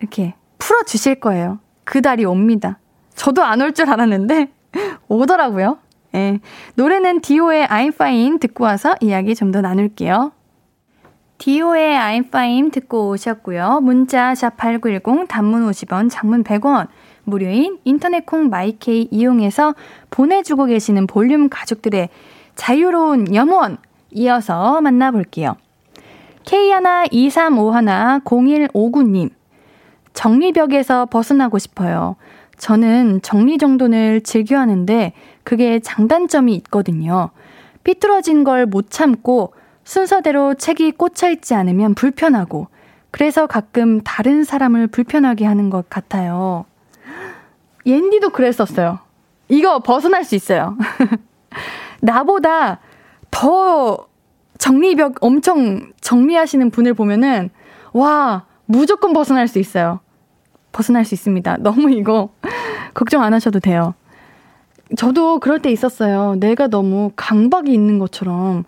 이렇게 0.00 0.34
풀어주실 0.58 1.20
거예요. 1.20 1.58
그 1.84 2.02
달이 2.02 2.24
옵니다. 2.24 2.78
저도 3.14 3.42
안 3.42 3.60
올 3.62 3.72
줄 3.72 3.88
알았는데 3.90 4.52
오더라고요. 5.08 5.78
예. 6.16 6.40
노래는 6.74 7.20
디오의 7.20 7.66
I'm 7.66 7.88
Fine 7.88 8.38
듣고 8.38 8.64
와서 8.64 8.94
이야기 9.00 9.34
좀 9.34 9.52
더 9.52 9.60
나눌게요. 9.60 10.32
디오의 11.38 11.98
I'm 11.98 12.26
Fine 12.26 12.70
듣고 12.70 13.10
오셨고요. 13.10 13.80
문자 13.82 14.32
샵8910 14.32 15.28
단문 15.28 15.70
50원, 15.70 16.08
장문 16.10 16.42
100원, 16.42 16.88
무료인 17.24 17.78
인터넷 17.84 18.24
콩 18.24 18.48
마이케이 18.48 19.06
이용해서 19.10 19.74
보내주고 20.10 20.64
계시는 20.64 21.06
볼륨 21.06 21.50
가족들의 21.50 22.08
자유로운 22.54 23.34
염원 23.34 23.76
이어서 24.12 24.80
만나볼게요. 24.80 25.56
K123510159님 26.44 29.28
정리벽에서 30.14 31.04
벗어나고 31.06 31.58
싶어요. 31.58 32.16
저는 32.56 33.20
정리 33.22 33.58
정돈을 33.58 34.22
즐겨 34.22 34.58
하는데 34.58 35.12
그게 35.46 35.78
장단점이 35.78 36.54
있거든요. 36.56 37.30
삐뚤어진 37.84 38.42
걸 38.42 38.66
못 38.66 38.90
참고 38.90 39.54
순서대로 39.84 40.54
책이 40.54 40.90
꽂혀 40.92 41.30
있지 41.30 41.54
않으면 41.54 41.94
불편하고 41.94 42.66
그래서 43.12 43.46
가끔 43.46 44.00
다른 44.00 44.42
사람을 44.42 44.88
불편하게 44.88 45.44
하는 45.46 45.70
것 45.70 45.88
같아요. 45.88 46.64
옌디도 47.86 48.30
그랬었어요. 48.30 48.98
이거 49.48 49.78
벗어날 49.78 50.24
수 50.24 50.34
있어요. 50.34 50.76
나보다 52.02 52.80
더 53.30 54.08
정리벽 54.58 55.18
엄청 55.20 55.92
정리하시는 56.00 56.70
분을 56.70 56.92
보면은 56.94 57.50
와 57.92 58.46
무조건 58.64 59.12
벗어날 59.12 59.46
수 59.46 59.60
있어요. 59.60 60.00
벗어날 60.72 61.04
수 61.04 61.14
있습니다. 61.14 61.58
너무 61.58 61.92
이거 61.92 62.30
걱정 62.94 63.22
안 63.22 63.32
하셔도 63.32 63.60
돼요. 63.60 63.94
저도 64.94 65.40
그럴 65.40 65.60
때 65.60 65.70
있었어요. 65.72 66.36
내가 66.38 66.68
너무 66.68 67.10
강박이 67.16 67.72
있는 67.72 67.98
것처럼 67.98 68.64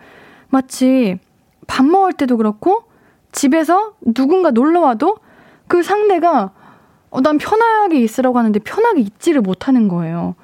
마치 0.48 1.18
밥 1.66 1.84
먹을 1.84 2.12
때도 2.12 2.36
그렇고 2.36 2.84
집에서 3.30 3.92
누군가 4.00 4.50
놀러 4.50 4.80
와도 4.80 5.18
그 5.68 5.82
상대가 5.82 6.50
어, 7.10 7.20
난 7.20 7.38
편하게 7.38 8.00
있으라고 8.00 8.38
하는데 8.38 8.58
편하게 8.58 9.00
있지를 9.00 9.42
못하는 9.42 9.88
거예요. 9.88 10.34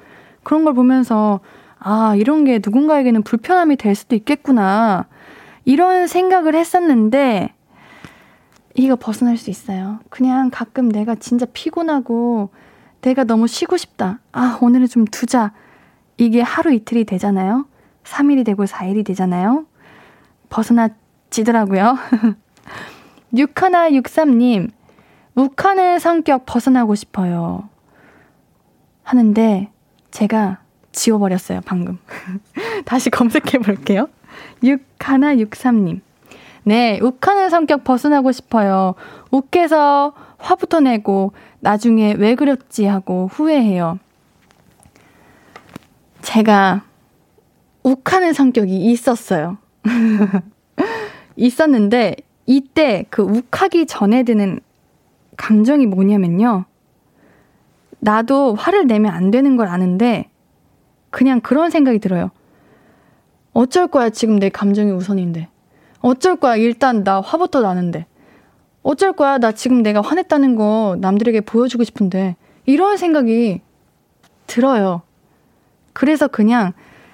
그런 0.43 0.63
걸 0.63 0.73
보면서 0.73 1.41
아, 1.77 2.15
이런 2.15 2.45
게 2.45 2.59
누군가에게는 2.63 3.23
불편함이 3.23 3.75
될 3.75 3.95
수도 3.95 4.15
있겠구나. 4.15 5.05
이런 5.65 6.07
생각을 6.07 6.55
했었는데 6.55 7.53
이거 8.75 8.95
벗어날 8.95 9.37
수 9.37 9.49
있어요. 9.49 9.99
그냥 10.09 10.49
가끔 10.51 10.89
내가 10.89 11.15
진짜 11.15 11.45
피곤하고 11.51 12.49
내가 13.01 13.23
너무 13.23 13.47
쉬고 13.47 13.77
싶다. 13.77 14.19
아, 14.31 14.57
오늘은 14.61 14.87
좀 14.87 15.05
두자. 15.05 15.51
이게 16.17 16.41
하루 16.41 16.73
이틀이 16.73 17.05
되잖아요. 17.05 17.65
3일이 18.03 18.45
되고 18.45 18.65
4일이 18.65 19.05
되잖아요. 19.05 19.65
벗어나지더라고요. 20.49 21.97
6163님, 23.33 24.69
욱하는 25.35 25.99
성격 25.99 26.45
벗어나고 26.45 26.95
싶어요. 26.95 27.67
하는데, 29.03 29.69
제가 30.11 30.59
지워버렸어요, 30.91 31.61
방금. 31.65 31.99
다시 32.85 33.09
검색해 33.09 33.59
볼게요. 33.59 34.07
6163님. 34.63 35.99
네, 36.63 36.99
욱하는 37.01 37.49
성격 37.49 37.83
벗어나고 37.83 38.31
싶어요. 38.31 38.95
욱해서 39.29 40.13
화부터 40.37 40.79
내고 40.79 41.33
나중에 41.59 42.13
왜 42.13 42.35
그랬지 42.35 42.85
하고 42.85 43.27
후회해요. 43.31 43.99
제가 46.25 46.83
욱하는 47.83 48.33
성격이 48.33 48.91
있었어요. 48.91 49.59
있었는데 51.37 52.15
이때 52.47 53.05
그 53.11 53.21
욱하기 53.21 53.85
전에 53.85 54.23
드는 54.23 54.59
감정이 55.37 55.85
뭐냐면요. 55.85 56.65
나도 57.99 58.55
화를 58.55 58.87
내면 58.87 59.13
안 59.13 59.29
되는 59.29 59.55
걸 59.55 59.67
아는데 59.67 60.29
그냥 61.11 61.41
그런 61.41 61.69
생각이 61.69 61.99
들어요. 61.99 62.31
어쩔 63.53 63.87
거야 63.87 64.09
지금 64.09 64.39
내 64.39 64.49
감정이 64.49 64.91
우선인데. 64.91 65.47
어쩔 66.01 66.35
거야. 66.37 66.55
일단 66.55 67.03
나 67.03 67.21
화부터 67.21 67.61
나는데. 67.61 68.07
어쩔 68.81 69.13
거야. 69.13 69.37
나 69.37 69.51
지금 69.51 69.83
내가 69.83 70.01
화냈다는 70.01 70.55
거 70.55 70.97
남들에게 70.99 71.41
보여주고 71.41 71.83
싶은데. 71.83 72.35
이런 72.65 72.97
생각이 72.97 73.61
들어요. 74.47 75.04
그래서 75.95 76.27
그냥 76.27 76.73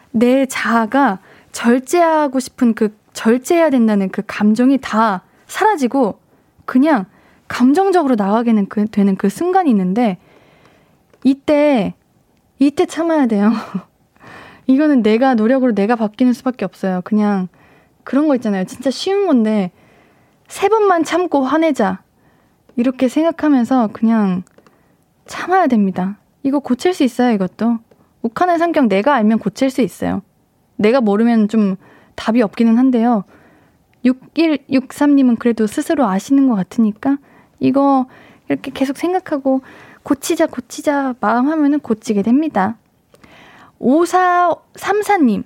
내 0.10 0.48
자아가 0.48 1.20
절제하고 1.52 2.40
싶은 2.40 2.74
그 2.74 2.98
절제해야 3.14 3.70
된다는 3.70 4.10
그 4.10 4.24
감정이 4.26 4.80
다 4.80 5.22
사라지고 5.46 6.20
그냥 6.66 7.06
감정적으로 7.48 8.16
나가게 8.16 8.54
그, 8.70 8.88
되는 8.88 9.16
그 9.16 9.30
순간이 9.30 9.70
있는데 9.70 10.18
이때 11.24 11.94
이때 12.58 12.88
참아야 12.88 13.28
돼요. 13.28 13.52
이거는 14.66 15.04
내가 15.04 15.36
노력으로 15.36 15.76
내가 15.76 15.96
바뀌는 15.96 16.34
수밖에 16.34 16.66
없어요. 16.66 17.02
그냥 17.04 17.50
그런 18.04 18.28
거 18.28 18.34
있잖아요. 18.36 18.64
진짜 18.66 18.90
쉬운 18.90 19.28
건데 19.28 19.70
세 20.48 20.70
번만 20.70 21.04
참고 21.04 21.44
화내자. 21.44 22.02
이렇게 22.78 23.08
생각하면서 23.08 23.90
그냥 23.94 24.42
참아야 25.28 25.68
됩니다. 25.68 26.18
이거 26.42 26.58
고칠 26.58 26.96
수 26.96 27.04
있어요, 27.04 27.32
이것도. 27.36 27.78
욱하는 28.22 28.58
성격 28.58 28.88
내가 28.88 29.16
알면 29.16 29.40
고칠 29.40 29.70
수 29.70 29.82
있어요. 29.82 30.22
내가 30.76 31.02
모르면 31.02 31.48
좀 31.48 31.76
답이 32.16 32.42
없기는 32.42 32.78
한데요. 32.78 33.24
6163님은 34.06 35.38
그래도 35.40 35.68
스스로 35.68 36.06
아시는 36.08 36.48
것 36.50 36.56
같으니까 36.56 37.18
이거 37.60 38.08
이렇게 38.50 38.72
계속 38.72 38.98
생각하고 38.98 39.62
고치자, 40.04 40.48
고치자 40.48 41.16
마음 41.20 41.48
하면은 41.48 41.80
고치게 41.80 42.24
됩니다. 42.24 42.78
5434님, 43.80 45.44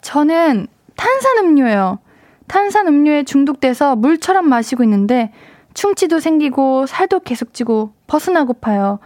저는 0.00 0.66
탄산음료요. 0.96 1.98
탄산음료에 2.46 3.22
중독돼서 3.24 3.96
물처럼 3.96 4.48
마시고 4.48 4.82
있는데 4.84 5.32
충치도 5.74 6.20
생기고 6.20 6.86
살도 6.86 7.20
계속 7.20 7.54
찌고 7.54 7.92
벗어나고파요. 8.06 8.98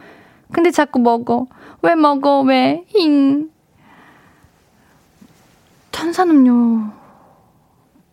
근데 0.52 0.70
자꾸 0.70 0.98
먹어. 0.98 1.46
왜 1.84 1.94
먹어? 1.94 2.40
왜? 2.40 2.82
힝. 2.94 3.50
탄산음료 5.90 6.80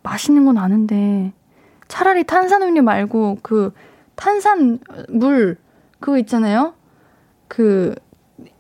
맛있는 0.04 0.44
건 0.44 0.58
아는데 0.58 1.32
차라리 1.88 2.26
탄산음료 2.26 2.82
말고 2.82 3.38
그 3.42 3.74
탄산물 4.16 5.58
그거 6.02 6.18
있잖아요. 6.18 6.74
그 7.48 7.96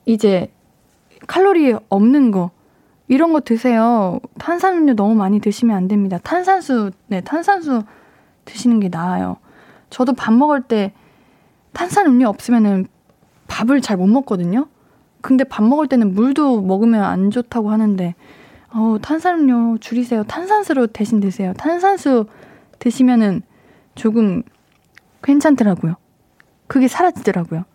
이제 0.06 0.50
칼로리 1.28 1.76
없는 1.90 2.32
거 2.32 2.52
이런 3.10 3.34
거 3.34 3.42
드세요. 3.42 4.18
탄산음료 4.40 4.96
너무 4.96 5.14
많이 5.14 5.42
드시면 5.42 5.76
안 5.76 5.90
됩니다. 5.90 6.20
탄산수 6.24 6.92
네 7.08 7.20
탄산수 7.20 7.84
드시는 8.46 8.80
게 8.80 8.88
나아요. 8.88 9.36
저도 9.90 10.14
밥 10.14 10.32
먹을 10.34 10.62
때 10.62 10.94
탄산음료 11.74 12.30
없으면은 12.30 12.88
밥을 13.50 13.82
잘 13.82 13.98
못 13.98 14.08
먹거든요. 14.08 14.68
근데 15.22 15.44
밥 15.44 15.64
먹을 15.64 15.88
때는 15.88 16.14
물도 16.14 16.62
먹으면 16.62 17.04
안 17.04 17.32
좋다고 17.32 17.72
하는데 17.72 18.16
어, 18.74 18.98
탄산음료 19.02 19.78
줄이세요. 19.80 20.24
탄산수로 20.24 20.88
대신 20.88 21.20
드세요. 21.20 21.54
탄산수 21.58 22.26
드시면은 22.80 23.42
조금 23.96 24.44
괜찮더라고요. 25.24 25.96
그게 26.68 26.88
사라지더라고요. 26.88 27.66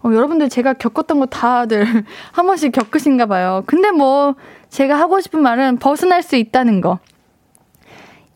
어, 0.00 0.10
여러분들 0.12 0.48
제가 0.48 0.74
겪었던 0.74 1.20
거 1.20 1.26
다들 1.26 1.84
한 2.32 2.46
번씩 2.46 2.72
겪으신가 2.72 3.26
봐요. 3.26 3.62
근데 3.66 3.90
뭐 3.90 4.34
제가 4.68 4.98
하고 4.98 5.20
싶은 5.20 5.40
말은 5.40 5.78
벗어날 5.78 6.22
수 6.22 6.36
있다는 6.36 6.80
거. 6.80 6.98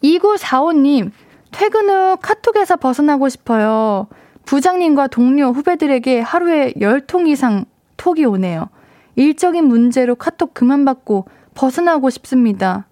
2945님, 0.02 1.10
퇴근 1.52 1.88
후 1.88 2.16
카톡에서 2.20 2.76
벗어나고 2.76 3.28
싶어요. 3.28 4.08
부장님과 4.44 5.08
동료, 5.08 5.50
후배들에게 5.50 6.20
하루에 6.20 6.72
10통 6.72 7.28
이상 7.28 7.64
톡이 7.96 8.24
오네요. 8.24 8.68
일적인 9.16 9.64
문제로 9.64 10.14
카톡 10.14 10.54
그만 10.54 10.84
받고 10.84 11.26
벗어나고 11.54 12.10
싶습니다. 12.10 12.86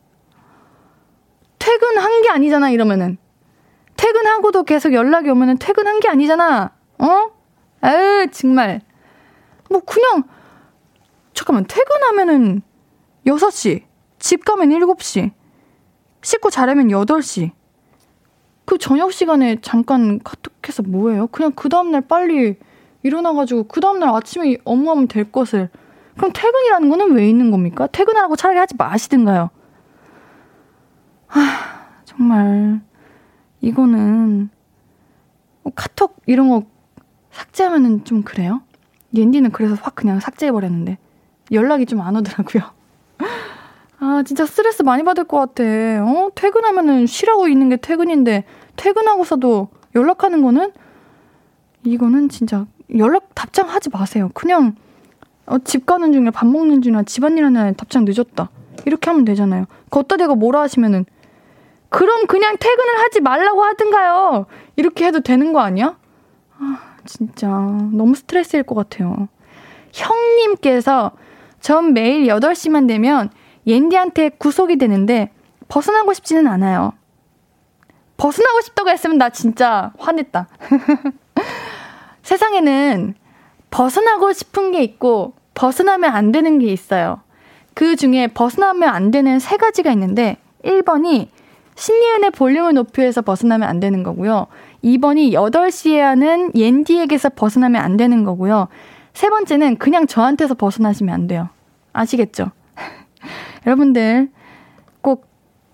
퇴근한 1.59 2.23
게 2.23 2.31
아니잖아, 2.31 2.71
이러면은. 2.71 3.19
퇴근하고도 3.97 4.65
계속 4.65 4.93
연락이 4.95 5.29
오면은 5.31 5.59
퇴근한 5.59 6.01
게 6.01 6.09
아니잖아. 6.09 6.73
어? 6.99 7.31
에이, 7.85 8.29
정말. 8.33 8.81
뭐, 9.69 9.81
그냥, 9.81 10.25
잠깐만, 11.35 11.65
퇴근하면은 11.67 12.63
6시, 13.27 13.83
집 14.19 14.45
가면 14.45 14.71
7시, 14.71 15.33
씻고 16.23 16.51
자려면 16.51 16.89
8시. 16.89 17.53
그 18.65 18.79
저녁 18.79 19.13
시간에 19.13 19.57
잠깐 19.63 20.21
카톡해서 20.23 20.83
뭐해요? 20.83 21.27
그냥 21.29 21.53
그 21.53 21.69
다음날 21.69 22.03
빨리 22.03 22.57
일어나가지고 23.03 23.65
그 23.65 23.81
다음날 23.81 24.11
아침에 24.11 24.57
업무하면 24.65 25.09
될 25.09 25.31
것을. 25.33 25.69
그럼 26.17 26.33
퇴근이라는 26.35 26.89
거는 26.91 27.13
왜 27.15 27.29
있는 27.29 27.51
겁니까? 27.51 27.87
퇴근하라고 27.87 28.37
차라리 28.37 28.59
하지 28.59 28.75
마시든가요. 28.77 29.51
아, 31.29 31.87
정말. 32.05 32.81
이거는, 33.61 34.51
뭐 35.63 35.73
카톡 35.75 36.17
이런 36.27 36.49
거 36.49 36.65
삭제하면은 37.31 38.05
좀 38.05 38.23
그래요? 38.23 38.63
옌디는 39.15 39.53
그래서 39.53 39.77
확 39.81 39.95
그냥 39.95 40.21
삭제해버렸는데. 40.21 40.99
연락이 41.53 41.85
좀 41.87 42.01
안 42.01 42.17
오더라고요. 42.17 42.63
아, 43.99 44.23
진짜 44.25 44.47
스트레스 44.47 44.83
많이 44.83 45.03
받을 45.03 45.25
것 45.25 45.39
같아. 45.39 45.63
어? 45.65 46.31
퇴근하면은 46.35 47.07
쉬라고 47.07 47.49
있는 47.49 47.69
게 47.69 47.77
퇴근인데, 47.77 48.45
퇴근하고서도 48.77 49.69
연락하는 49.95 50.43
거는? 50.43 50.73
이거는 51.85 52.29
진짜 52.29 52.67
연락 52.97 53.35
답장하지 53.35 53.91
마세요. 53.91 54.31
그냥, 54.35 54.75
어, 55.47 55.59
집 55.59 55.87
가는 55.87 56.13
중에 56.13 56.31
밥 56.31 56.47
먹는 56.47 56.83
중이나 56.83 57.03
집안일 57.03 57.45
하는 57.45 57.75
답장 57.75 58.05
늦었다. 58.05 58.51
이렇게 58.87 59.11
하면 59.11 59.25
되잖아요. 59.25 59.67
걷다 59.91 60.17
대고 60.17 60.35
뭐라 60.37 60.61
하시면은, 60.63 61.05
그럼 61.89 62.27
그냥 62.27 62.57
퇴근을 62.59 63.01
하지 63.01 63.21
말라고 63.21 63.63
하든가요. 63.65 64.47
이렇게 64.77 65.07
해도 65.07 65.21
되는 65.21 65.53
거 65.53 65.61
아니야? 65.61 65.97
아, 66.59 66.79
진짜 67.05 67.49
너무 67.49 68.15
스트레스일 68.15 68.63
것 68.63 68.75
같아요. 68.75 69.29
형님께서 69.93 71.13
전 71.61 71.93
매일 71.93 72.27
8시만 72.27 72.87
되면 72.87 73.31
옌디한테 73.67 74.31
구속이 74.31 74.79
되는데 74.79 75.31
벗어나고 75.69 76.13
싶지는 76.13 76.47
않아요. 76.47 76.93
벗어나고 78.17 78.61
싶다고 78.61 78.91
했으면 78.91 79.19
나 79.19 79.31
진짜 79.31 79.93
화냈다. 79.99 80.49
세상에는 82.23 83.15
벗어나고 83.71 84.33
싶은 84.33 84.73
게 84.73 84.83
있고 84.83 85.35
벗어나면 85.55 86.13
안 86.13 86.33
되는 86.33 86.59
게 86.59 86.67
있어요. 86.67 87.21
그 87.75 87.97
중에 87.97 88.27
벗어나면 88.29 88.89
안 88.89 89.11
되는 89.11 89.39
세 89.39 89.57
가지가 89.57 89.93
있는데 89.93 90.37
1번이 90.65 91.29
신리은의 91.75 92.31
볼륨을 92.33 92.75
높여서 92.75 93.23
벗어나면 93.23 93.69
안 93.69 93.81
되는 93.81 94.03
거고요. 94.03 94.49
2번이 94.85 95.33
8시에 95.33 95.99
하는 95.99 96.51
옌디에게서 96.55 97.31
벗어나면 97.31 97.81
안 97.81 97.97
되는 97.97 98.25
거고요. 98.25 98.69
세 99.15 99.29
번째는 99.29 99.77
그냥 99.77 100.07
저한테서 100.07 100.55
벗어나시면 100.55 101.15
안 101.15 101.27
돼요. 101.27 101.49
아시겠죠? 101.93 102.51
여러분들 103.67 104.31
꼭, 105.01 105.27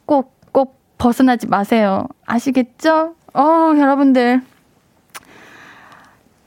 꼭, 0.05 0.35
꼭 0.52 0.81
벗어나지 0.98 1.47
마세요. 1.47 2.06
아시겠죠? 2.24 3.14
어, 3.35 3.74
여러분들. 3.77 4.43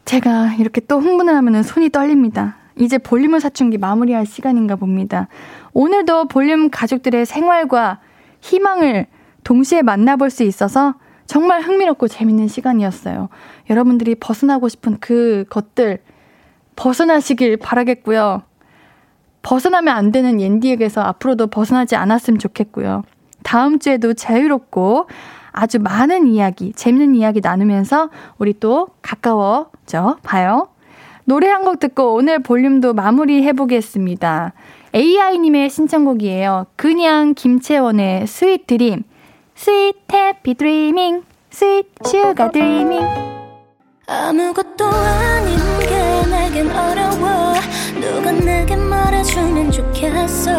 제가 0.09 0.55
이렇게 0.55 0.81
또 0.81 0.99
흥분을 0.99 1.35
하면 1.35 1.61
손이 1.61 1.91
떨립니다. 1.91 2.55
이제 2.75 2.97
볼륨을 2.97 3.39
사춘기 3.39 3.77
마무리할 3.77 4.25
시간인가 4.25 4.75
봅니다. 4.75 5.27
오늘도 5.73 6.29
볼륨 6.29 6.71
가족들의 6.71 7.27
생활과 7.27 7.99
희망을 8.41 9.05
동시에 9.43 9.83
만나볼 9.83 10.31
수 10.31 10.41
있어서 10.41 10.95
정말 11.27 11.61
흥미롭고 11.61 12.07
재밌는 12.07 12.47
시간이었어요. 12.47 13.29
여러분들이 13.69 14.15
벗어나고 14.15 14.67
싶은 14.67 14.97
그 14.99 15.45
것들 15.47 15.99
벗어나시길 16.75 17.57
바라겠고요. 17.57 18.41
벗어나면 19.43 19.95
안 19.95 20.11
되는 20.11 20.41
옌디에게서 20.41 21.01
앞으로도 21.01 21.47
벗어나지 21.47 21.95
않았으면 21.95 22.39
좋겠고요. 22.39 23.03
다음 23.43 23.77
주에도 23.77 24.15
자유롭고 24.15 25.05
아주 25.59 25.77
많은 25.79 26.27
이야기, 26.27 26.71
재밌는 26.73 27.15
이야기 27.15 27.41
나누면서 27.41 28.09
우리 28.37 28.53
또 28.59 28.87
가까워져 29.01 30.17
봐요. 30.23 30.69
노래 31.25 31.49
한 31.49 31.63
곡 31.63 31.79
듣고 31.79 32.13
오늘 32.15 32.41
볼륨도 32.41 32.93
마무리 32.93 33.43
해보겠습니다. 33.43 34.53
AI님의 34.95 35.69
신청곡이에요. 35.69 36.65
그냥 36.75 37.33
김채원의 37.35 38.25
sweet 38.25 38.65
dream. 38.67 39.03
Sweet 39.55 39.95
happy 40.11 40.53
dreaming. 40.55 41.23
Sweet 41.51 41.87
sugar 42.05 42.51
dreaming. 42.51 43.01
아무것도 44.07 44.85
아닌 44.85 45.57
게 45.81 46.29
내겐 46.31 46.71
어려워 46.71 47.53
누가 48.01 48.31
내게 48.31 48.75
말해주면 48.75 49.69
좋겠어 49.71 50.51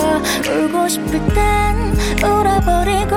울고 0.49 0.87
싶을 0.87 1.19
땐 1.35 1.93
울어버리고 2.23 3.17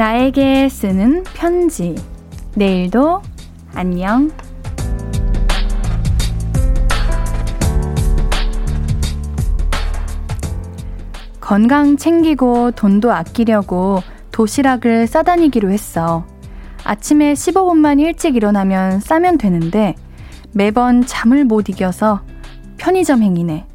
나에게 0.00 0.70
쓰는 0.70 1.24
편지. 1.34 1.94
내일도 2.54 3.20
안녕. 3.74 4.30
건강 11.38 11.98
챙기고 11.98 12.70
돈도 12.70 13.12
아끼려고 13.12 14.00
도시락을 14.32 15.06
싸다니기로 15.06 15.70
했어. 15.70 16.24
아침에 16.82 17.34
15분만 17.34 18.00
일찍 18.00 18.36
일어나면 18.36 19.00
싸면 19.00 19.36
되는데 19.36 19.96
매번 20.52 21.04
잠을 21.04 21.44
못 21.44 21.68
이겨서 21.68 22.22
편의점 22.78 23.22
행위네. 23.22 23.66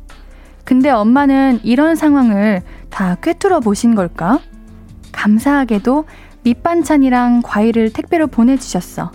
근데 0.64 0.89
엄마는 0.89 1.60
이런 1.61 1.95
상황을 1.95 2.64
다 2.89 3.14
꿰뚫어 3.22 3.60
보신 3.60 3.93
걸까? 3.93 4.39
감사하게도 5.15 6.05
밑반찬이랑 6.43 7.41
과일을 7.43 7.91
택배로 7.91 8.27
보내주셨어. 8.27 9.11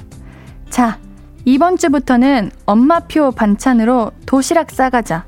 자, 0.68 0.98
이번 1.44 1.76
주부터는 1.76 2.50
엄마표 2.66 3.30
반찬으로 3.32 4.12
도시락 4.26 4.70
싸가자. 4.70 5.24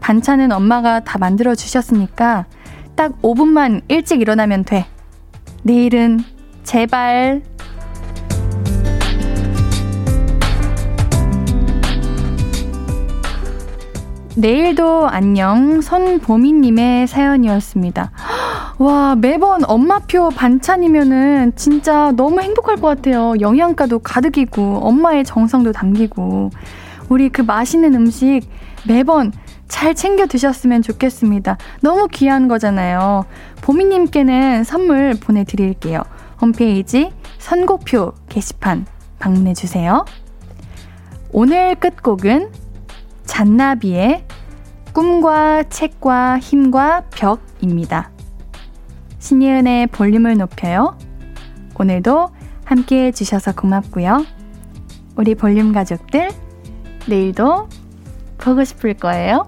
반찬은 0.00 0.52
엄마가 0.52 1.00
다 1.00 1.18
만들어 1.18 1.54
주셨으니까 1.54 2.46
딱 2.94 3.20
5분만 3.22 3.82
일찍 3.88 4.20
일어나면 4.20 4.64
돼. 4.64 4.86
내일은 5.62 6.20
제발 6.62 7.42
내일도 14.38 15.08
안녕 15.08 15.80
선보미님의 15.80 17.06
사연이었습니다. 17.06 18.10
와 18.78 19.16
매번 19.16 19.64
엄마표 19.64 20.28
반찬이면은 20.28 21.54
진짜 21.56 22.12
너무 22.12 22.42
행복할 22.42 22.76
것 22.76 22.88
같아요. 22.88 23.32
영양가도 23.40 24.00
가득이고 24.00 24.80
엄마의 24.82 25.24
정성도 25.24 25.72
담기고 25.72 26.50
우리 27.08 27.30
그 27.30 27.40
맛있는 27.40 27.94
음식 27.94 28.42
매번 28.86 29.32
잘 29.68 29.94
챙겨 29.94 30.26
드셨으면 30.26 30.82
좋겠습니다. 30.82 31.56
너무 31.80 32.06
귀한 32.12 32.46
거잖아요. 32.46 33.24
보미님께는 33.62 34.64
선물 34.64 35.14
보내드릴게요. 35.18 36.02
홈페이지 36.42 37.10
선곡표 37.38 38.12
게시판 38.28 38.84
방문해 39.18 39.54
주세요. 39.54 40.04
오늘 41.32 41.74
끝곡은 41.76 42.65
잔나비의 43.26 44.24
꿈과 44.92 45.64
책과 45.64 46.38
힘과 46.38 47.04
벽입니다. 47.10 48.10
신예은의 49.18 49.88
볼륨을 49.88 50.38
높여요. 50.38 50.96
오늘도 51.78 52.30
함께 52.64 53.06
해주셔서 53.06 53.54
고맙고요. 53.54 54.24
우리 55.16 55.34
볼륨 55.34 55.72
가족들, 55.72 56.30
내일도 57.06 57.68
보고 58.38 58.64
싶을 58.64 58.94
거예요. 58.94 59.46